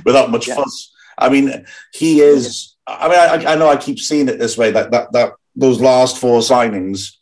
without 0.05 0.29
much 0.29 0.47
yeah. 0.47 0.55
fuss. 0.55 0.93
I 1.17 1.29
mean, 1.29 1.65
he 1.93 2.21
is. 2.21 2.70
I 2.99 3.07
mean, 3.07 3.45
I, 3.47 3.53
I, 3.53 3.55
know 3.55 3.69
I 3.69 3.77
keep 3.77 3.99
seeing 3.99 4.29
it 4.29 4.39
this 4.39 4.57
way 4.57 4.71
that 4.71 4.91
that 4.91 5.11
that 5.13 5.33
those 5.55 5.79
last 5.81 6.17
four 6.17 6.39
signings, 6.39 7.17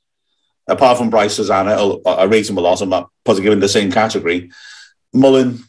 apart 0.67 0.97
from 0.97 1.09
Bryce 1.09 1.37
Hosannah, 1.37 1.97
I 2.05 2.23
rate 2.25 2.49
him 2.49 2.57
a 2.57 2.61
lot. 2.61 2.81
I'm 2.81 2.89
not 2.89 3.09
putting 3.25 3.43
him 3.43 3.53
in 3.53 3.59
the 3.59 3.69
same 3.69 3.91
category. 3.91 4.51
Mullin, 5.13 5.63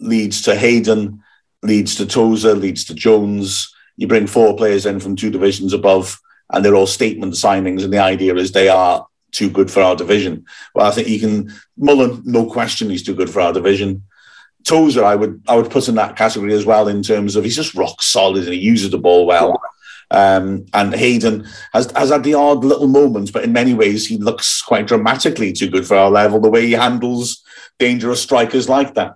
leads 0.00 0.42
to 0.42 0.56
Hayden, 0.56 1.22
leads 1.62 1.94
to 1.96 2.06
Tozer, 2.06 2.54
leads 2.54 2.84
to 2.86 2.94
Jones. 2.94 3.72
You 3.96 4.06
bring 4.06 4.26
four 4.26 4.56
players 4.56 4.86
in 4.86 4.98
from 4.98 5.14
two 5.14 5.30
divisions 5.30 5.72
above, 5.72 6.18
and 6.52 6.64
they're 6.64 6.74
all 6.74 6.86
statement 6.86 7.34
signings. 7.34 7.84
And 7.84 7.92
the 7.92 7.98
idea 7.98 8.34
is 8.34 8.50
they 8.50 8.68
are 8.68 9.06
too 9.30 9.50
good 9.50 9.70
for 9.70 9.82
our 9.82 9.94
division. 9.94 10.44
Well, 10.74 10.86
I 10.86 10.90
think 10.90 11.08
you 11.08 11.20
can 11.20 11.52
Mullin, 11.76 12.22
no 12.24 12.50
question, 12.50 12.90
he's 12.90 13.02
too 13.02 13.14
good 13.14 13.30
for 13.30 13.40
our 13.40 13.52
division. 13.52 14.02
Tozer, 14.64 15.04
I 15.04 15.14
would 15.14 15.42
I 15.48 15.56
would 15.56 15.70
put 15.70 15.88
in 15.88 15.94
that 15.96 16.16
category 16.16 16.54
as 16.54 16.66
well 16.66 16.88
in 16.88 17.02
terms 17.02 17.36
of 17.36 17.44
he's 17.44 17.56
just 17.56 17.74
rock 17.74 18.02
solid 18.02 18.44
and 18.44 18.54
he 18.54 18.60
uses 18.60 18.90
the 18.90 18.98
ball 18.98 19.26
well. 19.26 19.60
Um, 20.12 20.66
and 20.74 20.94
Hayden 20.94 21.46
has 21.72 21.90
has 21.92 22.10
had 22.10 22.24
the 22.24 22.34
odd 22.34 22.64
little 22.64 22.88
moments, 22.88 23.30
but 23.30 23.44
in 23.44 23.52
many 23.52 23.74
ways 23.74 24.06
he 24.06 24.16
looks 24.16 24.60
quite 24.60 24.86
dramatically 24.86 25.52
too 25.52 25.70
good 25.70 25.86
for 25.86 25.96
our 25.96 26.10
level. 26.10 26.40
The 26.40 26.50
way 26.50 26.66
he 26.66 26.72
handles 26.72 27.42
dangerous 27.78 28.22
strikers 28.22 28.68
like 28.68 28.94
that. 28.94 29.14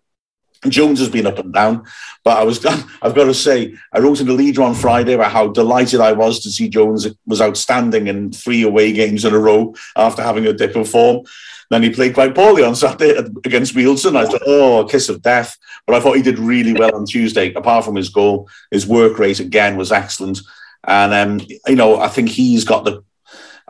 Jones 0.68 0.98
has 0.98 1.08
been 1.08 1.26
up 1.26 1.38
and 1.38 1.52
down, 1.52 1.84
but 2.22 2.38
I 2.38 2.44
was 2.44 2.64
I've 3.02 3.14
got 3.14 3.24
to 3.24 3.34
say 3.34 3.74
I 3.92 4.00
wrote 4.00 4.20
in 4.20 4.26
the 4.26 4.32
leader 4.32 4.62
on 4.62 4.74
Friday 4.74 5.14
about 5.14 5.32
how 5.32 5.48
delighted 5.48 6.00
I 6.00 6.12
was 6.12 6.40
to 6.40 6.50
see 6.50 6.68
Jones 6.68 7.06
was 7.26 7.40
outstanding 7.40 8.06
in 8.06 8.32
three 8.32 8.62
away 8.62 8.92
games 8.92 9.24
in 9.24 9.34
a 9.34 9.38
row 9.38 9.74
after 9.96 10.22
having 10.22 10.46
a 10.46 10.52
dip 10.52 10.76
of 10.76 10.88
form. 10.88 11.24
Then 11.70 11.82
he 11.82 11.90
played 11.90 12.14
quite 12.14 12.34
poorly 12.34 12.62
on 12.62 12.76
Saturday 12.76 13.16
against 13.44 13.74
Wealdstone. 13.74 14.16
I 14.16 14.26
thought, 14.26 14.42
oh, 14.46 14.80
a 14.80 14.88
kiss 14.88 15.08
of 15.08 15.22
death. 15.22 15.56
But 15.86 15.96
I 15.96 16.00
thought 16.00 16.16
he 16.16 16.22
did 16.22 16.38
really 16.38 16.72
well 16.72 16.94
on 16.94 17.06
Tuesday. 17.06 17.52
Apart 17.54 17.84
from 17.84 17.96
his 17.96 18.10
goal, 18.10 18.48
his 18.70 18.86
work 18.86 19.18
rate 19.18 19.40
again 19.40 19.76
was 19.76 19.92
excellent. 19.92 20.40
And 20.86 21.12
um, 21.14 21.46
you 21.66 21.76
know, 21.76 21.98
I 21.98 22.08
think 22.08 22.28
he's 22.28 22.64
got 22.64 22.84
the. 22.84 23.02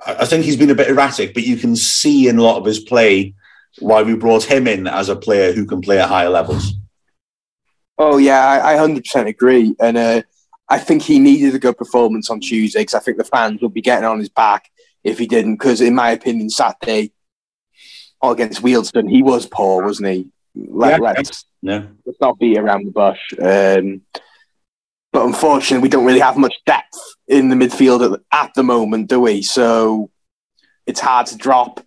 I 0.07 0.27
think 0.27 0.45
he's 0.45 0.57
been 0.57 0.71
a 0.71 0.75
bit 0.75 0.89
erratic, 0.89 1.33
but 1.33 1.45
you 1.45 1.57
can 1.57 1.77
see 1.77 2.29
in 2.29 2.39
a 2.39 2.43
lot 2.43 2.59
of 2.59 2.67
his 2.67 2.81
play 2.81 3.33
why 3.79 4.03
we 4.03 4.15
brought 4.15 4.45
him 4.45 4.67
in 4.67 4.87
as 4.87 5.09
a 5.09 5.17
player 5.17 5.53
who 5.53 5.65
can 5.65 5.81
play 5.81 5.99
at 5.99 6.09
higher 6.09 6.29
levels. 6.29 6.75
Oh 7.97 8.19
yeah, 8.19 8.45
I, 8.45 8.75
I 8.75 8.77
100% 8.77 9.27
agree, 9.27 9.75
and 9.79 9.97
uh, 9.97 10.23
I 10.69 10.79
think 10.79 11.03
he 11.03 11.19
needed 11.19 11.55
a 11.55 11.59
good 11.59 11.77
performance 11.77 12.31
on 12.31 12.41
Tuesday 12.41 12.81
because 12.81 12.95
I 12.95 13.01
think 13.01 13.19
the 13.19 13.25
fans 13.25 13.61
would 13.63 13.75
be 13.75 13.83
getting 13.83 14.05
on 14.05 14.19
his 14.19 14.29
back 14.29 14.71
if 15.03 15.19
he 15.19 15.27
didn't. 15.27 15.57
Because 15.57 15.81
in 15.81 15.95
my 15.95 16.11
opinion, 16.11 16.51
Saturday 16.51 17.13
against 18.23 18.63
Wealdstone, 18.63 19.11
he 19.11 19.23
was 19.23 19.47
poor, 19.47 19.85
wasn't 19.85 20.09
he? 20.09 20.29
Let, 20.55 20.93
yeah, 20.93 20.99
let's, 20.99 21.45
yeah. 21.63 21.87
let's 22.07 22.21
not 22.21 22.39
beat 22.39 22.59
around 22.59 22.87
the 22.87 22.91
bush. 22.91 23.21
Um, 23.41 24.03
but 25.13 25.27
unfortunately, 25.27 25.83
we 25.83 25.89
don't 25.89 26.07
really 26.07 26.21
have 26.21 26.37
much 26.37 26.55
depth 26.67 26.99
in 27.29 27.49
the 27.49 27.57
midfield 27.57 28.15
at, 28.15 28.21
at 28.33 28.55
the 28.55 28.63
moment, 28.63 29.09
do 29.09 29.21
we? 29.21 29.43
So 29.43 30.11
it's 30.87 31.01
hard 31.01 31.27
to 31.29 31.37
drop 31.37 31.81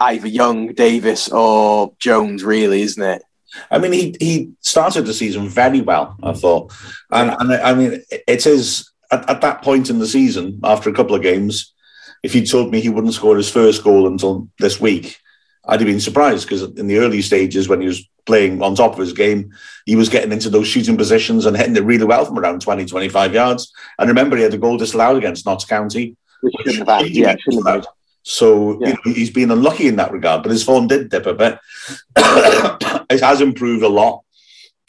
either 0.00 0.28
Young, 0.28 0.72
Davies, 0.74 1.28
or 1.30 1.94
Jones, 1.98 2.44
really, 2.44 2.82
isn't 2.82 3.02
it? 3.02 3.22
I 3.70 3.78
mean, 3.78 3.92
he 3.92 4.16
he 4.20 4.52
started 4.60 5.06
the 5.06 5.14
season 5.14 5.48
very 5.48 5.80
well, 5.80 6.16
I 6.22 6.32
thought, 6.32 6.72
and 7.10 7.30
and 7.38 7.52
I 7.52 7.74
mean, 7.74 8.02
it 8.10 8.46
is 8.46 8.90
at, 9.10 9.28
at 9.28 9.40
that 9.40 9.62
point 9.62 9.90
in 9.90 9.98
the 9.98 10.06
season 10.06 10.60
after 10.64 10.90
a 10.90 10.94
couple 10.94 11.14
of 11.14 11.22
games. 11.22 11.72
If 12.22 12.34
you 12.34 12.46
told 12.46 12.70
me 12.70 12.80
he 12.80 12.88
wouldn't 12.88 13.12
score 13.12 13.36
his 13.36 13.50
first 13.50 13.84
goal 13.84 14.06
until 14.06 14.48
this 14.58 14.80
week, 14.80 15.18
I'd 15.66 15.80
have 15.80 15.86
been 15.86 16.00
surprised 16.00 16.48
because 16.48 16.62
in 16.62 16.86
the 16.86 16.98
early 16.98 17.22
stages 17.22 17.68
when 17.68 17.80
he 17.80 17.86
was 17.86 18.08
playing 18.26 18.62
on 18.62 18.74
top 18.74 18.92
of 18.92 18.98
his 18.98 19.12
game, 19.12 19.52
he 19.86 19.96
was 19.96 20.08
getting 20.08 20.32
into 20.32 20.50
those 20.50 20.66
shooting 20.66 20.96
positions 20.96 21.46
and 21.46 21.56
hitting 21.56 21.76
it 21.76 21.84
really 21.84 22.04
well 22.04 22.24
from 22.24 22.38
around 22.38 22.62
20, 22.62 22.86
25 22.86 23.34
yards. 23.34 23.72
And 23.98 24.08
remember, 24.08 24.36
he 24.36 24.42
had 24.42 24.54
a 24.54 24.58
goal 24.58 24.78
disallowed 24.78 25.16
against 25.16 25.46
Notts 25.46 25.64
County. 25.64 26.16
yeah, 27.06 27.36
so 28.24 28.80
yeah. 28.80 28.88
you 28.88 28.94
know, 28.94 29.00
he's 29.04 29.30
been 29.30 29.50
unlucky 29.50 29.86
in 29.86 29.96
that 29.96 30.10
regard, 30.10 30.42
but 30.42 30.50
his 30.50 30.64
form 30.64 30.86
did 30.86 31.10
dip 31.10 31.26
a 31.26 31.34
bit. 31.34 31.58
it 32.16 33.20
has 33.20 33.40
improved 33.40 33.84
a 33.84 33.88
lot. 33.88 34.22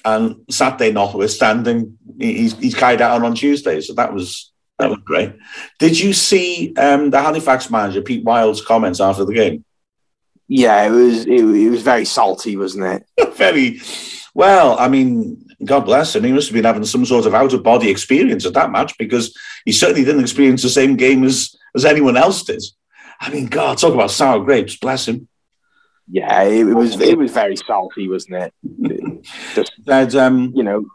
And 0.05 0.37
Saturday 0.49 0.91
notwithstanding, 0.91 1.97
he's, 2.17 2.53
he's 2.57 2.75
carried 2.75 3.01
out 3.01 3.23
on 3.23 3.35
Tuesday. 3.35 3.81
So 3.81 3.93
that 3.95 4.13
was 4.13 4.51
that 4.79 4.89
was 4.89 4.99
great. 5.05 5.33
Did 5.79 5.99
you 5.99 6.13
see 6.13 6.73
um, 6.75 7.09
the 7.09 7.21
Halifax 7.21 7.69
manager, 7.69 8.01
Pete 8.01 8.23
Wild's 8.23 8.63
comments 8.63 8.99
after 8.99 9.25
the 9.25 9.33
game? 9.33 9.65
Yeah, 10.47 10.85
it 10.85 10.91
was 10.91 11.25
it, 11.25 11.39
it 11.41 11.69
was 11.69 11.81
very 11.81 12.05
salty, 12.05 12.55
wasn't 12.55 13.03
it? 13.17 13.33
very 13.35 13.81
well. 14.33 14.77
I 14.79 14.87
mean, 14.87 15.45
God 15.63 15.81
bless 15.81 16.15
him. 16.15 16.23
He 16.23 16.31
must 16.31 16.47
have 16.49 16.53
been 16.53 16.65
having 16.65 16.85
some 16.85 17.05
sort 17.05 17.25
of 17.25 17.33
out 17.33 17.53
of 17.53 17.63
body 17.63 17.89
experience 17.89 18.45
at 18.45 18.53
that 18.53 18.71
match 18.71 18.97
because 18.97 19.35
he 19.65 19.71
certainly 19.71 20.05
didn't 20.05 20.21
experience 20.21 20.61
the 20.61 20.69
same 20.69 20.95
game 20.95 21.23
as 21.23 21.55
as 21.75 21.83
anyone 21.83 22.15
else 22.15 22.43
did. 22.43 22.63
I 23.19 23.29
mean, 23.29 23.47
God, 23.47 23.77
talk 23.77 23.93
about 23.93 24.11
sour 24.11 24.43
grapes. 24.43 24.77
Bless 24.77 25.07
him. 25.07 25.27
Yeah, 26.07 26.43
it, 26.43 26.63
was 26.65 26.99
it 27.01 27.17
was 27.17 27.31
very 27.31 27.55
salty, 27.55 28.07
wasn't 28.07 28.51
it? 28.63 29.25
Just 29.55 29.71
that 29.85 30.13
um, 30.13 30.51
you 30.55 30.63
know, 30.63 30.85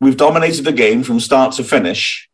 we've 0.00 0.16
dominated 0.16 0.64
the 0.64 0.72
game 0.72 1.02
from 1.02 1.20
start 1.20 1.54
to 1.54 1.64
finish, 1.64 2.28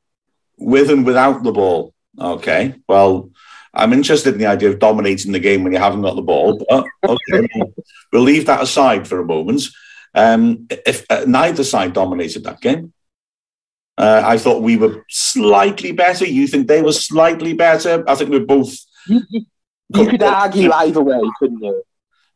with 0.59 0.91
and 0.91 1.07
without 1.07 1.45
the 1.45 1.53
ball. 1.53 1.95
Okay, 2.19 2.75
well, 2.89 3.31
I'm 3.73 3.93
interested 3.93 4.35
in 4.35 4.41
the 4.41 4.47
idea 4.47 4.71
of 4.71 4.81
dominating 4.81 5.33
the 5.33 5.39
game 5.39 5.63
when 5.63 5.73
you 5.73 5.79
haven't 5.79 6.03
got 6.03 6.17
the 6.17 6.23
ball, 6.23 6.65
but 6.69 6.87
okay, 7.09 7.49
we'll 8.13 8.23
leave 8.23 8.47
that 8.47 8.63
aside 8.63 9.07
for 9.07 9.21
a 9.21 9.25
moment. 9.25 9.63
Um, 10.15 10.67
if 10.71 11.05
uh, 11.11 11.25
neither 11.27 11.65
side 11.65 11.93
dominated 11.93 12.45
that 12.45 12.61
game, 12.61 12.93
uh, 13.97 14.23
I 14.25 14.39
thought 14.39 14.63
we 14.63 14.77
were 14.77 15.05
slightly 15.09 15.93
better. 15.93 16.25
You 16.25 16.47
think 16.47 16.67
they 16.67 16.83
were 16.83 16.93
slightly 16.93 17.53
better? 17.53 18.05
I 18.09 18.15
think 18.15 18.31
we're 18.31 18.41
both 18.41 18.77
you, 19.07 19.23
you, 19.29 19.45
you 19.89 20.09
could 20.09 20.23
argue 20.23 20.71
either 20.73 21.03
way, 21.03 21.21
couldn't 21.39 21.63
you? 21.63 21.83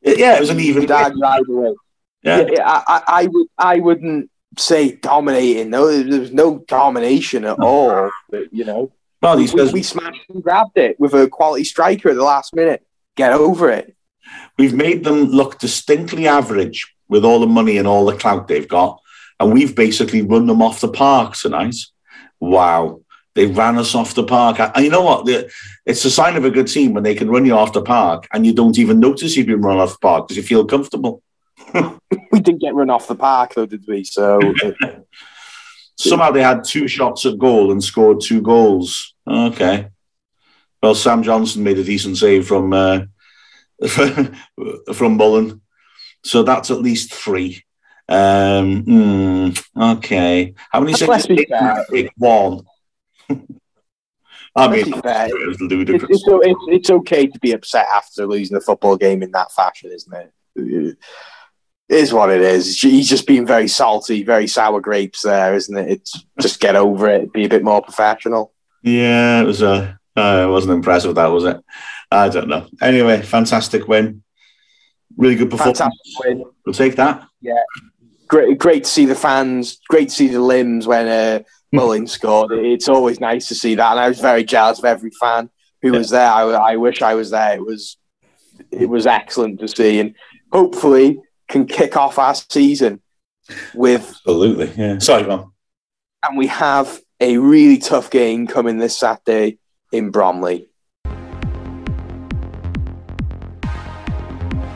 Yeah, 0.03 0.37
it 0.37 0.41
was 0.41 0.51
an 0.51 0.61
even. 0.61 0.83
You 0.83 0.89
could 0.89 0.97
argue 0.97 1.25
either 1.25 1.53
way. 1.53 1.75
Yeah, 2.23 2.47
yeah 2.51 2.63
I, 2.67 3.03
I, 3.07 3.27
would. 3.27 3.47
I 3.57 3.79
wouldn't 3.79 4.31
say 4.59 4.93
dominating. 4.93 5.71
No, 5.71 5.87
there 5.87 6.21
was 6.21 6.33
no 6.33 6.59
domination 6.67 7.45
at 7.45 7.59
all. 7.59 8.11
But, 8.31 8.53
you 8.53 8.65
know, 8.65 8.93
well, 9.23 9.37
we, 9.37 9.49
we, 9.53 9.73
we 9.73 9.83
smashed 9.83 10.29
and 10.29 10.43
grabbed 10.43 10.79
it 10.79 10.99
with 11.01 11.15
a 11.15 11.29
quality 11.29 11.65
striker 11.65 12.11
at 12.11 12.17
the 12.17 12.25
last 12.25 12.55
minute. 12.55 12.87
Get 13.17 13.33
over 13.33 13.71
it. 13.71 13.97
We've 14.59 14.75
made 14.75 15.05
them 15.05 15.25
look 15.25 15.59
distinctly 15.59 16.29
average 16.29 16.95
with 17.09 17.25
all 17.25 17.41
the 17.41 17.47
money 17.47 17.79
and 17.79 17.89
all 17.89 18.05
the 18.05 18.17
clout 18.17 18.49
they've 18.49 18.69
got, 18.69 19.01
and 19.41 19.53
we've 19.53 19.75
basically 19.75 20.23
run 20.23 20.47
them 20.47 20.63
off 20.63 20.81
the 20.81 20.89
park 20.89 21.35
tonight. 21.35 21.77
Wow. 22.39 23.01
They 23.35 23.47
ran 23.47 23.79
us 23.79 23.95
off 23.95 24.15
the 24.15 24.25
park. 24.25 24.59
And 24.59 24.85
you 24.85 24.91
know 24.91 25.03
what? 25.03 25.25
It's 25.89 26.05
a 26.05 26.11
sign 26.11 26.37
of 26.37 26.45
a 26.45 26.51
good 26.51 26.69
team 26.69 26.93
when 26.93 27.03
they 27.03 27.15
can 27.15 27.31
run 27.31 27.47
you 27.47 27.55
off 27.55 27.73
the 27.73 27.81
park 27.81 28.29
and 28.35 28.45
you 28.45 28.53
don't 28.53 28.79
even 28.79 29.01
notice 29.01 29.35
you've 29.37 29.47
been 29.47 29.63
run 29.63 29.79
off 29.79 29.93
the 29.93 29.99
park 30.01 30.29
because 30.29 30.37
you 30.37 30.43
feel 30.43 30.67
comfortable. 30.67 31.23
we 31.75 32.41
didn't 32.41 32.61
get 32.61 32.75
run 32.75 32.91
off 32.91 33.09
the 33.09 33.15
park 33.15 33.55
though, 33.55 33.65
did 33.65 33.85
we? 33.89 34.05
So 34.05 34.39
somehow 35.97 36.31
they 36.31 36.43
had 36.43 36.65
two 36.65 36.89
shots 36.89 37.25
at 37.25 37.39
goal 37.39 37.73
and 37.73 37.83
scored 37.83 38.21
two 38.21 38.43
goals. 38.43 39.15
Okay. 39.27 39.89
Well, 40.83 40.95
Sam 40.95 41.23
Johnson 41.23 41.65
made 41.65 41.79
a 41.79 41.85
decent 41.85 42.19
save 42.19 42.47
from 42.47 42.75
uh, 42.75 43.01
from 44.93 45.17
Mullin, 45.17 45.63
so 46.23 46.43
that's 46.43 46.71
at 46.71 46.83
least 46.83 47.15
three. 47.15 47.65
Um, 48.11 48.85
mm, 48.85 49.97
okay. 49.97 50.55
How 50.71 50.81
many 50.81 50.93
saves? 50.93 51.27
One. 52.17 52.67
I 54.59 54.69
mean, 54.69 54.93
it's, 54.95 55.61
ludicrous. 55.61 56.11
It's, 56.11 56.25
it's, 56.27 56.65
it's, 56.69 56.91
okay 56.91 57.27
to 57.27 57.39
be 57.39 57.53
upset 57.53 57.87
after 57.93 58.27
losing 58.27 58.57
a 58.57 58.61
football 58.61 58.97
game 58.97 59.23
in 59.23 59.31
that 59.33 59.53
fashion, 59.53 59.93
isn't 59.93 60.13
it? 60.13 60.33
It 60.57 60.97
is 61.89 62.13
what 62.13 62.31
it 62.31 62.41
is. 62.41 62.81
He's 62.81 63.09
just 63.09 63.27
being 63.27 63.47
very 63.47 63.69
salty, 63.69 64.23
very 64.23 64.47
sour 64.47 64.81
grapes 64.81 65.23
there, 65.23 65.55
isn't 65.55 65.77
it? 65.77 65.91
It's 65.91 66.25
just 66.41 66.61
get 66.61 66.77
over 66.77 67.09
it, 67.09 67.33
be 67.33 67.45
a 67.45 67.49
bit 67.49 67.63
more 67.63 67.81
professional. 67.81 68.53
Yeah, 68.83 69.41
it 69.43 69.45
was 69.45 69.63
a. 69.63 69.99
Uh, 70.17 70.21
I 70.21 70.47
wasn't 70.47 70.75
impressed 70.75 71.07
with 71.07 71.17
that, 71.17 71.27
was 71.27 71.45
it? 71.45 71.63
I 72.11 72.29
don't 72.29 72.49
know. 72.49 72.67
Anyway, 72.83 73.23
fantastic 73.23 73.87
win. 73.87 74.23
Really 75.17 75.37
good 75.37 75.51
performance. 75.51 75.79
Fantastic 75.79 76.25
win. 76.25 76.45
We'll 76.67 76.75
take 76.75 76.97
that. 76.97 77.27
Yeah. 77.41 77.63
Great, 78.27 78.59
great 78.59 78.85
to 78.85 78.91
see 78.91 79.07
the 79.07 79.15
fans. 79.15 79.81
Great 79.89 80.09
to 80.09 80.15
see 80.15 80.29
the 80.29 80.41
limbs 80.41 80.87
when 80.87 81.07
uh, 81.07 81.43
Mullin 81.73 82.07
scored. 82.07 82.53
It's 82.53 82.89
always 82.89 83.21
nice 83.21 83.49
to 83.49 83.55
see 83.55 83.75
that, 83.75 83.91
and 83.91 84.01
I 84.01 84.09
was 84.09 84.21
very 84.21 84.45
jealous 84.45 84.79
of 84.79 84.87
every 84.87 85.11
fan 85.11 85.51
who 85.83 85.93
was 85.93 86.11
there. 86.11 86.31
I, 86.31 86.43
I 86.43 86.77
wish 86.77 87.03
I 87.03 87.15
was 87.15 87.31
there. 87.31 87.57
It 87.57 87.65
was 87.65 87.99
it 88.71 88.89
was 88.89 89.07
excellent 89.07 89.61
to 89.61 89.69
see, 89.69 90.01
and 90.01 90.15
hopefully 90.53 91.21
can 91.49 91.67
kick 91.67 91.97
off 91.97 92.19
our 92.19 92.35
season 92.35 93.01
with 93.75 94.09
absolutely. 94.09 94.73
Yeah, 94.77 94.99
sorry, 94.99 95.25
man. 95.25 95.45
And 96.27 96.37
we 96.39 96.47
have 96.49 97.01
a 97.21 97.39
really 97.39 97.79
tough 97.79 98.11
game 98.11 98.47
coming 98.47 98.79
this 98.79 98.99
Saturday 98.99 99.59
in 99.93 100.11
Bromley. 100.11 100.69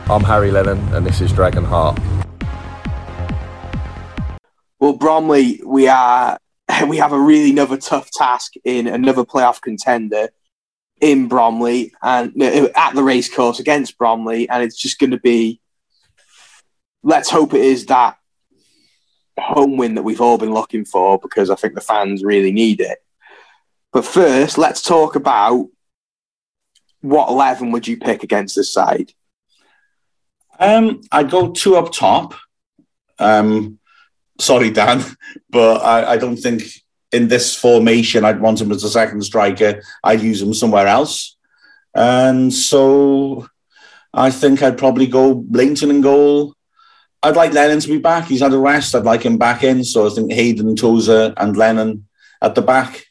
I'm 0.09 0.23
Harry 0.23 0.51
Lennon, 0.51 0.79
and 0.93 1.05
this 1.05 1.21
is 1.21 1.31
Dragon 1.31 1.63
Heart. 1.63 1.97
Well, 4.79 4.93
Bromley, 4.93 5.61
we 5.65 5.87
are 5.87 6.37
we 6.87 6.97
have 6.97 7.13
a 7.13 7.19
really 7.19 7.51
another 7.51 7.77
tough 7.77 8.09
task 8.11 8.53
in 8.63 8.87
another 8.87 9.23
playoff 9.23 9.61
contender 9.61 10.29
in 11.01 11.27
Bromley 11.27 11.93
and 12.01 12.41
at 12.41 12.95
the 12.95 13.03
racecourse 13.03 13.59
against 13.59 13.97
Bromley, 13.97 14.47
and 14.49 14.63
it's 14.63 14.77
just 14.77 14.99
going 14.99 15.11
to 15.11 15.19
be. 15.19 15.59
Let's 17.05 17.29
hope 17.29 17.53
it 17.53 17.61
is 17.61 17.87
that 17.87 18.15
home 19.37 19.75
win 19.75 19.95
that 19.95 20.03
we've 20.03 20.21
all 20.21 20.37
been 20.37 20.53
looking 20.53 20.85
for 20.85 21.19
because 21.19 21.49
I 21.49 21.55
think 21.55 21.75
the 21.75 21.81
fans 21.81 22.23
really 22.23 22.53
need 22.53 22.79
it. 22.79 22.99
But 23.91 24.05
first, 24.05 24.57
let's 24.57 24.81
talk 24.81 25.15
about 25.15 25.67
what 27.01 27.29
eleven 27.29 27.71
would 27.71 27.87
you 27.87 27.97
pick 27.97 28.23
against 28.23 28.55
this 28.55 28.71
side? 28.71 29.11
Um, 30.57 31.01
I'd 31.11 31.29
go 31.29 31.51
two 31.51 31.75
up 31.75 31.91
top. 31.91 32.35
Um, 33.19 33.79
sorry, 34.39 34.71
Dan, 34.71 35.03
but 35.49 35.81
I, 35.83 36.13
I 36.13 36.17
don't 36.17 36.37
think 36.37 36.63
in 37.11 37.27
this 37.27 37.55
formation 37.55 38.25
I'd 38.25 38.41
want 38.41 38.59
him 38.59 38.71
as 38.71 38.83
a 38.83 38.89
second 38.89 39.21
striker. 39.21 39.81
I'd 40.03 40.21
use 40.21 40.41
him 40.41 40.53
somewhere 40.53 40.87
else. 40.87 41.37
And 41.95 42.51
so 42.51 43.47
I 44.13 44.31
think 44.31 44.61
I'd 44.61 44.77
probably 44.77 45.07
go 45.07 45.45
Lainton 45.49 45.91
in 45.91 46.01
goal. 46.01 46.55
I'd 47.21 47.35
like 47.35 47.53
Lennon 47.53 47.79
to 47.79 47.87
be 47.87 47.99
back. 47.99 48.25
He's 48.25 48.41
had 48.41 48.51
a 48.51 48.57
rest. 48.57 48.95
I'd 48.95 49.05
like 49.05 49.23
him 49.23 49.37
back 49.37 49.63
in. 49.63 49.83
So 49.83 50.07
I 50.07 50.09
think 50.09 50.31
Hayden, 50.31 50.75
Tozer, 50.75 51.33
and 51.37 51.55
Lennon 51.55 52.07
at 52.41 52.55
the 52.55 52.61
back. 52.61 53.05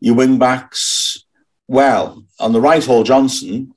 Your 0.00 0.14
wing 0.14 0.38
backs, 0.38 1.24
well, 1.68 2.24
on 2.40 2.52
the 2.52 2.60
right, 2.60 2.84
Hall 2.84 3.04
Johnson. 3.04 3.72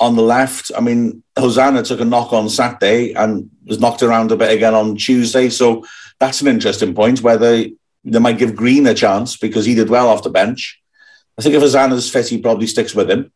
On 0.00 0.16
the 0.16 0.22
left, 0.22 0.72
I 0.76 0.80
mean, 0.80 1.22
Hosannah 1.38 1.82
took 1.84 2.00
a 2.00 2.04
knock 2.04 2.32
on 2.32 2.48
Saturday 2.48 3.12
and 3.12 3.48
was 3.64 3.80
knocked 3.80 4.02
around 4.02 4.30
a 4.32 4.36
bit 4.36 4.52
again 4.52 4.74
on 4.74 4.96
Tuesday. 4.96 5.48
So 5.48 5.84
that's 6.24 6.40
an 6.40 6.48
interesting 6.48 6.94
point 6.94 7.22
whether 7.22 7.64
they 8.04 8.18
might 8.18 8.38
give 8.38 8.56
Green 8.56 8.86
a 8.86 8.94
chance 8.94 9.36
because 9.36 9.64
he 9.64 9.74
did 9.74 9.90
well 9.90 10.08
off 10.08 10.22
the 10.22 10.30
bench. 10.30 10.80
I 11.38 11.42
think 11.42 11.54
if 11.54 11.62
Hosannah's 11.62 12.10
fit, 12.10 12.28
he 12.28 12.38
probably 12.40 12.66
sticks 12.66 12.94
with 12.94 13.10
him. 13.10 13.32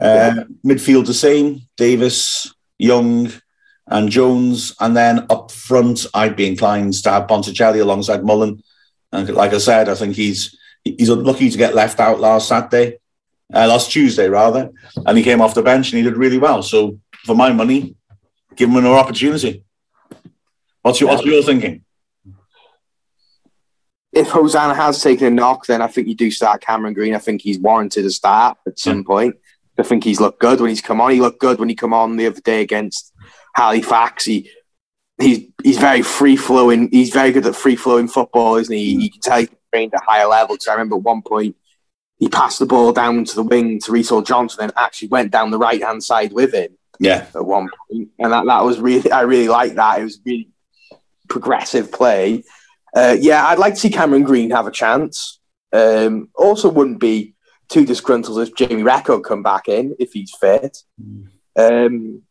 Uh, 0.00 0.34
yeah. 0.36 0.44
Midfield 0.64 1.06
the 1.06 1.14
same 1.14 1.62
Davies, 1.76 2.52
Young, 2.78 3.30
and 3.86 4.10
Jones. 4.10 4.74
And 4.80 4.96
then 4.96 5.26
up 5.28 5.50
front, 5.50 6.06
I'd 6.14 6.36
be 6.36 6.46
inclined 6.46 6.94
to 6.94 7.10
have 7.10 7.28
Ponticelli 7.28 7.80
alongside 7.80 8.24
Mullin. 8.24 8.62
And 9.12 9.28
like 9.30 9.52
I 9.52 9.58
said, 9.58 9.88
I 9.88 9.94
think 9.94 10.16
he's 10.16 10.56
he's 10.84 11.10
unlucky 11.10 11.50
to 11.50 11.58
get 11.58 11.74
left 11.74 12.00
out 12.00 12.20
last 12.20 12.48
Saturday, 12.48 12.98
uh, 13.52 13.66
last 13.66 13.90
Tuesday 13.90 14.28
rather, 14.28 14.70
and 15.04 15.18
he 15.18 15.24
came 15.24 15.42
off 15.42 15.54
the 15.54 15.62
bench 15.62 15.92
and 15.92 15.98
he 15.98 16.04
did 16.04 16.16
really 16.16 16.38
well. 16.38 16.62
So 16.62 16.98
for 17.26 17.34
my 17.34 17.52
money, 17.52 17.96
give 18.56 18.70
him 18.70 18.76
another 18.76 18.96
opportunity. 18.96 19.64
What's 20.82 21.00
your, 21.00 21.10
what's 21.10 21.24
your 21.24 21.42
thinking? 21.42 21.84
If 24.12 24.28
Hosannah 24.28 24.74
has 24.74 25.02
taken 25.02 25.26
a 25.26 25.30
knock, 25.30 25.66
then 25.66 25.82
I 25.82 25.86
think 25.86 26.08
you 26.08 26.14
do 26.14 26.30
start 26.30 26.62
Cameron 26.62 26.94
Green. 26.94 27.14
I 27.14 27.18
think 27.18 27.42
he's 27.42 27.58
warranted 27.58 28.04
a 28.04 28.10
start 28.10 28.58
at 28.66 28.78
some 28.78 28.98
yeah. 28.98 29.04
point. 29.06 29.36
I 29.78 29.82
think 29.82 30.04
he's 30.04 30.20
looked 30.20 30.40
good 30.40 30.60
when 30.60 30.68
he's 30.68 30.80
come 30.80 31.00
on. 31.00 31.12
He 31.12 31.20
looked 31.20 31.40
good 31.40 31.58
when 31.58 31.68
he 31.68 31.74
come 31.74 31.94
on 31.94 32.16
the 32.16 32.26
other 32.26 32.40
day 32.40 32.60
against 32.60 33.12
Halifax. 33.54 34.24
He 34.24 34.50
he's 35.18 35.46
he's 35.62 35.78
very 35.78 36.02
free 36.02 36.36
flowing. 36.36 36.90
He's 36.90 37.10
very 37.10 37.32
good 37.32 37.46
at 37.46 37.56
free 37.56 37.76
flowing 37.76 38.08
football, 38.08 38.56
isn't 38.56 38.74
he? 38.74 38.94
Hmm. 38.94 39.00
You 39.00 39.10
can 39.10 39.20
tell 39.20 39.38
he's 39.38 39.48
trained 39.72 39.94
at 39.94 40.02
a 40.02 40.04
higher 40.04 40.26
level. 40.26 40.56
Because 40.56 40.68
I 40.68 40.72
remember 40.72 40.96
at 40.96 41.02
one 41.02 41.22
point 41.22 41.56
he 42.18 42.28
passed 42.28 42.58
the 42.58 42.66
ball 42.66 42.92
down 42.92 43.24
to 43.24 43.34
the 43.34 43.42
wing 43.42 43.80
to 43.80 43.92
Reece 43.92 44.12
Johnson 44.24 44.64
and 44.64 44.72
actually 44.76 45.08
went 45.08 45.30
down 45.30 45.50
the 45.50 45.58
right 45.58 45.82
hand 45.82 46.02
side 46.02 46.32
with 46.32 46.52
him. 46.52 46.76
Yeah, 46.98 47.26
at 47.34 47.46
one 47.46 47.68
point, 47.88 48.10
and 48.18 48.32
that, 48.32 48.44
that 48.44 48.62
was 48.62 48.78
really 48.78 49.10
I 49.10 49.22
really 49.22 49.48
like 49.48 49.74
that. 49.74 50.00
It 50.00 50.04
was 50.04 50.20
really 50.24 50.50
progressive 51.28 51.90
play. 51.90 52.44
Uh, 52.94 53.16
yeah, 53.18 53.46
I'd 53.46 53.58
like 53.58 53.74
to 53.74 53.80
see 53.80 53.90
Cameron 53.90 54.24
Green 54.24 54.50
have 54.50 54.66
a 54.66 54.72
chance. 54.72 55.40
Um, 55.72 56.28
also, 56.34 56.68
wouldn't 56.68 57.00
be 57.00 57.34
too 57.68 57.86
disgruntled 57.86 58.40
if 58.40 58.54
Jamie 58.54 58.82
Reckord 58.82 59.24
come 59.24 59.42
back 59.42 59.68
in 59.68 59.94
if 59.98 60.12
he's 60.12 60.34
fit. 60.40 60.78
Um, 61.56 62.22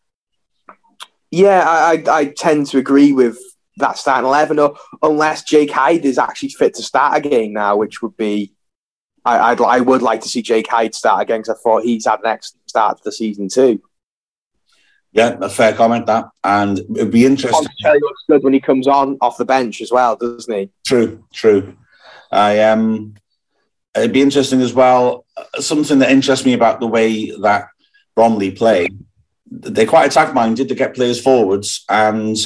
yeah, 1.32 1.64
I, 1.68 1.94
I, 1.94 2.18
I, 2.20 2.26
tend 2.26 2.68
to 2.68 2.78
agree 2.78 3.14
with 3.14 3.38
that 3.78 3.98
starting 3.98 4.28
eleven, 4.28 4.60
or, 4.60 4.76
unless 5.02 5.44
Jake 5.44 5.72
Hyde 5.72 6.06
is 6.06 6.18
actually 6.18 6.50
fit 6.50 6.74
to 6.76 6.84
start 6.84 7.18
again 7.18 7.54
now, 7.54 7.78
which 7.78 8.02
would 8.02 8.18
be. 8.18 8.54
I, 9.26 9.52
I'd, 9.52 9.62
I 9.62 9.82
would 9.82 10.02
like 10.02 10.22
to 10.22 10.30
see 10.30 10.42
Jake 10.42 10.68
Hyde 10.68 10.96
start 10.96 11.22
again 11.22 11.42
because 11.42 11.58
I 11.58 11.62
thought 11.62 11.84
he's 11.84 12.06
had 12.06 12.22
an 12.22 12.28
excellent 12.28 12.70
start 12.70 12.98
to 12.98 13.04
the 13.04 13.12
season 13.12 13.50
too. 13.50 13.82
Yeah, 15.12 15.38
a 15.42 15.50
fair 15.50 15.74
comment 15.74 16.06
that, 16.06 16.26
and 16.44 16.80
it'd 16.96 17.12
be 17.12 17.26
interesting. 17.26 17.68
He 17.78 17.88
looks 17.88 18.24
good 18.30 18.44
when 18.44 18.54
he 18.54 18.60
comes 18.60 18.88
on 18.88 19.18
off 19.22 19.38
the 19.38 19.46
bench 19.46 19.82
as 19.82 19.92
well, 19.92 20.16
doesn't 20.16 20.54
he? 20.54 20.70
True, 20.86 21.24
true. 21.34 21.76
I 22.32 22.60
um, 22.62 23.16
it'd 23.96 24.14
be 24.14 24.22
interesting 24.22 24.62
as 24.62 24.74
well. 24.74 25.26
Something 25.56 26.00
that 26.00 26.12
interests 26.12 26.46
me 26.46 26.54
about 26.54 26.80
the 26.80 26.88
way 26.88 27.32
that 27.42 27.70
Bromley 28.16 28.52
play 28.52 28.88
they're 29.52 29.86
quite 29.86 30.06
attack 30.06 30.34
minded 30.34 30.68
to 30.68 30.76
get 30.76 30.96
players 30.96 31.22
forwards. 31.22 31.84
And 31.90 32.38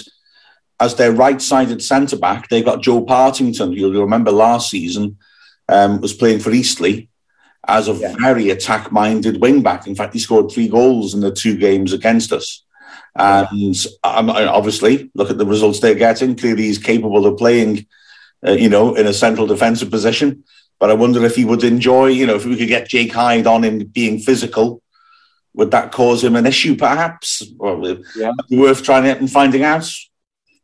as 0.79 0.95
their 0.95 1.11
right 1.11 1.41
sided 1.41 1.81
centre 1.81 2.17
back, 2.17 2.49
they've 2.49 2.65
got 2.65 2.81
Joe 2.81 3.01
Partington, 3.01 3.73
you'll 3.73 4.01
remember 4.01 4.31
last 4.31 4.69
season, 4.69 5.17
um, 5.69 6.01
was 6.01 6.13
playing 6.13 6.39
for 6.39 6.51
Eastleigh 6.51 7.07
as 7.67 7.87
a 7.87 7.93
yeah. 7.93 8.15
very 8.19 8.49
attack 8.49 8.91
minded 8.91 9.41
wing 9.41 9.61
back. 9.61 9.87
In 9.87 9.95
fact, 9.95 10.13
he 10.13 10.19
scored 10.19 10.51
three 10.51 10.67
goals 10.67 11.13
in 11.13 11.21
the 11.21 11.31
two 11.31 11.57
games 11.57 11.93
against 11.93 12.33
us. 12.33 12.63
And 13.15 13.75
um, 14.03 14.29
obviously, 14.29 15.11
look 15.13 15.29
at 15.29 15.37
the 15.37 15.45
results 15.45 15.79
they're 15.79 15.93
getting. 15.93 16.35
Clearly, 16.35 16.63
he's 16.63 16.79
capable 16.79 17.25
of 17.25 17.37
playing, 17.37 17.85
uh, 18.45 18.51
you 18.51 18.69
know, 18.69 18.95
in 18.95 19.07
a 19.07 19.13
central 19.13 19.47
defensive 19.47 19.91
position. 19.91 20.43
But 20.79 20.89
I 20.89 20.95
wonder 20.95 21.23
if 21.23 21.35
he 21.35 21.45
would 21.45 21.63
enjoy, 21.63 22.07
you 22.07 22.25
know, 22.25 22.35
if 22.35 22.45
we 22.45 22.57
could 22.57 22.67
get 22.67 22.89
Jake 22.89 23.13
Hyde 23.13 23.47
on 23.47 23.63
him 23.63 23.85
being 23.85 24.19
physical 24.19 24.83
would 25.53 25.71
that 25.71 25.91
cause 25.91 26.23
him 26.23 26.35
an 26.35 26.45
issue, 26.45 26.75
perhaps? 26.75 27.43
Or 27.59 27.97
yeah. 28.15 28.31
worth 28.49 28.83
trying 28.83 29.05
it 29.05 29.19
and 29.19 29.31
finding 29.31 29.63
out. 29.63 29.89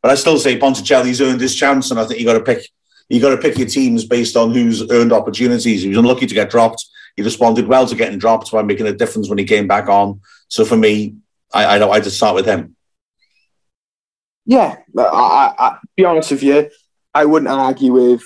But 0.02 0.12
I 0.12 0.16
still 0.16 0.39
say 0.39 0.58
Ponticelli's 0.58 1.22
earned 1.22 1.41
his 1.41 1.56
chance, 1.56 1.91
and 1.91 2.00
I 2.00 2.06
think 2.06 2.20
you 2.20 2.26
got 2.26 2.34
to 2.34 2.43
pick 2.43 2.68
you 3.10 3.20
got 3.20 3.32
to 3.32 3.38
pick 3.38 3.57
your 3.57 3.68
teams 3.68 4.05
based 4.05 4.38
on 4.38 4.53
who's 4.53 4.89
earned 4.91 5.12
opportunities. 5.12 5.82
He 5.82 5.89
was 5.89 5.97
unlucky 5.97 6.28
to 6.28 6.34
get 6.34 6.49
dropped. 6.49 6.86
He 7.16 7.24
responded 7.24 7.68
well 7.68 7.86
to 7.88 7.95
getting 7.95 8.20
dropped 8.20 8.51
by 8.51 8.62
making 8.62 8.88
a 8.88 8.93
difference 8.93 9.28
when 9.28 9.38
he 9.38 9.45
came 9.45 9.68
back 9.68 9.89
on. 9.89 10.22
So 10.47 10.64
for 10.64 10.78
me, 10.78 11.16
I 11.53 11.80
I, 11.80 11.89
I 11.89 11.99
just 11.99 12.18
start 12.18 12.36
with 12.36 12.45
him. 12.45 12.76
Yeah, 14.45 14.78
I, 14.97 15.01
I, 15.01 15.53
I 15.57 15.78
be 15.97 16.05
honest 16.05 16.32
with 16.32 16.43
you, 16.43 16.70
I 17.14 17.26
wouldn't 17.26 17.51
argue 17.51 17.93
with 17.93 18.24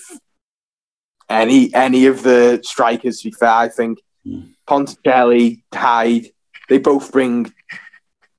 any 1.30 1.74
any 1.74 2.06
of 2.06 2.24
the 2.24 2.62
strikers. 2.64 3.22
To 3.22 3.30
be 3.30 3.32
fair, 3.32 3.50
I 3.50 3.70
think 3.70 4.00
mm. 4.26 4.54
Ponticelli, 4.68 5.64
Hyde, 5.74 6.28
they 6.70 6.78
both 6.78 7.12
bring 7.12 7.54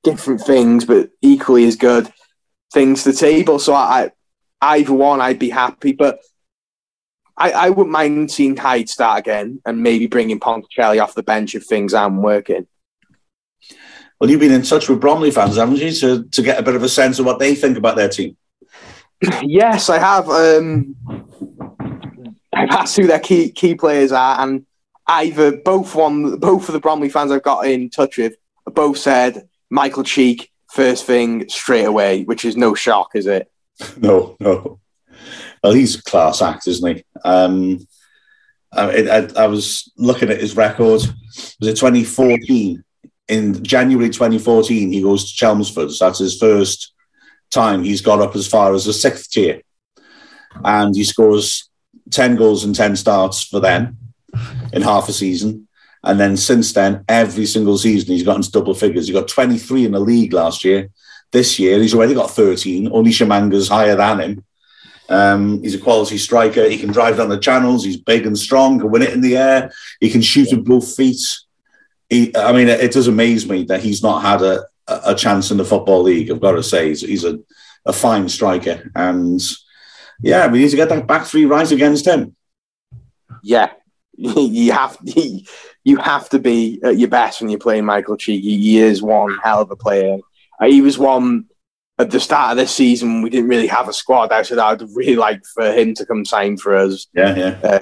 different 0.02 0.42
things, 0.42 0.84
but 0.84 1.10
equally 1.22 1.64
as 1.64 1.76
good 1.76 2.12
things 2.72 3.02
to 3.02 3.12
the 3.12 3.16
table. 3.16 3.58
So 3.58 3.74
I, 3.74 4.10
either 4.60 4.92
one, 4.92 5.20
I'd 5.20 5.38
be 5.38 5.50
happy. 5.50 5.92
But 5.92 6.20
I, 7.36 7.52
I 7.52 7.70
wouldn't 7.70 7.92
mind 7.92 8.30
seeing 8.30 8.56
Hyde 8.56 8.88
start 8.88 9.18
again 9.18 9.60
and 9.66 9.82
maybe 9.82 10.06
bringing 10.06 10.38
Ponticelli 10.38 11.02
off 11.02 11.14
the 11.14 11.22
bench 11.22 11.54
if 11.54 11.64
things 11.64 11.92
aren't 11.94 12.22
working. 12.22 12.66
Well, 14.20 14.30
you've 14.30 14.40
been 14.40 14.52
in 14.52 14.62
touch 14.62 14.88
with 14.88 15.00
Bromley 15.00 15.30
fans, 15.30 15.56
haven't 15.56 15.76
you, 15.76 15.90
to, 15.92 16.24
to 16.24 16.42
get 16.42 16.58
a 16.58 16.62
bit 16.62 16.76
of 16.76 16.82
a 16.82 16.88
sense 16.88 17.18
of 17.18 17.26
what 17.26 17.38
they 17.38 17.54
think 17.54 17.76
about 17.76 17.96
their 17.96 18.08
team? 18.08 18.36
yes, 19.42 19.90
I 19.90 19.98
have. 19.98 20.28
Um, 20.28 20.96
I've 22.52 22.70
asked 22.70 22.96
who 22.96 23.06
their 23.06 23.20
key 23.20 23.50
key 23.50 23.74
players 23.74 24.12
are, 24.12 24.40
and 24.40 24.64
either 25.06 25.56
both 25.56 25.94
one 25.94 26.36
both 26.36 26.68
of 26.68 26.72
the 26.72 26.80
Bromley 26.80 27.08
fans 27.08 27.32
I've 27.32 27.42
got 27.42 27.66
in 27.66 27.90
touch 27.90 28.16
with 28.16 28.36
both 28.66 28.98
said 28.98 29.48
Michael 29.70 30.04
Cheek 30.04 30.50
first 30.70 31.04
thing 31.04 31.48
straight 31.48 31.84
away, 31.84 32.24
which 32.24 32.44
is 32.44 32.56
no 32.56 32.74
shock, 32.74 33.10
is 33.14 33.26
it? 33.26 33.50
No, 33.96 34.36
no. 34.38 34.78
Well, 35.64 35.72
he's 35.72 35.98
a 35.98 36.02
class 36.02 36.42
act, 36.42 36.68
isn't 36.68 36.96
he? 36.96 37.04
Um, 37.24 37.88
I, 38.70 39.08
I, 39.08 39.44
I 39.44 39.46
was 39.46 39.90
looking 39.96 40.28
at 40.28 40.38
his 40.38 40.54
record. 40.54 41.00
Was 41.00 41.56
it 41.62 41.76
2014? 41.76 42.84
In 43.28 43.64
January 43.64 44.10
2014, 44.10 44.92
he 44.92 45.00
goes 45.00 45.24
to 45.24 45.34
Chelmsford. 45.34 45.90
So 45.90 46.04
that's 46.04 46.18
his 46.18 46.38
first 46.38 46.92
time 47.50 47.82
he's 47.82 48.02
got 48.02 48.20
up 48.20 48.36
as 48.36 48.46
far 48.46 48.74
as 48.74 48.84
the 48.84 48.92
sixth 48.92 49.30
tier. 49.30 49.62
And 50.62 50.94
he 50.94 51.02
scores 51.02 51.70
10 52.10 52.36
goals 52.36 52.64
and 52.64 52.74
10 52.74 52.96
starts 52.96 53.42
for 53.42 53.58
them 53.58 53.96
in 54.74 54.82
half 54.82 55.08
a 55.08 55.14
season. 55.14 55.66
And 56.02 56.20
then 56.20 56.36
since 56.36 56.74
then, 56.74 57.06
every 57.08 57.46
single 57.46 57.78
season, 57.78 58.12
he's 58.12 58.22
got 58.22 58.36
into 58.36 58.50
double 58.50 58.74
figures. 58.74 59.06
He 59.06 59.14
got 59.14 59.28
23 59.28 59.86
in 59.86 59.92
the 59.92 60.00
league 60.00 60.34
last 60.34 60.62
year. 60.62 60.90
This 61.32 61.58
year, 61.58 61.78
he's 61.78 61.94
already 61.94 62.12
got 62.12 62.32
13. 62.32 62.90
Only 62.92 63.12
Tshimanga's 63.12 63.68
higher 63.68 63.96
than 63.96 64.20
him. 64.20 64.44
Um, 65.08 65.62
he's 65.62 65.74
a 65.74 65.78
quality 65.78 66.18
striker. 66.18 66.68
He 66.68 66.78
can 66.78 66.92
drive 66.92 67.18
down 67.18 67.28
the 67.28 67.38
channels. 67.38 67.84
He's 67.84 67.96
big 67.96 68.26
and 68.26 68.38
strong, 68.38 68.78
can 68.78 68.90
win 68.90 69.02
it 69.02 69.12
in 69.12 69.20
the 69.20 69.36
air. 69.36 69.70
He 70.00 70.10
can 70.10 70.22
shoot 70.22 70.48
with 70.50 70.64
both 70.64 70.96
feet. 70.96 71.20
He, 72.08 72.34
I 72.36 72.52
mean, 72.52 72.68
it, 72.68 72.92
does 72.92 73.08
amaze 73.08 73.48
me 73.48 73.64
that 73.64 73.82
he's 73.82 74.02
not 74.02 74.22
had 74.22 74.42
a, 74.42 74.64
a 74.86 75.14
chance 75.14 75.50
in 75.50 75.56
the 75.56 75.64
Football 75.64 76.02
League. 76.02 76.30
I've 76.30 76.40
got 76.40 76.52
to 76.52 76.62
say, 76.62 76.88
he's, 76.88 77.00
he's 77.00 77.24
a, 77.24 77.38
a 77.86 77.92
fine 77.92 78.28
striker. 78.28 78.90
And 78.94 79.40
yeah, 80.20 80.46
we 80.46 80.60
need 80.60 80.70
to 80.70 80.76
get 80.76 80.88
that 80.90 81.06
back 81.06 81.26
three 81.26 81.44
right 81.44 81.70
against 81.70 82.06
him. 82.06 82.36
Yeah, 83.42 83.72
you 84.16 84.72
have 84.72 84.98
to, 84.98 85.40
you 85.84 85.96
have 85.98 86.28
to 86.30 86.38
be 86.38 86.80
at 86.82 86.98
your 86.98 87.08
best 87.08 87.40
when 87.40 87.50
you're 87.50 87.58
playing 87.58 87.84
Michael 87.84 88.16
Cheek. 88.16 88.42
He 88.42 88.78
is 88.78 89.02
one 89.02 89.38
hell 89.42 89.60
of 89.60 89.70
a 89.70 89.76
player. 89.76 90.18
Uh, 90.60 90.66
he 90.66 90.80
was 90.80 90.98
one 90.98 91.46
at 91.98 92.10
the 92.10 92.20
start 92.20 92.52
of 92.52 92.56
this 92.56 92.74
season. 92.74 93.22
We 93.22 93.30
didn't 93.30 93.48
really 93.48 93.66
have 93.68 93.88
a 93.88 93.92
squad. 93.92 94.32
I 94.32 94.42
said 94.42 94.58
I'd 94.58 94.82
really 94.94 95.16
like 95.16 95.42
for 95.54 95.72
him 95.72 95.94
to 95.94 96.06
come 96.06 96.24
sign 96.24 96.56
for 96.56 96.74
us. 96.74 97.06
Yeah, 97.14 97.36
yeah. 97.36 97.60
Uh, 97.62 97.80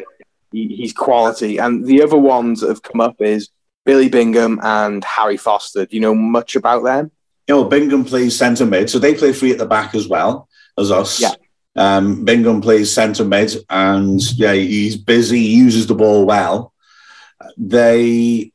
he, 0.53 0.69
he's 0.77 0.93
quality. 0.93 1.59
And 1.59 1.87
the 1.87 2.03
other 2.03 2.19
ones 2.19 2.61
that 2.61 2.69
have 2.69 2.83
come 2.83 3.01
up 3.01 3.21
is 3.21 3.49
Billy 3.85 4.09
Bingham 4.09 4.61
and 4.63 5.03
Harry 5.05 5.37
Foster. 5.37 5.87
Do 5.87 5.97
you 5.97 6.03
know 6.03 6.15
much 6.15 6.57
about 6.57 6.85
them? 6.85 7.11
You 7.49 7.57
know, 7.57 7.65
Bingham 7.65 8.05
plays 8.05 8.37
centre 8.37 8.67
mid, 8.67 8.89
so 8.89 8.99
they 8.99 9.15
play 9.15 9.33
free 9.33 9.51
at 9.51 9.59
the 9.59 9.67
back 9.67 9.95
as 9.95 10.07
well 10.07 10.49
as 10.79 10.91
us. 10.91 11.21
Yeah. 11.21 11.35
Um, 11.75 12.25
Bingham 12.25 12.61
plays 12.61 12.93
centre 12.93 13.25
mid, 13.25 13.57
and 13.69 14.21
yeah, 14.39 14.53
he's 14.53 14.97
busy. 14.97 15.39
He 15.39 15.57
uses 15.57 15.87
the 15.87 15.95
ball 15.95 16.25
well. 16.25 16.73
They 17.57 18.53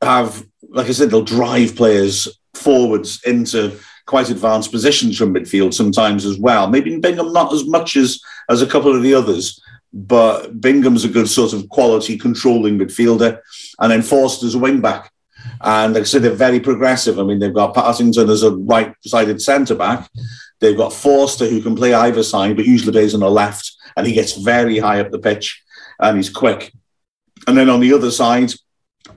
have, 0.00 0.46
like 0.70 0.86
I 0.86 0.92
said, 0.92 1.10
they'll 1.10 1.22
drive 1.22 1.76
players 1.76 2.28
forwards 2.54 3.22
into 3.24 3.78
quite 4.08 4.30
advanced 4.30 4.72
positions 4.72 5.18
from 5.18 5.34
midfield 5.34 5.74
sometimes 5.74 6.24
as 6.24 6.38
well. 6.38 6.66
Maybe 6.66 6.98
Bingham 6.98 7.30
not 7.32 7.52
as 7.52 7.66
much 7.66 7.94
as 7.94 8.20
as 8.48 8.62
a 8.62 8.66
couple 8.66 8.96
of 8.96 9.02
the 9.02 9.12
others, 9.12 9.62
but 9.92 10.60
Bingham's 10.60 11.04
a 11.04 11.08
good 11.08 11.28
sort 11.28 11.52
of 11.52 11.68
quality 11.68 12.16
controlling 12.16 12.78
midfielder, 12.78 13.40
and 13.78 13.92
then 13.92 14.02
Forster's 14.02 14.54
a 14.54 14.58
wing 14.58 14.80
back. 14.80 15.12
And 15.60 15.94
like 15.94 16.02
I 16.02 16.04
said, 16.04 16.22
they're 16.22 16.46
very 16.48 16.58
progressive. 16.58 17.18
I 17.18 17.22
mean, 17.22 17.38
they've 17.38 17.54
got 17.54 17.74
Partington 17.74 18.30
as 18.30 18.42
a 18.42 18.50
right-sided 18.50 19.42
centre 19.42 19.74
back. 19.74 20.08
They've 20.60 20.76
got 20.76 20.92
Forster 20.92 21.46
who 21.46 21.60
can 21.60 21.76
play 21.76 21.92
either 21.94 22.22
side, 22.22 22.56
but 22.56 22.64
usually 22.64 22.92
plays 22.92 23.14
on 23.14 23.20
the 23.20 23.30
left, 23.30 23.72
and 23.96 24.06
he 24.06 24.14
gets 24.14 24.32
very 24.32 24.78
high 24.78 25.00
up 25.00 25.10
the 25.10 25.18
pitch, 25.18 25.62
and 26.00 26.16
he's 26.16 26.30
quick. 26.30 26.72
And 27.46 27.56
then 27.56 27.68
on 27.68 27.80
the 27.80 27.92
other 27.92 28.10
side, 28.10 28.52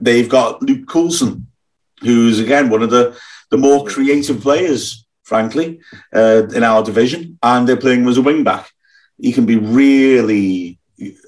they've 0.00 0.28
got 0.28 0.62
Luke 0.62 0.86
Coulson, 0.86 1.46
who's 2.00 2.40
again 2.40 2.68
one 2.68 2.82
of 2.82 2.90
the 2.90 3.18
the 3.52 3.58
more 3.58 3.84
creative 3.84 4.40
players, 4.40 5.06
frankly, 5.24 5.78
uh, 6.14 6.44
in 6.54 6.64
our 6.64 6.82
division, 6.82 7.38
and 7.42 7.68
they're 7.68 7.76
playing 7.76 8.00
him 8.00 8.08
as 8.08 8.16
a 8.16 8.22
wing 8.22 8.42
back. 8.42 8.72
He 9.18 9.30
can 9.30 9.44
be 9.44 9.56
really 9.56 10.78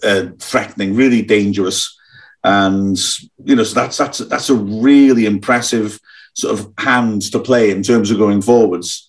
uh, 0.03 0.29
threatening, 0.39 0.97
really 0.97 1.21
dangerous, 1.21 1.95
and 2.43 2.99
you 3.45 3.55
know, 3.55 3.63
so 3.63 3.75
that's 3.75 3.99
that's 3.99 4.19
that's 4.19 4.49
a 4.49 4.55
really 4.55 5.27
impressive 5.27 6.01
sort 6.33 6.59
of 6.59 6.73
hand 6.79 7.31
to 7.33 7.39
play 7.39 7.71
in 7.71 7.83
terms 7.83 8.11
of 8.11 8.19
going 8.19 8.41
forwards. 8.41 9.09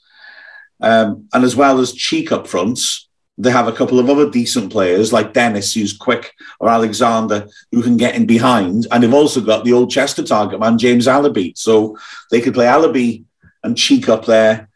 Um, 0.82 1.30
and 1.34 1.46
as 1.46 1.56
well 1.56 1.80
as 1.80 1.94
Cheek 1.94 2.34
up 2.34 2.48
fronts, 2.48 3.05
they 3.38 3.52
have 3.52 3.68
a 3.68 3.74
couple 3.74 4.00
of 4.00 4.10
other 4.10 4.30
decent 4.30 4.72
players 4.72 5.12
like 5.12 5.34
Dennis, 5.34 5.74
who's 5.74 5.98
quick, 5.98 6.34
or 6.60 6.70
Alexander, 6.70 7.48
who 7.72 7.84
can 7.84 7.98
get 7.98 8.16
in 8.16 8.26
behind. 8.26 8.88
And 8.92 9.04
they've 9.04 9.14
also 9.14 9.42
got 9.42 9.66
the 9.66 9.74
old 9.74 9.92
Chester 9.92 10.24
target 10.24 10.60
man, 10.60 10.78
James 10.78 11.08
Alabi. 11.08 11.58
So 11.58 11.98
they 12.32 12.40
could 12.40 12.54
play 12.54 12.66
Alabi 12.66 13.26
and 13.64 13.78
Cheek 13.78 14.08
up 14.08 14.26
there 14.26 14.70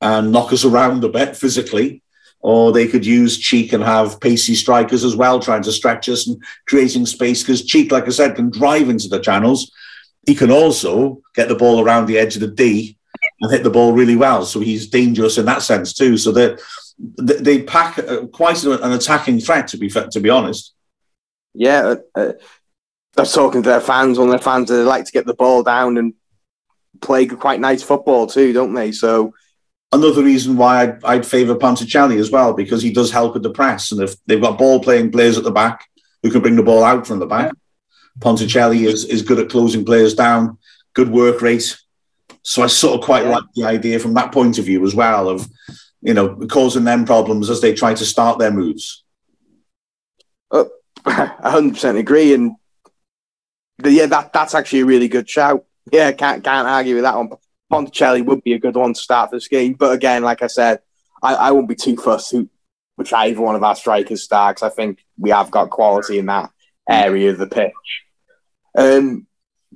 and 0.00 0.32
knock 0.32 0.52
us 0.52 0.64
around 0.64 1.04
a 1.04 1.08
bit 1.08 1.36
physically. 1.36 2.02
Or 2.40 2.70
they 2.70 2.86
could 2.86 3.04
use 3.04 3.38
Cheek 3.38 3.72
and 3.72 3.82
have 3.82 4.20
pacey 4.20 4.54
strikers 4.54 5.04
as 5.04 5.16
well, 5.16 5.40
trying 5.40 5.62
to 5.64 5.72
stretch 5.72 6.08
us 6.08 6.26
and 6.26 6.40
creating 6.66 7.04
space. 7.04 7.42
Because 7.42 7.64
Cheek, 7.66 7.90
like 7.90 8.06
I 8.06 8.10
said, 8.10 8.36
can 8.36 8.50
drive 8.50 8.88
into 8.88 9.08
the 9.08 9.18
channels. 9.18 9.72
He 10.26 10.34
can 10.34 10.50
also 10.50 11.20
get 11.34 11.48
the 11.48 11.54
ball 11.54 11.80
around 11.80 12.06
the 12.06 12.18
edge 12.18 12.36
of 12.36 12.40
the 12.40 12.48
D 12.48 12.96
and 13.40 13.50
hit 13.50 13.62
the 13.62 13.70
ball 13.70 13.92
really 13.92 14.16
well. 14.16 14.44
So 14.44 14.60
he's 14.60 14.88
dangerous 14.88 15.38
in 15.38 15.46
that 15.46 15.62
sense 15.62 15.92
too. 15.92 16.16
So 16.16 16.30
they 16.30 16.56
they 16.98 17.62
pack 17.62 17.98
quite 18.32 18.62
an 18.64 18.92
attacking 18.92 19.40
threat. 19.40 19.68
To 19.68 19.78
be 19.78 19.88
to 19.88 20.20
be 20.20 20.30
honest. 20.30 20.74
Yeah, 21.54 21.94
uh, 22.14 22.18
uh, 22.18 22.32
they're 23.14 23.26
talking 23.26 23.62
to 23.62 23.68
their 23.68 23.80
fans. 23.80 24.18
When 24.18 24.28
their 24.28 24.38
fans 24.38 24.68
they 24.68 24.82
like 24.82 25.04
to 25.06 25.12
get 25.12 25.26
the 25.26 25.34
ball 25.34 25.62
down 25.62 25.96
and 25.96 26.14
play 27.00 27.26
quite 27.26 27.60
nice 27.60 27.82
football 27.82 28.26
too, 28.26 28.52
don't 28.52 28.74
they? 28.74 28.92
So 28.92 29.34
another 29.92 30.22
reason 30.22 30.56
why 30.56 30.82
I'd, 30.82 31.04
I'd 31.04 31.26
favour 31.26 31.54
Ponticelli 31.54 32.18
as 32.18 32.30
well 32.30 32.52
because 32.52 32.82
he 32.82 32.92
does 32.92 33.10
help 33.10 33.34
with 33.34 33.42
the 33.42 33.50
press, 33.50 33.92
and 33.92 34.00
if 34.00 34.14
they've 34.26 34.40
got 34.40 34.58
ball 34.58 34.80
playing 34.80 35.12
players 35.12 35.38
at 35.38 35.44
the 35.44 35.50
back 35.50 35.86
who 36.22 36.30
can 36.30 36.42
bring 36.42 36.56
the 36.56 36.62
ball 36.62 36.84
out 36.84 37.06
from 37.06 37.18
the 37.18 37.26
back, 37.26 37.52
Ponticelli 38.20 38.86
is 38.86 39.04
is 39.04 39.22
good 39.22 39.38
at 39.38 39.50
closing 39.50 39.84
players 39.84 40.14
down, 40.14 40.58
good 40.94 41.10
work 41.10 41.42
rate. 41.42 41.76
So 42.42 42.62
I 42.62 42.68
sort 42.68 43.00
of 43.00 43.04
quite 43.04 43.24
yeah. 43.24 43.30
like 43.30 43.44
the 43.54 43.64
idea 43.64 43.98
from 43.98 44.14
that 44.14 44.32
point 44.32 44.58
of 44.58 44.64
view 44.64 44.84
as 44.84 44.94
well 44.94 45.28
of 45.28 45.48
you 46.06 46.14
know 46.14 46.36
causing 46.46 46.84
them 46.84 47.04
problems 47.04 47.50
as 47.50 47.60
they 47.60 47.74
try 47.74 47.92
to 47.92 48.04
start 48.04 48.38
their 48.38 48.52
moves. 48.52 49.02
Uh, 51.08 51.28
I 51.42 51.50
hundred 51.50 51.74
percent 51.74 51.98
agree, 51.98 52.34
and 52.34 52.52
the, 53.78 53.92
yeah, 53.92 54.06
that 54.06 54.32
that's 54.32 54.54
actually 54.54 54.80
a 54.80 54.86
really 54.86 55.06
good 55.06 55.28
shout. 55.28 55.64
Yeah, 55.92 56.10
can't 56.12 56.42
can't 56.42 56.66
argue 56.66 56.94
with 56.94 57.04
that 57.04 57.16
one. 57.16 57.30
Ponticelli 57.70 58.24
would 58.24 58.42
be 58.42 58.54
a 58.54 58.58
good 58.58 58.74
one 58.74 58.94
to 58.94 59.00
start 59.00 59.30
this 59.30 59.46
game, 59.46 59.74
but 59.74 59.92
again, 59.92 60.22
like 60.22 60.42
I 60.42 60.48
said, 60.48 60.80
I, 61.22 61.34
I 61.34 61.50
won't 61.52 61.68
be 61.68 61.76
too 61.76 61.96
fussed 61.96 62.32
who, 62.32 62.48
which 62.96 63.12
either 63.12 63.40
one 63.40 63.54
of 63.54 63.62
our 63.62 63.76
strikers 63.76 64.22
starts. 64.22 64.64
I 64.64 64.68
think 64.68 65.04
we 65.16 65.30
have 65.30 65.50
got 65.50 65.70
quality 65.70 66.18
in 66.18 66.26
that 66.26 66.50
area 66.88 67.30
of 67.30 67.38
the 67.38 67.46
pitch. 67.46 67.72
Um, 68.76 69.26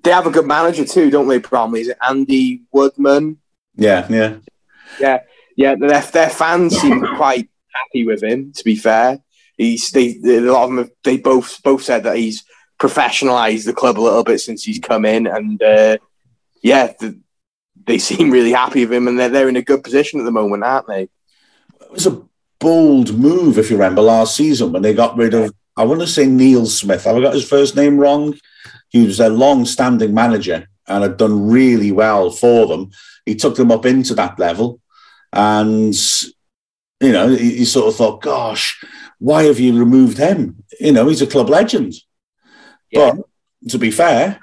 they 0.02 0.10
have 0.10 0.26
a 0.26 0.32
good 0.32 0.46
manager 0.46 0.84
too, 0.84 1.10
don't 1.10 1.28
they? 1.28 1.38
Bromley 1.38 1.82
is 1.82 1.88
it 1.88 1.98
Andy 2.02 2.62
Woodman? 2.72 3.38
Yeah, 3.76 4.06
yeah, 4.10 4.36
yeah, 4.98 5.20
yeah. 5.60 5.74
Their 5.74 6.00
their 6.00 6.30
fans 6.30 6.76
seem 6.78 7.00
quite 7.16 7.48
happy 7.74 8.06
with 8.06 8.22
him. 8.22 8.52
To 8.52 8.64
be 8.64 8.76
fair, 8.76 9.18
he's 9.58 9.90
they 9.90 10.18
a 10.24 10.40
lot 10.40 10.64
of 10.64 10.70
them 10.70 10.78
have, 10.78 10.90
they 11.04 11.18
both 11.18 11.62
both 11.62 11.82
said 11.82 12.04
that 12.04 12.16
he's 12.16 12.44
professionalized 12.80 13.66
the 13.66 13.74
club 13.74 13.98
a 13.98 14.00
little 14.00 14.24
bit 14.24 14.40
since 14.40 14.64
he's 14.64 14.78
come 14.78 15.04
in, 15.04 15.26
and 15.26 15.62
uh, 15.62 15.98
yeah, 16.62 16.92
the, 16.98 17.20
they 17.86 17.98
seem 18.08 18.30
really 18.30 18.52
happy 18.52 18.86
with 18.86 18.94
him, 18.94 19.06
and 19.06 19.18
they're 19.18 19.28
they're 19.28 19.48
in 19.50 19.56
a 19.56 19.62
good 19.62 19.84
position 19.84 20.18
at 20.18 20.24
the 20.24 20.30
moment, 20.30 20.64
aren't 20.64 20.86
they? 20.86 21.02
It 21.02 21.90
was 21.92 22.06
a 22.06 22.22
bold 22.58 23.18
move, 23.18 23.58
if 23.58 23.70
you 23.70 23.76
remember, 23.76 24.02
last 24.02 24.36
season 24.36 24.72
when 24.72 24.82
they 24.82 24.94
got 24.94 25.16
rid 25.16 25.34
of. 25.34 25.52
I 25.76 25.84
want 25.84 26.00
to 26.00 26.06
say 26.06 26.26
Neil 26.26 26.66
Smith. 26.66 27.04
Have 27.04 27.16
I 27.16 27.20
got 27.20 27.34
his 27.34 27.48
first 27.48 27.76
name 27.76 27.98
wrong? 27.98 28.34
He 28.88 29.06
was 29.06 29.18
their 29.18 29.30
long-standing 29.30 30.12
manager 30.12 30.68
and 30.86 31.02
had 31.02 31.16
done 31.16 31.48
really 31.48 31.92
well 31.92 32.30
for 32.30 32.66
them. 32.66 32.90
He 33.24 33.34
took 33.36 33.56
them 33.56 33.70
up 33.70 33.86
into 33.86 34.14
that 34.14 34.38
level, 34.38 34.79
and 35.32 35.94
you 37.00 37.12
know, 37.12 37.28
he, 37.28 37.58
he 37.58 37.64
sort 37.64 37.88
of 37.88 37.96
thought, 37.96 38.22
"Gosh, 38.22 38.82
why 39.18 39.44
have 39.44 39.60
you 39.60 39.78
removed 39.78 40.18
him? 40.18 40.62
You 40.78 40.92
know, 40.92 41.08
he's 41.08 41.22
a 41.22 41.26
club 41.26 41.48
legend." 41.48 41.94
Yeah. 42.90 43.12
But 43.12 43.70
to 43.70 43.78
be 43.78 43.90
fair, 43.90 44.40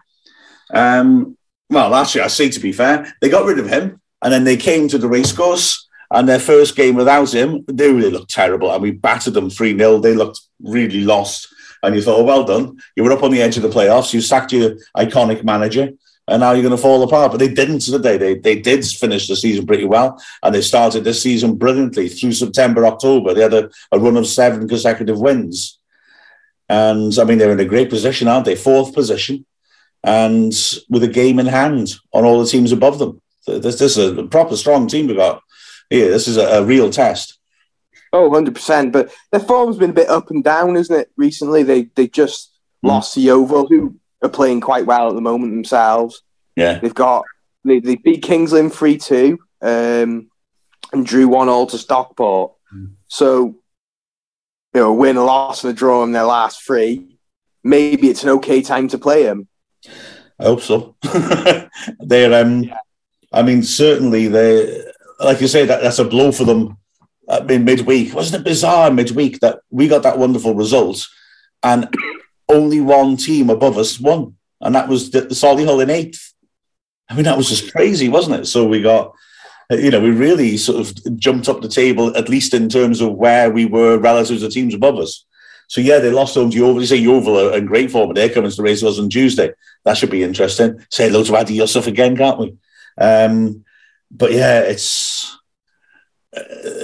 um, 0.74 1.38
well, 1.70 1.94
actually, 1.96 2.22
I 2.22 2.28
say 2.28 2.50
to 2.50 2.60
be 2.60 2.72
fair, 2.72 3.14
they 3.22 3.30
got 3.30 3.46
rid 3.46 3.60
of 3.60 3.70
him, 3.70 4.02
and 4.22 4.34
then 4.34 4.44
they 4.44 4.58
came 4.58 4.88
to 4.90 4.98
the 4.98 5.10
racecourse. 5.10 5.86
And 6.10 6.30
their 6.30 6.40
first 6.40 6.78
game 6.78 6.96
without 6.96 7.34
him, 7.34 7.66
they 7.68 7.92
really 7.92 8.12
looked 8.12 8.32
terrible. 8.32 8.72
And 8.72 8.82
we 8.82 8.92
battered 8.92 9.34
them 9.34 9.50
3 9.50 9.78
0. 9.78 10.00
They 10.00 10.14
looked 10.16 10.40
really 10.62 11.02
lost 11.02 11.54
and 11.84 11.96
you 11.96 12.02
thought, 12.02 12.20
oh, 12.20 12.24
well 12.24 12.44
done. 12.44 12.78
You 12.96 13.04
were 13.04 13.12
up 13.12 13.24
on 13.24 13.32
the 13.32 13.42
edge 13.42 13.58
of 13.58 13.64
the 13.64 13.70
playoffs. 13.70 14.14
You 14.14 14.22
sacked 14.22 14.54
your 14.54 14.76
iconic 14.96 15.44
manager, 15.44 15.92
and 16.28 16.42
now 16.42 16.52
you're 16.52 16.64
going 16.64 16.76
to 16.76 16.82
fall 16.82 17.04
apart. 17.04 17.32
But 17.32 17.38
they 17.38 17.48
didn't, 17.48 17.80
today. 17.80 18.18
they? 18.18 18.36
They, 18.36 18.60
did 18.60 18.86
finish 18.86 19.28
the 19.28 19.36
season 19.36 19.66
pretty 19.66 19.86
well, 19.86 20.22
and 20.44 20.54
they 20.54 20.62
started 20.62 21.04
this 21.04 21.22
season 21.22 21.56
brilliantly 21.56 22.10
through 22.10 22.34
September, 22.34 22.86
October. 22.86 23.34
They 23.34 23.42
had 23.42 23.54
a, 23.54 23.70
a 23.92 24.00
run 24.00 24.18
of 24.18 24.28
seven 24.28 24.68
consecutive 24.68 25.20
wins. 25.20 25.80
And 26.70 27.18
I 27.18 27.24
mean, 27.24 27.38
they're 27.38 27.52
in 27.52 27.60
a 27.60 27.66
great 27.66 27.90
position, 27.90 28.28
aren't 28.28 28.46
they? 28.46 28.56
Fourth 28.56 28.94
position, 28.94 29.46
and 30.04 30.52
with 30.90 31.04
a 31.04 31.08
game 31.08 31.40
in 31.40 31.46
hand 31.46 31.96
on 32.14 32.26
all 32.26 32.40
the 32.40 32.50
teams 32.50 32.72
above 32.72 33.00
them. 33.00 33.22
This, 33.46 33.80
this 33.80 33.98
is 33.98 34.18
a 34.18 34.24
proper 34.24 34.58
strong 34.58 34.88
team 34.88 35.08
we 35.08 35.16
got 35.16 35.42
here. 35.90 36.10
This 36.10 36.28
is 36.28 36.36
a, 36.36 36.62
a 36.62 36.66
real 36.66 36.90
test. 36.90 37.38
Oh, 38.12 38.30
100%. 38.30 38.92
But 38.92 39.14
their 39.32 39.40
form's 39.40 39.78
been 39.78 39.92
a 39.92 39.94
bit 39.94 40.10
up 40.10 40.30
and 40.30 40.44
down, 40.44 40.76
isn't 40.76 40.96
it, 40.96 41.12
recently? 41.18 41.64
They 41.64 41.84
they 41.96 42.08
just 42.08 42.52
mm. 42.84 42.90
lost 42.90 43.16
Yeovil, 43.16 43.68
who 43.68 43.96
are 44.22 44.30
playing 44.30 44.61
quite 44.61 44.86
well 44.86 45.09
at 45.09 45.15
the 45.15 45.22
moment 45.22 45.53
themselves. 45.53 46.24
Yeah. 46.55 46.80
They've 46.80 46.93
got, 46.93 47.26
they, 47.63 47.80
they 47.80 47.95
beat 47.95 48.28
Lynn 48.28 48.70
3 48.70 48.97
2 48.97 49.39
um, 49.61 50.30
and 50.91 51.05
drew 51.05 51.28
1 51.28 51.49
all 51.49 51.68
to 51.68 51.78
Stockport. 51.78 52.53
Mm. 52.74 52.93
So, 53.07 53.57
you 54.74 54.82
know, 54.82 54.93
win, 54.93 55.18
a 55.18 55.24
loss, 55.24 55.63
and 55.63 55.72
a 55.72 55.76
draw 55.76 56.03
in 56.03 56.11
their 56.11 56.24
last 56.24 56.65
three. 56.65 57.18
Maybe 57.63 58.09
it's 58.09 58.24
an 58.24 58.30
okay 58.30 58.61
time 58.61 58.88
to 58.89 58.97
play 58.97 59.24
them. 59.24 59.47
I 60.39 60.43
hope 60.43 60.61
so. 60.61 60.95
They're, 61.99 62.41
um, 62.41 62.63
yeah. 62.63 62.78
I 63.34 63.43
mean, 63.43 63.63
certainly 63.63 64.28
they, 64.28 64.84
like 65.20 65.41
you 65.41 65.47
say, 65.47 65.65
that, 65.65 65.82
that's 65.82 65.99
a 65.99 66.05
blow 66.05 66.32
for 66.32 66.43
them 66.43 66.78
uh, 67.28 67.45
in 67.49 67.65
midweek. 67.65 68.13
Wasn't 68.13 68.39
it 68.39 68.45
bizarre 68.45 68.91
midweek 68.91 69.39
that 69.39 69.59
we 69.70 69.88
got 69.88 70.03
that 70.03 70.18
wonderful 70.18 70.55
result 70.55 71.07
and 71.63 71.93
only 72.50 72.82
one 72.82 73.18
team 73.18 73.50
above 73.50 73.78
us 73.78 74.00
won, 74.00 74.36
and 74.62 74.76
that 74.76 74.88
was 74.88 75.12
the, 75.12 75.22
the 75.22 75.36
Solihull 75.36 75.84
in 75.84 75.89
eighth. 75.89 76.34
I 77.10 77.16
mean, 77.16 77.24
that 77.26 77.38
was 77.38 77.50
just 77.50 77.72
crazy, 77.72 78.10
wasn't 78.10 78.41
it? 78.41 78.45
So 78.48 78.68
we 78.68 78.82
got, 78.82 79.14
uh, 79.72 79.78
you 79.78 79.91
know, 79.91 80.02
we 80.02 80.12
really 80.12 80.58
sort 80.58 80.80
of 80.80 81.18
jumped 81.18 81.48
up 81.48 81.62
the 81.62 81.70
table, 81.70 82.16
at 82.18 82.30
least 82.30 82.54
in 82.54 82.68
terms 82.68 83.00
of 83.00 83.14
where 83.14 83.50
we 83.50 83.66
were 83.66 83.98
relative 83.98 84.39
to 84.39 84.50
teams 84.50 84.74
above 84.74 84.98
us. 84.98 85.26
So 85.68 85.82
yeah, 85.82 86.00
they 86.00 86.12
lost 86.12 86.36
home 86.36 86.50
to 86.50 86.58
Yeovil. 86.58 86.82
You 86.82 86.88
say 86.88 86.95
Yeovil 86.95 87.39
are 87.39 87.58
in 87.58 87.66
great 87.66 87.91
form, 87.91 88.10
but 88.10 88.16
they're 88.16 88.30
coming 88.30 88.50
to 88.50 88.62
the 88.62 88.72
us 88.72 89.00
on 89.00 89.10
Tuesday. 89.10 89.52
That 89.84 89.98
should 89.98 90.10
be 90.10 90.24
interesting. 90.24 90.86
Say 90.89 91.08
hello 91.08 91.24
to 91.24 91.36
Adi 91.36 91.56
Yusuf 91.56 91.88
again, 91.88 92.16
can't 92.16 92.39
we? 92.39 92.56
Um, 92.98 93.66
but 94.10 94.32
yeah, 94.32 94.62
it's 94.62 95.38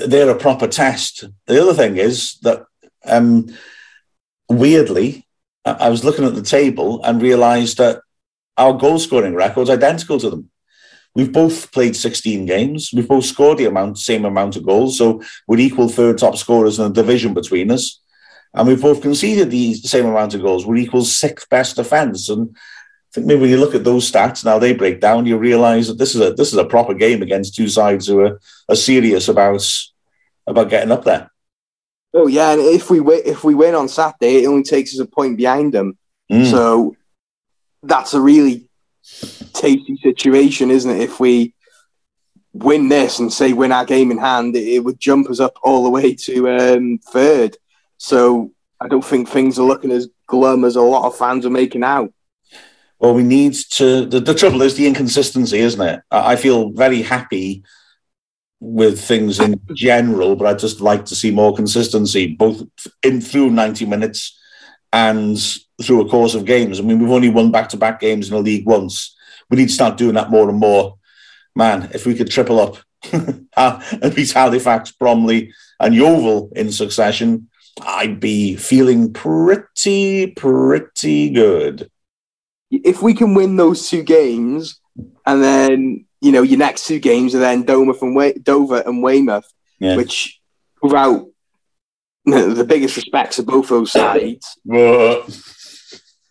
they're 0.07 0.29
a 0.29 0.35
proper 0.35 0.67
test. 0.67 1.25
The 1.45 1.61
other 1.61 1.73
thing 1.73 1.97
is 1.97 2.35
that 2.41 2.65
um, 3.05 3.55
weirdly, 4.49 5.27
I 5.65 5.89
was 5.89 6.03
looking 6.03 6.25
at 6.25 6.35
the 6.35 6.41
table 6.41 7.03
and 7.03 7.21
realised 7.21 7.77
that 7.77 8.01
our 8.57 8.73
goal 8.73 8.99
scoring 8.99 9.33
record's 9.33 9.69
identical 9.69 10.19
to 10.19 10.29
them. 10.29 10.49
We've 11.15 11.31
both 11.31 11.71
played 11.71 11.95
16 11.95 12.45
games. 12.45 12.91
We've 12.93 13.07
both 13.07 13.25
scored 13.25 13.59
the 13.59 13.65
amount, 13.65 13.99
same 13.99 14.25
amount 14.25 14.55
of 14.55 14.65
goals. 14.65 14.97
So 14.97 15.21
we're 15.47 15.59
equal 15.59 15.87
third 15.87 16.17
top 16.17 16.37
scorers 16.37 16.79
in 16.79 16.85
the 16.85 17.01
division 17.01 17.33
between 17.33 17.71
us. 17.71 18.01
And 18.53 18.67
we've 18.67 18.81
both 18.81 19.01
conceded 19.01 19.51
the 19.51 19.73
same 19.75 20.05
amount 20.05 20.33
of 20.33 20.41
goals. 20.41 20.65
We're 20.65 20.77
equal 20.77 21.05
sixth 21.05 21.49
best 21.49 21.75
defence. 21.75 22.29
And 22.29 22.55
I 22.55 22.59
think 23.13 23.27
maybe 23.27 23.41
when 23.41 23.49
you 23.51 23.57
look 23.57 23.75
at 23.75 23.83
those 23.83 24.11
stats 24.11 24.43
now 24.43 24.59
they 24.59 24.73
break 24.73 24.99
down, 24.99 25.25
you 25.25 25.37
realise 25.37 25.87
that 25.87 25.97
this 25.97 26.15
is 26.15 26.21
a 26.21 26.33
this 26.33 26.51
is 26.51 26.57
a 26.57 26.65
proper 26.65 26.93
game 26.93 27.21
against 27.21 27.55
two 27.55 27.67
sides 27.67 28.07
who 28.07 28.19
are, 28.21 28.39
are 28.69 28.75
serious 28.75 29.27
about 29.27 29.63
about 30.47 30.69
getting 30.69 30.91
up 30.91 31.03
there. 31.03 31.31
Oh 32.13 32.27
yeah, 32.27 32.51
and 32.51 32.61
if 32.61 32.89
we 32.89 32.99
win, 32.99 33.21
if 33.25 33.43
we 33.43 33.55
win 33.55 33.73
on 33.73 33.87
Saturday, 33.87 34.43
it 34.43 34.47
only 34.47 34.63
takes 34.63 34.93
us 34.93 34.99
a 34.99 35.05
point 35.05 35.35
behind 35.37 35.73
them. 35.73 35.97
Mm. 36.31 36.49
So 36.49 36.95
that's 37.81 38.13
a 38.13 38.21
really 38.21 38.69
tasty 39.53 39.97
situation, 39.97 40.69
isn't 40.69 40.91
it? 40.91 41.01
If 41.01 41.19
we 41.19 41.53
win 42.53 42.87
this 42.87 43.17
and 43.17 43.33
say 43.33 43.53
win 43.53 43.71
our 43.71 43.85
game 43.85 44.11
in 44.11 44.19
hand, 44.19 44.55
it, 44.55 44.67
it 44.67 44.79
would 44.79 44.99
jump 44.99 45.29
us 45.29 45.39
up 45.39 45.57
all 45.63 45.83
the 45.83 45.89
way 45.89 46.13
to 46.13 46.49
um, 46.49 46.99
third. 46.99 47.57
So 47.97 48.51
I 48.79 48.87
don't 48.87 49.03
think 49.03 49.27
things 49.27 49.57
are 49.57 49.65
looking 49.65 49.91
as 49.91 50.07
glum 50.27 50.65
as 50.65 50.75
a 50.75 50.81
lot 50.81 51.07
of 51.07 51.17
fans 51.17 51.45
are 51.45 51.51
making 51.51 51.83
out. 51.83 52.13
Well, 52.99 53.15
we 53.15 53.23
need 53.23 53.53
to. 53.71 54.05
The, 54.05 54.19
the 54.19 54.35
trouble 54.35 54.61
is 54.61 54.75
the 54.75 54.87
inconsistency, 54.87 55.57
isn't 55.57 55.81
it? 55.81 56.01
I 56.11 56.35
feel 56.35 56.69
very 56.69 57.01
happy 57.01 57.63
with 58.63 58.99
things 59.01 59.41
in 59.41 59.59
general, 59.73 60.37
but 60.37 60.47
I'd 60.47 60.59
just 60.59 60.79
like 60.79 61.03
to 61.05 61.15
see 61.15 61.31
more 61.31 61.53
consistency, 61.53 62.27
both 62.27 62.63
in 63.03 63.19
through 63.19 63.49
90 63.49 63.85
minutes 63.85 64.39
and 64.93 65.37
through 65.81 66.01
a 66.01 66.09
course 66.09 66.33
of 66.33 66.45
games. 66.45 66.79
I 66.79 66.83
mean, 66.83 66.99
we've 66.99 67.11
only 67.11 67.29
won 67.29 67.51
back 67.51 67.67
to 67.69 67.77
back 67.77 67.99
games 67.99 68.29
in 68.29 68.35
the 68.35 68.41
league 68.41 68.65
once. 68.65 69.17
We 69.49 69.57
need 69.57 69.67
to 69.67 69.73
start 69.73 69.97
doing 69.97 70.15
that 70.15 70.31
more 70.31 70.49
and 70.49 70.57
more. 70.57 70.97
Man, 71.55 71.89
if 71.93 72.05
we 72.05 72.15
could 72.15 72.31
triple 72.31 72.59
up 72.59 72.77
and 73.11 74.15
beat 74.15 74.31
Halifax, 74.31 74.91
Bromley, 74.91 75.51
and 75.81 75.93
Yeovil 75.93 76.51
in 76.55 76.71
succession, 76.71 77.49
I'd 77.81 78.21
be 78.21 78.55
feeling 78.55 79.11
pretty, 79.11 80.27
pretty 80.27 81.31
good. 81.31 81.91
If 82.71 83.01
we 83.01 83.13
can 83.13 83.35
win 83.35 83.57
those 83.57 83.89
two 83.89 84.03
games, 84.03 84.79
and 85.25 85.43
then 85.43 86.05
you 86.23 86.31
know 86.31 86.41
your 86.41 86.57
next 86.57 86.87
two 86.87 86.99
games 86.99 87.35
are 87.35 87.39
then 87.39 87.63
Dover 87.63 87.93
and 88.01 88.15
Way- 88.15 88.33
Dover 88.41 88.81
and 88.85 89.03
Weymouth, 89.03 89.51
yeah. 89.79 89.97
which 89.97 90.39
without 90.81 91.27
the 92.25 92.65
biggest 92.67 92.95
respects 92.95 93.37
of 93.39 93.45
both 93.45 93.67
those 93.69 93.91
sides, 93.91 94.57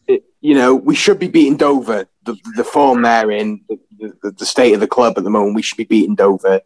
it, 0.07 0.25
you 0.41 0.55
know 0.55 0.75
we 0.75 0.95
should 0.95 1.19
be 1.19 1.29
beating 1.29 1.57
Dover. 1.57 2.07
The, 2.25 2.37
the 2.57 2.65
form 2.65 3.03
they're 3.03 3.33
in, 3.33 3.65
the, 3.69 3.79
the, 4.23 4.31
the 4.31 4.47
state 4.47 4.75
of 4.75 4.81
the 4.81 4.87
club 4.87 5.15
at 5.17 5.25
the 5.25 5.31
moment, 5.31 5.57
we 5.57 5.63
should 5.63 5.77
be 5.77 5.85
beating 5.85 6.15
Dover, 6.15 6.63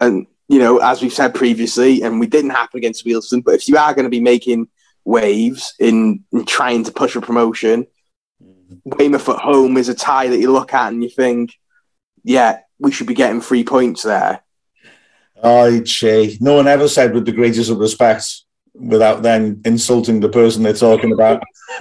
and 0.00 0.26
you 0.48 0.58
know, 0.58 0.78
as 0.78 1.02
we've 1.02 1.12
said 1.12 1.34
previously, 1.34 2.02
and 2.02 2.20
we 2.20 2.26
didn't 2.26 2.50
happen 2.50 2.78
against 2.78 3.04
Wealdstone, 3.04 3.44
but 3.44 3.54
if 3.54 3.68
you 3.68 3.76
are 3.76 3.94
going 3.94 4.04
to 4.04 4.10
be 4.10 4.20
making 4.20 4.68
waves 5.04 5.74
in, 5.78 6.24
in 6.32 6.44
trying 6.44 6.84
to 6.84 6.92
push 6.92 7.16
a 7.16 7.20
promotion, 7.20 7.86
mm-hmm. 8.42 8.90
Weymouth 8.98 9.28
at 9.28 9.38
home 9.38 9.76
is 9.76 9.88
a 9.88 9.94
tie 9.94 10.28
that 10.28 10.38
you 10.38 10.52
look 10.52 10.74
at 10.74 10.92
and 10.92 11.02
you 11.02 11.08
think, 11.08 11.54
yeah, 12.24 12.60
we 12.78 12.90
should 12.90 13.06
be 13.06 13.14
getting 13.14 13.40
three 13.40 13.62
points 13.62 14.02
there. 14.02 14.40
Oh, 15.42 15.80
Che. 15.82 16.38
No 16.40 16.54
one 16.56 16.66
ever 16.66 16.88
said 16.88 17.12
with 17.12 17.26
the 17.26 17.32
greatest 17.32 17.70
of 17.70 17.78
respect 17.78 18.42
without 18.74 19.22
then 19.22 19.60
insulting 19.64 20.20
the 20.20 20.28
person 20.28 20.62
they're 20.62 20.72
talking 20.72 21.12
about. 21.12 21.42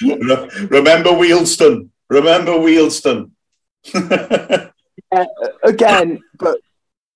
Remember 0.00 1.10
Wealdstone. 1.10 1.90
Remember 2.08 2.52
Wealdstone. 2.52 3.30
yeah, 3.92 5.24
again, 5.62 6.20
but 6.38 6.58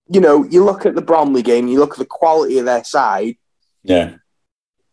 you 0.09 0.21
know, 0.21 0.45
you 0.45 0.65
look 0.65 0.87
at 0.87 0.95
the 0.95 1.03
Bromley 1.03 1.43
game, 1.43 1.69
you 1.69 1.79
look 1.79 1.93
at 1.93 1.99
the 1.99 2.05
quality 2.05 2.59
of 2.59 2.65
their 2.65 2.85
side. 2.85 3.37
Yeah. 3.83 4.17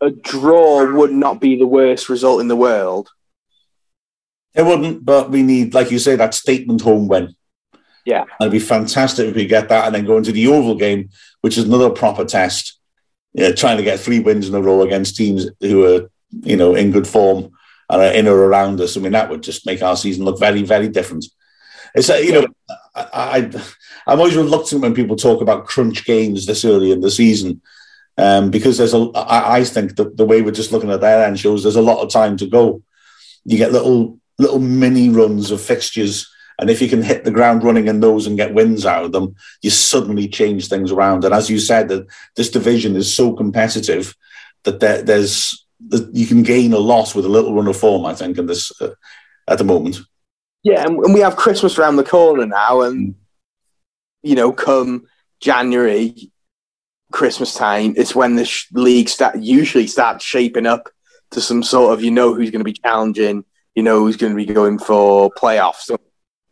A 0.02 0.12
draw 0.12 0.92
would 0.94 1.12
not 1.12 1.40
be 1.40 1.56
the 1.56 1.68
worst 1.68 2.10
result 2.10 2.42
in 2.42 2.48
the 2.48 2.56
world. 2.56 3.10
It 4.56 4.64
wouldn't, 4.64 5.04
but 5.04 5.32
we 5.32 5.42
need, 5.42 5.74
like 5.74 5.92
you 5.92 6.00
say, 6.00 6.16
that 6.16 6.34
statement 6.34 6.82
home 6.82 7.08
win. 7.08 7.36
Yeah. 8.06 8.26
it'd 8.42 8.52
be 8.52 8.60
fantastic 8.60 9.30
if 9.30 9.36
we 9.36 9.46
get 9.46 9.70
that 9.70 9.86
and 9.86 9.96
then 9.96 10.06
go 10.06 10.18
into 10.18 10.34
the 10.34 10.42
Yeovil 10.42 10.76
game, 10.76 11.10
which 11.42 11.58
is 11.58 11.64
another 11.64 11.90
proper 11.90 12.26
test. 12.26 12.80
Yeah, 13.34 13.52
trying 13.54 13.78
to 13.78 13.84
get 13.84 14.00
three 14.00 14.20
wins 14.20 14.48
in 14.48 14.54
a 14.54 14.62
row 14.62 14.82
against 14.82 15.16
teams 15.16 15.48
who 15.62 15.86
are, 15.86 16.12
you 16.42 16.58
know, 16.58 16.76
in 16.76 16.92
good 16.92 17.08
form 17.08 17.52
and 17.90 18.02
are 18.02 18.12
in 18.12 18.28
or 18.28 18.38
around 18.38 18.80
us. 18.82 18.96
I 18.96 19.00
mean, 19.00 19.14
that 19.14 19.30
would 19.30 19.42
just 19.42 19.66
make 19.66 19.82
our 19.82 19.96
season 19.96 20.26
look 20.26 20.40
very, 20.40 20.62
very 20.62 20.88
different. 20.88 21.26
It's 21.96 22.10
a, 22.10 22.24
you 22.24 22.34
know, 22.34 22.48
I, 22.94 23.08
I 23.14 23.64
I'm 24.06 24.20
always 24.20 24.36
reluctant 24.36 24.82
when 24.82 24.94
people 24.94 25.16
talk 25.16 25.42
about 25.42 25.66
crunch 25.66 26.06
games 26.06 26.46
this 26.46 26.66
early 26.66 26.92
in 26.92 27.02
the 27.02 27.12
season. 27.12 27.62
Um, 28.18 28.52
because 28.52 28.78
there's 28.78 28.94
a, 28.94 29.10
I, 29.16 29.58
I 29.58 29.64
think 29.64 29.96
the, 29.96 30.10
the 30.10 30.26
way 30.26 30.42
we're 30.42 30.52
just 30.52 30.72
looking 30.72 30.92
at 30.92 31.02
that 31.02 31.28
end 31.28 31.40
shows 31.40 31.64
there's 31.64 31.76
a 31.76 31.82
lot 31.82 32.04
of 32.04 32.12
time 32.12 32.38
to 32.38 32.46
go. 32.46 32.84
You 33.46 33.58
get 33.58 33.72
little 33.72 34.20
little 34.40 34.60
mini 34.60 35.10
runs 35.10 35.52
of 35.52 35.62
fixtures, 35.62 36.30
and 36.60 36.70
if 36.70 36.82
you 36.82 36.88
can 36.88 37.02
hit 37.02 37.24
the 37.24 37.32
ground 37.32 37.64
running 37.64 37.88
in 37.88 38.00
those 38.00 38.28
and 38.28 38.38
get 38.38 38.54
wins 38.54 38.86
out 38.86 39.06
of 39.06 39.12
them, 39.12 39.36
you 39.62 39.70
suddenly 39.70 40.28
change 40.28 40.68
things 40.68 40.92
around. 40.92 41.26
And 41.26 41.34
as 41.34 41.50
you 41.50 41.60
said, 41.60 41.90
that 41.90 42.08
this 42.36 42.50
division 42.50 42.96
is 42.96 43.14
so 43.14 43.34
competitive 43.34 44.16
that 44.64 44.80
there, 44.80 45.02
there's 45.02 45.66
that 45.90 46.14
you 46.16 46.26
can 46.26 46.44
gain 46.44 46.72
a 46.74 46.80
lot 46.80 47.14
with 47.14 47.26
a 47.26 47.30
little 47.30 47.54
run 47.54 47.68
of 47.68 47.78
form. 47.78 48.06
I 48.06 48.16
think 48.16 48.38
in 48.38 48.46
this 48.46 48.72
uh, 48.82 48.94
at 49.48 49.58
the 49.58 49.64
moment. 49.64 50.00
Yeah, 50.64 50.86
and 50.86 51.14
we 51.14 51.20
have 51.20 51.36
Christmas 51.36 51.78
around 51.78 51.98
the 51.98 52.04
corner 52.04 52.46
now, 52.46 52.82
and 52.82 53.16
you 54.22 54.36
know, 54.36 54.54
come 54.54 55.08
January, 55.42 56.32
Christmas 57.12 57.54
time, 57.54 57.94
it's 57.98 58.16
when 58.16 58.38
the 58.38 58.46
sh- 58.46 58.68
league 58.72 59.10
start 59.10 59.38
usually 59.38 59.88
starts 59.88 60.24
shaping 60.24 60.66
up 60.66 60.90
to 61.32 61.42
some 61.42 61.64
sort 61.64 61.94
of 61.94 62.04
you 62.04 62.12
know 62.12 62.34
who's 62.34 62.50
going 62.50 62.62
to 62.62 62.64
be 62.64 62.74
challenging, 62.74 63.44
you 63.76 63.84
know 63.84 64.00
who's 64.00 64.18
going 64.18 64.34
to 64.34 64.38
be 64.38 64.52
going 64.52 64.80
for 64.80 65.32
playoffs, 65.32 65.96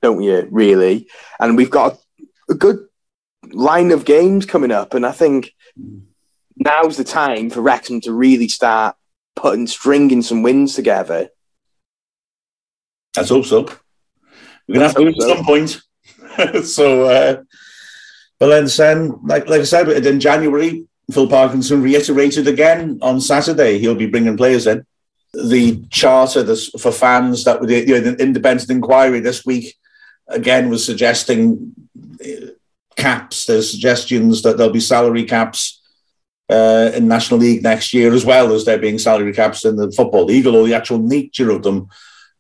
don't 0.01 0.21
you? 0.21 0.47
Really, 0.51 1.07
and 1.39 1.57
we've 1.57 1.69
got 1.69 1.97
a, 2.49 2.53
good 2.53 2.79
line 3.51 3.91
of 3.91 4.05
games 4.05 4.45
coming 4.45 4.71
up, 4.71 4.93
and 4.93 5.05
I 5.05 5.11
think 5.11 5.53
now's 6.57 6.97
the 6.97 7.03
time 7.03 7.49
for 7.49 7.61
Wrexham 7.61 8.01
to 8.01 8.13
really 8.13 8.47
start 8.47 8.95
putting 9.35 9.67
stringing 9.67 10.21
some 10.21 10.43
wins 10.43 10.75
together. 10.75 11.29
Let's 13.15 13.29
hope 13.29 13.45
so. 13.45 13.67
We're 14.67 14.75
gonna 14.75 14.87
have 14.87 14.95
to 14.95 15.07
at 15.07 15.21
some 15.21 15.45
point. 15.45 15.81
so, 16.65 17.03
uh, 17.03 17.43
but 18.39 18.47
then, 18.47 18.67
Sen, 18.67 19.19
like 19.23 19.47
like 19.47 19.61
I 19.61 19.65
said, 19.65 19.89
in 19.89 20.19
January, 20.19 20.85
Phil 21.11 21.27
Parkinson 21.27 21.81
reiterated 21.81 22.47
again 22.47 22.99
on 23.01 23.19
Saturday 23.21 23.77
he'll 23.79 23.95
be 23.95 24.07
bringing 24.07 24.37
players 24.37 24.67
in. 24.67 24.85
The 25.33 25.83
charter 25.89 26.43
for 26.77 26.91
fans 26.91 27.45
that 27.45 27.61
you 27.61 27.85
know, 27.85 27.99
the 28.01 28.21
independent 28.21 28.69
inquiry 28.69 29.21
this 29.21 29.45
week 29.45 29.77
again 30.27 30.69
was 30.69 30.85
suggesting 30.85 31.73
uh, 32.23 32.47
caps. 32.97 33.45
There's 33.45 33.71
suggestions 33.71 34.41
that 34.41 34.57
there'll 34.57 34.73
be 34.73 34.81
salary 34.81 35.23
caps 35.23 35.81
uh, 36.49 36.91
in 36.93 37.07
National 37.07 37.39
League 37.39 37.63
next 37.63 37.93
year, 37.93 38.13
as 38.13 38.25
well 38.25 38.51
as 38.53 38.65
there 38.65 38.77
being 38.77 38.99
salary 38.99 39.33
caps 39.33 39.63
in 39.63 39.77
the 39.77 39.91
Football 39.91 40.25
League, 40.25 40.45
although 40.45 40.67
the 40.67 40.73
actual 40.73 40.99
nature 40.99 41.49
of 41.49 41.63
them 41.63 41.87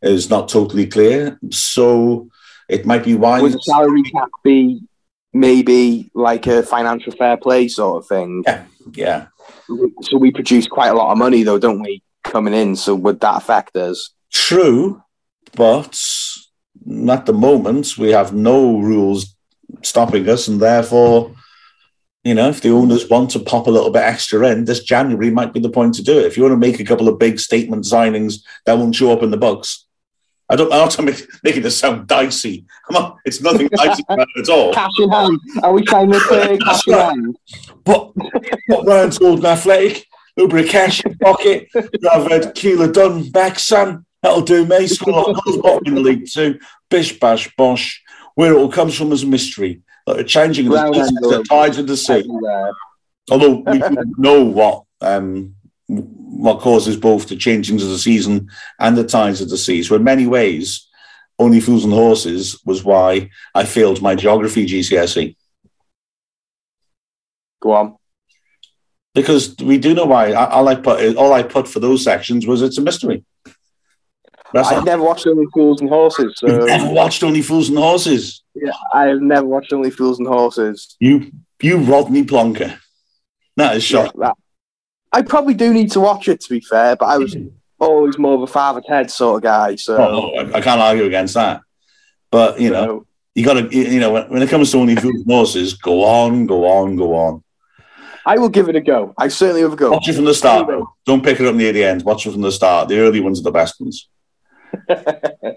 is 0.01 0.29
not 0.29 0.49
totally 0.49 0.85
clear. 0.85 1.39
So 1.49 2.29
it 2.67 2.85
might 2.85 3.05
be 3.05 3.15
wise. 3.15 3.41
Would 3.41 3.53
the 3.53 3.61
salary 3.61 4.03
cap 4.03 4.29
be 4.43 4.81
maybe 5.33 6.11
like 6.13 6.45
a 6.47 6.63
financial 6.63 7.13
fair 7.13 7.37
play 7.37 7.67
sort 7.69 8.03
of 8.03 8.07
thing? 8.07 8.43
Yeah, 8.45 8.65
yeah. 8.93 9.27
So 10.01 10.17
we 10.17 10.31
produce 10.31 10.67
quite 10.67 10.89
a 10.89 10.93
lot 10.93 11.11
of 11.11 11.17
money, 11.17 11.43
though, 11.43 11.59
don't 11.59 11.81
we, 11.81 12.03
coming 12.23 12.53
in? 12.53 12.75
So 12.75 12.95
would 12.95 13.19
that 13.21 13.37
affect 13.37 13.75
us? 13.75 14.11
True, 14.31 15.01
but 15.55 15.99
at 17.09 17.25
the 17.25 17.33
moment 17.33 17.97
we 17.97 18.09
have 18.09 18.33
no 18.33 18.79
rules 18.79 19.35
stopping 19.81 20.27
us, 20.29 20.47
and 20.47 20.59
therefore. 20.59 21.35
You 22.23 22.35
know, 22.35 22.49
if 22.49 22.61
the 22.61 22.69
owners 22.69 23.09
want 23.09 23.31
to 23.31 23.39
pop 23.39 23.65
a 23.65 23.71
little 23.71 23.89
bit 23.89 24.03
extra 24.03 24.47
in, 24.51 24.65
this 24.65 24.83
January 24.83 25.31
might 25.31 25.53
be 25.53 25.59
the 25.59 25.71
point 25.71 25.95
to 25.95 26.03
do 26.03 26.19
it. 26.19 26.27
If 26.27 26.37
you 26.37 26.43
want 26.43 26.53
to 26.53 26.57
make 26.57 26.79
a 26.79 26.83
couple 26.83 27.07
of 27.07 27.17
big 27.17 27.39
statement 27.39 27.83
signings 27.83 28.43
that 28.67 28.77
won't 28.77 28.93
show 28.93 29.11
up 29.11 29.23
in 29.23 29.31
the 29.31 29.37
books, 29.37 29.87
I 30.51 30.57
don't. 30.57 30.71
I'm 30.73 31.05
not 31.05 31.21
making 31.43 31.61
this 31.61 31.77
sound 31.77 32.07
dicey. 32.07 32.65
Come 32.85 33.03
on, 33.03 33.17
it's 33.23 33.39
nothing 33.41 33.69
dicey 33.73 34.03
about 34.09 34.27
it 34.35 34.41
at 34.41 34.53
all. 34.53 34.73
Cash 34.73 34.91
in 34.99 35.09
hand. 35.09 35.39
Are 35.63 35.71
we 35.71 35.81
trying 35.83 36.11
to 36.11 36.19
say 36.29 36.57
cash 36.57 36.87
in 36.87 36.93
hand? 36.93 37.37
But 37.85 38.11
what 38.67 38.85
Ryan's 38.85 39.21
old 39.21 39.45
and 39.45 40.05
athletic, 40.41 40.53
a 40.53 40.55
little 40.55 40.57
bit 40.57 40.65
of 40.65 40.71
cash 40.71 41.05
in 41.05 41.17
pocket. 41.17 41.67
I've 42.11 42.31
had 42.31 42.55
Keeler 42.55 42.91
done 42.91 43.29
back, 43.29 43.59
son. 43.59 44.05
That'll 44.21 44.41
do 44.41 44.65
me. 44.65 44.87
Score 44.87 45.13
a 45.13 45.17
lot 45.17 45.29
of 45.29 45.43
goals, 45.43 45.57
bottom 45.57 45.87
in 45.87 45.95
the 45.95 46.01
league 46.01 46.27
too. 46.31 46.59
Bish 46.89 47.19
bash 47.19 47.53
bosh. 47.55 48.01
Where 48.35 48.53
it 48.53 48.57
all 48.57 48.71
comes 48.71 48.97
from 48.97 49.11
is 49.11 49.23
a 49.23 49.27
mystery. 49.27 49.81
Like 50.07 50.19
a 50.19 50.23
changing 50.23 50.67
of 50.67 50.73
the 50.73 51.45
tides 51.49 51.77
of 51.77 51.87
the 51.87 51.97
sea. 51.97 52.27
Although 53.29 53.63
we 53.67 53.81
know 54.17 54.43
what 54.43 54.83
um, 55.01 55.55
what 55.87 56.59
causes 56.59 56.97
both 56.97 57.27
the 57.27 57.35
changings 57.35 57.83
of 57.83 57.89
the 57.89 57.97
season 57.97 58.49
and 58.79 58.97
the 58.97 59.03
tides 59.03 59.41
of 59.41 59.49
the 59.49 59.57
sea. 59.57 59.83
So 59.83 59.95
in 59.95 60.03
many 60.03 60.27
ways, 60.27 60.87
only 61.37 61.59
fools 61.59 61.83
and 61.83 61.93
horses 61.93 62.61
was 62.65 62.83
why 62.83 63.29
I 63.53 63.65
failed 63.65 64.01
my 64.01 64.15
geography 64.15 64.65
GCSE. 64.65 65.35
Go 67.61 67.71
on. 67.73 67.97
Because 69.13 69.55
we 69.57 69.77
do 69.77 69.93
know 69.93 70.05
why. 70.05 70.33
All 70.33 70.67
I 70.67 70.75
put, 70.75 71.15
all 71.17 71.33
I 71.33 71.43
put 71.43 71.67
for 71.67 71.79
those 71.79 72.03
sections 72.03 72.47
was 72.47 72.61
it's 72.61 72.77
a 72.77 72.81
mystery. 72.81 73.25
That's 74.53 74.69
I've 74.69 74.85
never 74.85 75.03
watched 75.03 75.27
Only 75.27 75.45
Fools 75.53 75.81
and 75.81 75.89
Horses. 75.89 76.33
So... 76.37 76.47
You've 76.47 76.65
never 76.65 76.89
watched 76.89 77.23
Only 77.23 77.41
Fools 77.41 77.69
and 77.69 77.77
Horses. 77.77 78.43
Yeah, 78.53 78.71
I 78.93 79.05
have 79.05 79.21
never 79.21 79.45
watched 79.45 79.71
Only 79.71 79.91
Fools 79.91 80.19
and 80.19 80.27
Horses. 80.27 80.95
You, 80.99 81.31
you 81.61 81.77
Rodney 81.77 82.23
Plonker. 82.23 82.77
That 83.55 83.77
is 83.77 83.83
shocking. 83.83 84.19
Yeah, 84.19 84.27
that... 84.27 84.37
I 85.13 85.21
probably 85.21 85.53
do 85.53 85.73
need 85.73 85.91
to 85.91 85.99
watch 85.99 86.27
it 86.27 86.41
to 86.41 86.49
be 86.49 86.61
fair, 86.61 86.95
but 86.95 87.05
I 87.05 87.17
was 87.17 87.35
always 87.79 88.17
more 88.17 88.35
of 88.35 88.41
a 88.41 88.47
father 88.47 88.81
Ted 88.85 89.11
sort 89.11 89.37
of 89.37 89.43
guy. 89.43 89.75
So 89.75 89.97
oh, 89.97 90.31
oh 90.35 90.53
I 90.53 90.61
can't 90.61 90.79
argue 90.79 91.05
against 91.05 91.33
that. 91.33 91.61
But 92.29 92.61
you 92.61 92.69
know, 92.69 92.85
no. 92.85 93.07
you 93.35 93.43
got 93.43 93.53
to, 93.55 93.75
you 93.75 93.99
know, 93.99 94.25
when 94.25 94.41
it 94.41 94.49
comes 94.49 94.71
to 94.71 94.77
Only 94.77 94.95
Fools 94.95 95.21
and 95.21 95.31
Horses, 95.31 95.73
go 95.73 96.03
on, 96.03 96.45
go 96.45 96.65
on, 96.65 96.95
go 96.95 97.13
on. 97.15 97.43
I 98.25 98.37
will 98.37 98.49
give 98.49 98.69
it 98.69 98.75
a 98.75 98.81
go. 98.81 99.13
I 99.17 99.27
certainly 99.27 99.63
will 99.63 99.75
go. 99.75 99.91
Watch 99.91 100.07
it 100.07 100.13
from 100.13 100.25
the 100.25 100.33
start. 100.33 100.67
Though. 100.67 100.93
Don't 101.05 101.23
pick 101.23 101.39
it 101.39 101.47
up 101.47 101.55
near 101.55 101.71
the 101.71 101.83
end. 101.83 102.03
Watch 102.03 102.25
it 102.25 102.31
from 102.31 102.41
the 102.41 102.51
start. 102.51 102.87
The 102.87 102.99
early 102.99 103.19
ones 103.19 103.39
are 103.39 103.43
the 103.43 103.51
best 103.51 103.79
ones. 103.79 104.07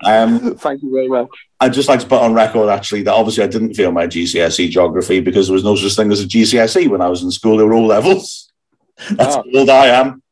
um, 0.04 0.56
Thank 0.56 0.82
you 0.82 0.92
very 0.92 1.08
much. 1.08 1.28
I'd 1.60 1.72
just 1.72 1.88
like 1.88 2.00
to 2.00 2.06
put 2.06 2.22
on 2.22 2.34
record, 2.34 2.68
actually, 2.68 3.02
that 3.02 3.14
obviously 3.14 3.44
I 3.44 3.48
didn't 3.48 3.74
fail 3.74 3.92
my 3.92 4.06
GCSE 4.06 4.70
geography 4.70 5.20
because 5.20 5.46
there 5.46 5.54
was 5.54 5.64
no 5.64 5.76
such 5.76 5.94
thing 5.94 6.10
as 6.10 6.22
a 6.22 6.26
GCSE 6.26 6.88
when 6.88 7.00
I 7.00 7.08
was 7.08 7.22
in 7.22 7.30
school. 7.30 7.56
They 7.56 7.64
were 7.64 7.74
all 7.74 7.86
levels. 7.86 8.52
That's 9.10 9.36
oh. 9.36 9.44
old 9.54 9.70
I 9.70 9.86
am. 9.86 10.22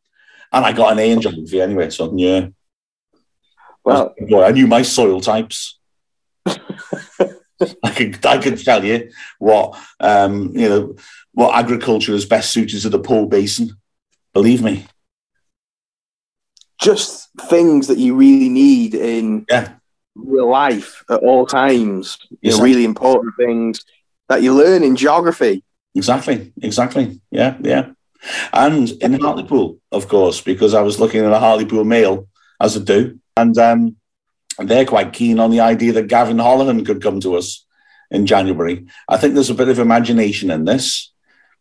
And 0.52 0.64
I 0.64 0.72
got 0.72 0.92
an 0.92 0.98
A 0.98 1.10
in 1.10 1.20
geography 1.20 1.60
anyway, 1.60 1.90
so 1.90 2.12
yeah. 2.16 2.48
Well, 3.84 4.14
I, 4.34 4.36
I 4.36 4.50
knew 4.52 4.66
my 4.66 4.82
soil 4.82 5.20
types. 5.20 5.78
I 7.84 7.90
could 7.94 8.24
I 8.26 8.38
could 8.38 8.62
tell 8.62 8.84
you 8.84 9.10
what 9.38 9.78
um, 10.00 10.56
you 10.56 10.68
know 10.68 10.96
what 11.32 11.54
agriculture 11.54 12.14
is 12.14 12.24
best 12.24 12.50
suited 12.50 12.80
to 12.82 12.88
the 12.88 12.98
Po 12.98 13.26
Basin. 13.26 13.76
Believe 14.32 14.62
me. 14.62 14.86
Just 16.80 17.28
things 17.48 17.86
that 17.88 17.98
you 17.98 18.14
really 18.14 18.48
need 18.48 18.94
in 18.94 19.46
yeah. 19.48 19.74
real 20.14 20.50
life 20.50 21.04
at 21.08 21.20
all 21.20 21.46
times. 21.46 22.18
You 22.40 22.50
know, 22.50 22.62
really 22.62 22.84
important 22.84 23.34
things 23.36 23.84
that 24.28 24.42
you 24.42 24.54
learn 24.54 24.82
in 24.82 24.96
geography. 24.96 25.62
Exactly. 25.94 26.52
Exactly. 26.62 27.20
Yeah. 27.30 27.56
Yeah. 27.60 27.90
And 28.52 28.90
in 28.90 29.20
Hartlepool, 29.20 29.78
of 29.90 30.08
course, 30.08 30.40
because 30.40 30.74
I 30.74 30.82
was 30.82 31.00
looking 31.00 31.24
at 31.24 31.32
a 31.32 31.38
Hartlepool 31.38 31.84
Mail 31.84 32.28
as 32.60 32.76
I 32.76 32.80
do, 32.80 33.18
and 33.36 33.56
um, 33.58 33.96
they're 34.58 34.84
quite 34.84 35.12
keen 35.12 35.40
on 35.40 35.50
the 35.50 35.60
idea 35.60 35.92
that 35.94 36.08
Gavan 36.08 36.36
Holohan 36.36 36.86
could 36.86 37.02
come 37.02 37.20
to 37.20 37.36
us 37.36 37.64
in 38.10 38.26
January. 38.26 38.86
I 39.08 39.16
think 39.16 39.34
there's 39.34 39.50
a 39.50 39.54
bit 39.54 39.68
of 39.68 39.78
imagination 39.78 40.50
in 40.50 40.64
this. 40.64 41.11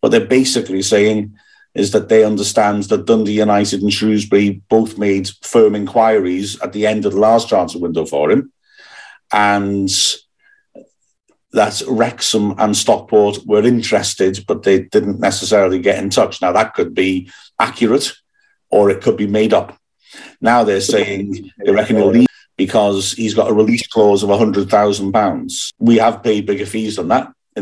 What 0.02 0.10
they're 0.10 0.26
basically 0.26 0.82
saying 0.82 1.38
is 1.74 1.92
that 1.92 2.10
they 2.10 2.26
understand 2.26 2.84
that 2.84 3.06
Dundee 3.06 3.40
United 3.40 3.82
and 3.82 3.94
Shrewsbury 3.94 4.62
both 4.70 4.98
made 4.98 5.30
firm 5.42 5.74
inquiries 5.76 6.60
at 6.60 6.74
the 6.74 6.86
end 6.86 7.06
of 7.06 7.14
the 7.14 7.20
last 7.20 7.48
transfer 7.48 7.80
window 7.80 8.06
for 8.06 8.30
him. 8.30 8.52
And 9.32 9.90
that 11.54 11.82
Wrexham 11.88 12.56
and 12.58 12.76
Stockport 12.76 13.46
were 13.46 13.64
interested, 13.64 14.44
but 14.48 14.64
they 14.64 14.84
didn't 14.84 15.20
necessarily 15.20 15.80
get 15.80 16.02
in 16.02 16.10
touch. 16.10 16.42
Now, 16.42 16.52
that 16.52 16.74
could 16.74 16.94
be 16.94 17.30
accurate 17.60 18.14
or 18.70 18.90
it 18.90 19.02
could 19.02 19.18
be 19.18 19.28
made 19.28 19.54
up. 19.54 19.78
Now 20.42 20.64
they're 20.64 20.82
saying 20.82 21.52
they 21.64 21.72
reckon 21.72 21.98
he'll 21.98 22.08
leave 22.08 22.28
because 22.58 23.14
he's 23.14 23.34
got 23.34 23.50
a 23.50 23.54
release 23.54 23.88
clause 23.88 24.24
of 24.24 24.30
£100,000. 24.30 25.74
We 25.80 25.98
have 25.98 26.24
paid 26.24 26.46
bigger 26.46 26.66
fees 26.66 26.96
than 26.96 27.10
that 27.10 27.32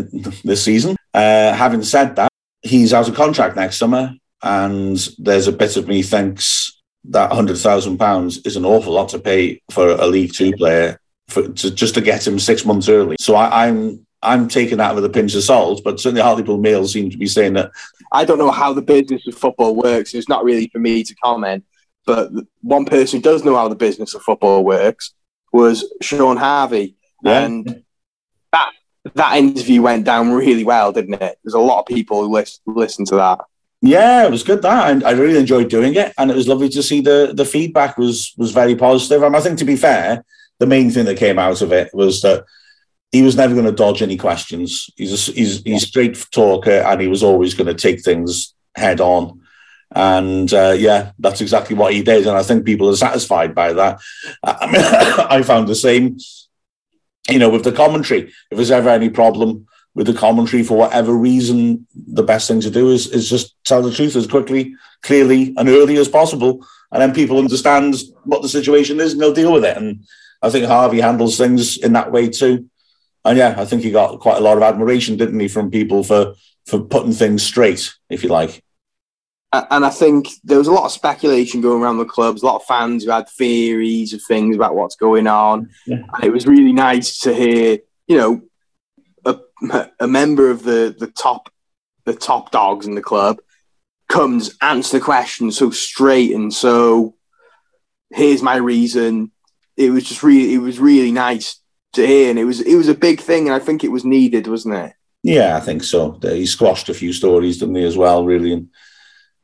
this 0.44 0.64
season. 0.64 0.96
Uh, 1.14 1.54
having 1.54 1.84
said 1.84 2.16
that, 2.16 2.29
he's 2.62 2.94
out 2.94 3.08
of 3.08 3.16
contract 3.16 3.56
next 3.56 3.78
summer, 3.78 4.14
and 4.42 4.98
there's 5.18 5.48
a 5.48 5.52
bit 5.52 5.78
of 5.78 5.88
me 5.88 6.02
thinks 6.02 6.80
that 7.06 7.32
£100,000 7.32 8.48
is 8.48 8.56
an 8.56 8.66
awful 8.66 8.94
lot 8.94 9.10
to 9.10 9.20
pay 9.20 9.62
for 9.72 9.92
a 9.92 10.06
League 10.06 10.34
Two 10.34 10.52
player 10.54 11.00
for, 11.28 11.48
to, 11.48 11.72
just 11.72 11.96
to 11.96 12.02
get 12.02 12.26
him 12.26 12.40
six 12.40 12.66
months 12.66 12.90
early. 12.90 13.16
So 13.20 13.36
I, 13.36 13.68
I'm 13.68 14.06
I'm 14.22 14.50
taking 14.50 14.80
that 14.80 14.96
with 14.96 15.06
a 15.06 15.10
pinch 15.10 15.34
of 15.36 15.44
salt, 15.44 15.82
but 15.84 16.00
certainly 16.00 16.22
Hartlepool 16.22 16.58
Mail 16.58 16.86
seem 16.86 17.10
to 17.10 17.18
be 17.18 17.28
saying 17.28 17.54
that. 17.54 17.72
I 18.12 18.26
don't 18.26 18.38
know 18.38 18.52
how 18.52 18.74
the 18.74 18.82
business 18.82 19.26
of 19.28 19.36
football 19.36 19.76
works. 19.76 20.14
It's 20.14 20.28
not 20.28 20.44
really 20.44 20.68
for 20.68 20.80
me 20.80 21.04
to 21.04 21.16
comment. 21.16 21.64
But 22.06 22.32
one 22.62 22.86
person 22.86 23.20
who 23.20 23.24
does 23.24 23.46
know 23.46 23.56
how 23.56 23.68
the 23.68 23.76
business 23.76 24.14
of 24.16 24.24
football 24.24 24.66
works 24.66 25.14
was 25.54 25.86
Shaun 26.02 26.38
Harvey, 26.38 26.96
yeah. 27.24 27.42
and 27.46 27.84
that 29.16 29.38
interview 29.38 29.82
went 29.82 30.06
down 30.06 30.32
really 30.32 30.64
well, 30.64 30.92
didn't 30.92 31.22
it? 31.22 31.40
There's 31.44 31.54
a 31.54 31.60
lot 31.60 31.80
of 31.80 31.86
people 31.86 32.24
who 32.24 32.30
list, 32.30 32.62
to 33.06 33.16
that. 33.16 33.40
Yeah, 33.82 34.26
it 34.26 34.32
was 34.32 34.44
good. 34.44 34.62
That 34.62 34.92
and 34.92 35.04
I 35.04 35.12
really 35.12 35.40
enjoyed 35.40 35.70
doing 35.70 35.96
it, 35.96 36.14
and 36.18 36.30
it 36.30 36.36
was 36.36 36.48
lovely 36.48 36.70
to 36.70 36.84
see 36.84 37.00
the 37.02 37.32
the 37.34 37.46
feedback 37.46 37.98
was 37.98 38.34
was 38.38 38.52
very 38.52 38.76
positive. 38.76 39.24
And 39.24 39.36
I 39.36 39.40
think, 39.40 39.58
to 39.60 39.66
be 39.66 39.78
fair, 39.78 40.26
the 40.60 40.68
main 40.68 40.92
thing 40.92 41.06
that 41.06 41.18
came 41.18 41.40
out 41.40 41.62
of 41.62 41.72
it 41.72 41.90
was 41.94 42.22
that 42.22 42.44
he 43.12 43.22
was 43.22 43.36
never 43.36 43.54
going 43.54 43.66
to 43.66 43.72
dodge 43.72 44.02
any 44.02 44.18
questions. 44.18 44.90
He's 44.98 45.30
a, 45.30 45.32
he's 45.32 45.64
he's 45.64 45.88
straight 45.88 46.18
talker, 46.32 46.72
and 46.72 47.02
he 47.02 47.08
was 47.08 47.24
always 47.24 47.54
going 47.54 47.68
to 47.68 47.74
take 47.74 48.04
things 48.04 48.54
head 48.76 49.02
on. 49.02 49.42
And 49.92 50.54
uh, 50.54 50.76
yeah, 50.78 51.14
that's 51.18 51.42
exactly 51.42 51.76
what 51.76 51.94
he 51.94 52.04
did, 52.04 52.28
and 52.28 52.38
I 52.38 52.44
think 52.44 52.66
people 52.66 52.90
are 52.90 52.96
satisfied 52.96 53.56
by 53.56 53.74
that. 53.74 54.00
I 54.44 54.66
mean, 54.72 54.84
I 55.30 55.42
found 55.42 55.68
the 55.68 55.76
same, 55.76 56.18
you 57.30 57.40
know, 57.40 57.50
with 57.50 57.64
the 57.64 57.72
commentary. 57.72 58.32
If 58.52 58.58
there's 58.58 58.72
ever 58.72 58.90
any 58.90 59.10
problem 59.10 59.68
with 59.96 60.08
the 60.08 60.14
commentary 60.14 60.64
for 60.64 60.78
whatever 60.78 61.14
reason, 61.14 61.88
the 61.96 62.24
best 62.24 62.48
thing 62.48 62.62
to 62.62 62.70
do 62.70 62.92
is 62.92 63.08
is 63.08 63.30
just 63.30 63.56
tell 63.64 63.82
the 63.82 63.94
truth 63.94 64.16
as 64.16 64.28
quickly, 64.28 64.76
clearly, 65.02 65.54
and 65.58 65.70
early 65.70 65.98
as 65.98 66.08
possible, 66.08 66.66
and 66.92 67.02
then 67.02 67.14
people 67.14 67.38
understand 67.38 67.96
what 68.24 68.42
the 68.42 68.50
situation 68.50 69.00
is 69.00 69.14
and 69.14 69.22
they'll 69.22 69.34
deal 69.34 69.54
with 69.54 69.66
it. 69.66 69.78
And 69.78 70.04
I 70.42 70.50
think 70.50 70.66
Harvey 70.66 71.02
handles 71.02 71.38
things 71.38 71.78
in 71.78 71.94
that 71.94 72.12
way 72.12 72.30
too. 72.30 72.70
And 73.26 73.38
yeah, 73.38 73.56
I 73.58 73.66
think 73.66 73.84
he 73.84 73.92
got 73.92 74.20
quite 74.20 74.38
a 74.38 74.42
lot 74.42 74.58
of 74.58 74.64
admiration, 74.64 75.18
didn't 75.18 75.40
he, 75.40 75.48
from 75.48 75.72
people 75.72 76.04
for 76.04 76.36
for 76.66 76.80
putting 76.80 77.14
things 77.14 77.44
straight, 77.44 77.94
if 78.10 78.24
you 78.24 78.30
like. 78.30 78.64
And 79.52 79.84
I 79.84 79.90
think 79.90 80.28
there 80.44 80.60
was 80.60 80.68
a 80.68 80.72
lot 80.72 80.86
of 80.86 80.92
speculation 80.92 81.62
going 81.62 81.82
around 81.82 81.98
the 81.98 82.06
clubs, 82.06 82.44
a 82.44 82.46
lot 82.46 82.58
of 82.58 82.66
fans 82.66 83.04
who 83.04 83.10
had 83.10 83.28
theories 83.30 84.14
of 84.14 84.22
things 84.22 84.56
about 84.56 84.76
what's 84.76 84.96
going 84.96 85.26
on. 85.26 85.72
Yeah. 85.88 86.04
And 86.14 86.24
it 86.24 86.32
was 86.32 86.46
really 86.46 86.72
nice 86.72 87.20
to 87.22 87.34
hear, 87.34 87.80
you 88.08 88.18
know, 88.18 88.42
a, 89.26 89.90
a 90.00 90.08
member 90.08 90.52
of 90.52 90.64
the, 90.64 90.96
the 90.98 91.08
top 91.08 91.52
the 92.06 92.14
top 92.14 92.50
dogs 92.52 92.88
in 92.88 92.96
the 92.96 93.02
club 93.02 93.40
comes 94.08 94.56
answer 94.62 94.98
the 94.98 95.04
question 95.04 95.52
so 95.52 95.70
straight 95.70 96.34
and 96.34 96.52
so 96.52 97.14
here's 98.12 98.42
my 98.42 98.56
reason 98.56 99.32
it 99.80 99.92
was 99.92 100.04
just 100.04 100.24
really 100.24 100.54
it 100.54 100.60
was 100.60 100.80
really 100.80 101.12
nice 101.12 101.60
to 101.94 102.06
hear, 102.06 102.30
and 102.30 102.38
it 102.38 102.44
was 102.44 102.62
it 102.62 102.76
was 102.76 102.90
a 102.90 102.96
big 102.96 103.20
thing, 103.20 103.48
and 103.48 103.56
I 103.56 103.60
think 103.60 103.84
it 103.84 103.92
was 103.92 104.06
needed, 104.06 104.48
wasn't 104.48 104.76
it? 104.76 104.94
Yeah, 105.24 105.58
I 105.58 105.60
think 105.60 105.84
so. 105.84 106.20
He 106.22 106.46
squashed 106.46 106.90
a 106.90 106.94
few 106.94 107.14
stories, 107.14 107.58
didn't 107.58 107.76
he, 107.76 107.84
as 107.84 107.98
well? 107.98 108.26
Really, 108.26 108.54
and 108.54 108.70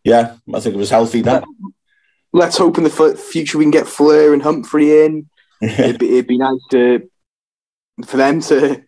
yeah, 0.05 0.37
I 0.53 0.59
think 0.59 0.75
it 0.75 0.79
was 0.79 0.91
healthy. 0.91 1.21
That. 1.21 1.43
Let's 2.31 2.57
hope 2.57 2.77
in 2.77 2.83
the 2.83 3.17
future 3.17 3.57
we 3.57 3.65
can 3.65 3.71
get 3.71 3.87
Fleur 3.87 4.33
and 4.33 4.41
Humphrey 4.41 5.03
in. 5.03 5.29
it'd, 5.61 5.99
be, 5.99 6.13
it'd 6.13 6.27
be 6.27 6.37
nice 6.37 6.59
to 6.71 7.09
for 8.05 8.17
them 8.17 8.39
to 8.41 8.83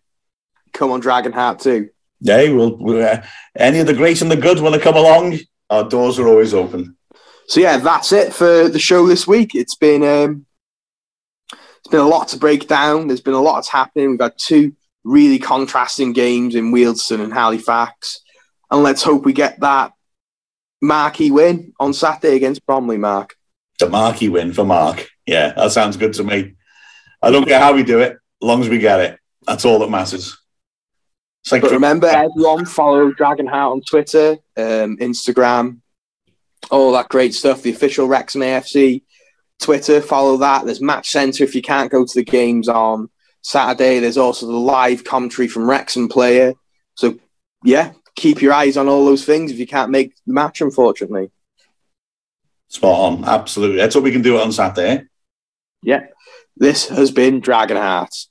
come 0.74 0.92
on 0.92 1.00
Dragon 1.00 1.32
Heart 1.32 1.60
too. 1.60 1.90
Yeah, 2.20 2.52
well, 2.52 2.78
uh, 3.02 3.24
any 3.56 3.80
of 3.80 3.88
the 3.88 3.94
great 3.94 4.22
and 4.22 4.30
the 4.30 4.38
good 4.38 4.60
want 4.60 4.76
to 4.76 4.82
come 4.82 4.96
along, 4.96 5.40
our 5.70 5.88
doors 5.88 6.20
are 6.20 6.28
always 6.28 6.54
open. 6.54 6.96
So 7.48 7.62
yeah, 7.62 7.78
that's 7.78 8.12
it 8.12 8.34
for 8.34 8.70
the 8.70 8.80
show 8.80 9.08
this 9.08 9.26
week. 9.28 9.56
It's 9.56 9.76
been 9.76 10.04
um, 10.04 10.46
it's 11.52 11.90
been 11.90 12.00
a 12.00 12.08
lot 12.08 12.28
to 12.30 12.38
break 12.38 12.68
down. 12.68 13.08
There's 13.08 13.22
been 13.22 13.34
a 13.34 13.42
lot 13.42 13.56
that's 13.56 13.70
happening. 13.70 14.12
We've 14.12 14.22
had 14.22 14.34
two 14.38 14.76
really 15.04 15.40
contrasting 15.40 16.14
games 16.14 16.54
in 16.54 16.72
Wealdstone 16.72 17.24
and 17.24 17.34
Halifax. 17.34 18.22
And 18.70 18.84
let's 18.84 19.02
hope 19.02 19.26
we 19.26 19.34
get 19.34 19.62
that 19.62 19.94
marquee 20.82 21.32
win 21.32 21.74
on 21.80 21.94
Saturday 21.94 22.36
against 22.36 22.66
Bromley, 22.66 22.98
Mark. 22.98 23.36
The 23.80 23.90
marquee 23.90 24.30
win 24.30 24.54
for 24.54 24.66
Mark. 24.66 25.08
Yeah, 25.26 25.54
that 25.54 25.72
sounds 25.72 25.98
good 25.98 26.14
to 26.14 26.24
me. 26.24 26.56
I 27.22 27.32
don't 27.32 27.48
care 27.48 27.60
how 27.60 27.74
we 27.74 27.84
do 27.84 28.00
it, 28.00 28.14
as 28.14 28.20
long 28.42 28.62
as 28.62 28.70
we 28.70 28.80
get 28.80 29.00
it. 29.00 29.20
That's 29.46 29.66
all 29.66 29.80
that 29.80 29.90
matters. 29.90 30.38
Like 31.52 31.62
but 31.62 31.72
remember, 31.72 32.08
everyone 32.08 32.66
follow 32.66 33.12
Dragon 33.12 33.48
Heart 33.48 33.72
on 33.72 33.82
Twitter, 33.82 34.32
um, 34.58 34.98
Instagram, 34.98 35.80
all 36.70 36.92
that 36.92 37.10
great 37.10 37.34
stuff. 37.34 37.62
The 37.62 37.72
official 37.72 38.08
Wrexham 38.08 38.42
AFC 38.42 39.04
Twitter, 39.62 40.02
follow 40.02 40.38
that. 40.38 40.66
There's 40.66 40.82
Match 40.82 41.10
Centre 41.10 41.44
if 41.44 41.56
you 41.56 41.62
can't 41.62 41.92
go 41.92 42.06
to 42.06 42.14
the 42.14 42.24
games 42.24 42.68
on 42.68 43.10
Saturday. 43.42 44.00
There's 44.00 44.18
also 44.18 44.46
the 44.46 44.54
live 44.54 45.04
commentary 45.04 45.48
from 45.48 45.70
Wrexham 45.70 46.10
Player. 46.10 46.54
So, 46.96 47.18
yeah, 47.64 47.94
keep 48.18 48.42
your 48.42 48.52
eyes 48.52 48.76
on 48.76 48.90
all 48.90 49.06
those 49.06 49.24
things 49.24 49.52
if 49.52 49.60
you 49.60 49.68
can't 49.68 49.92
make 49.92 50.14
the 50.26 50.34
match, 50.34 50.60
unfortunately. 50.60 51.32
Spot 52.68 53.14
on, 53.14 53.24
absolutely. 53.24 53.78
That's 53.78 53.96
what 53.96 54.04
we 54.04 54.12
can 54.12 54.24
do 54.24 54.40
on 54.40 54.52
Saturday. 54.52 54.90
Eh? 54.90 55.02
Yeah. 55.84 56.02
This 56.58 56.90
has 56.90 57.12
been 57.12 57.40
Dragon 57.40 57.78
Hearts. 57.78 58.30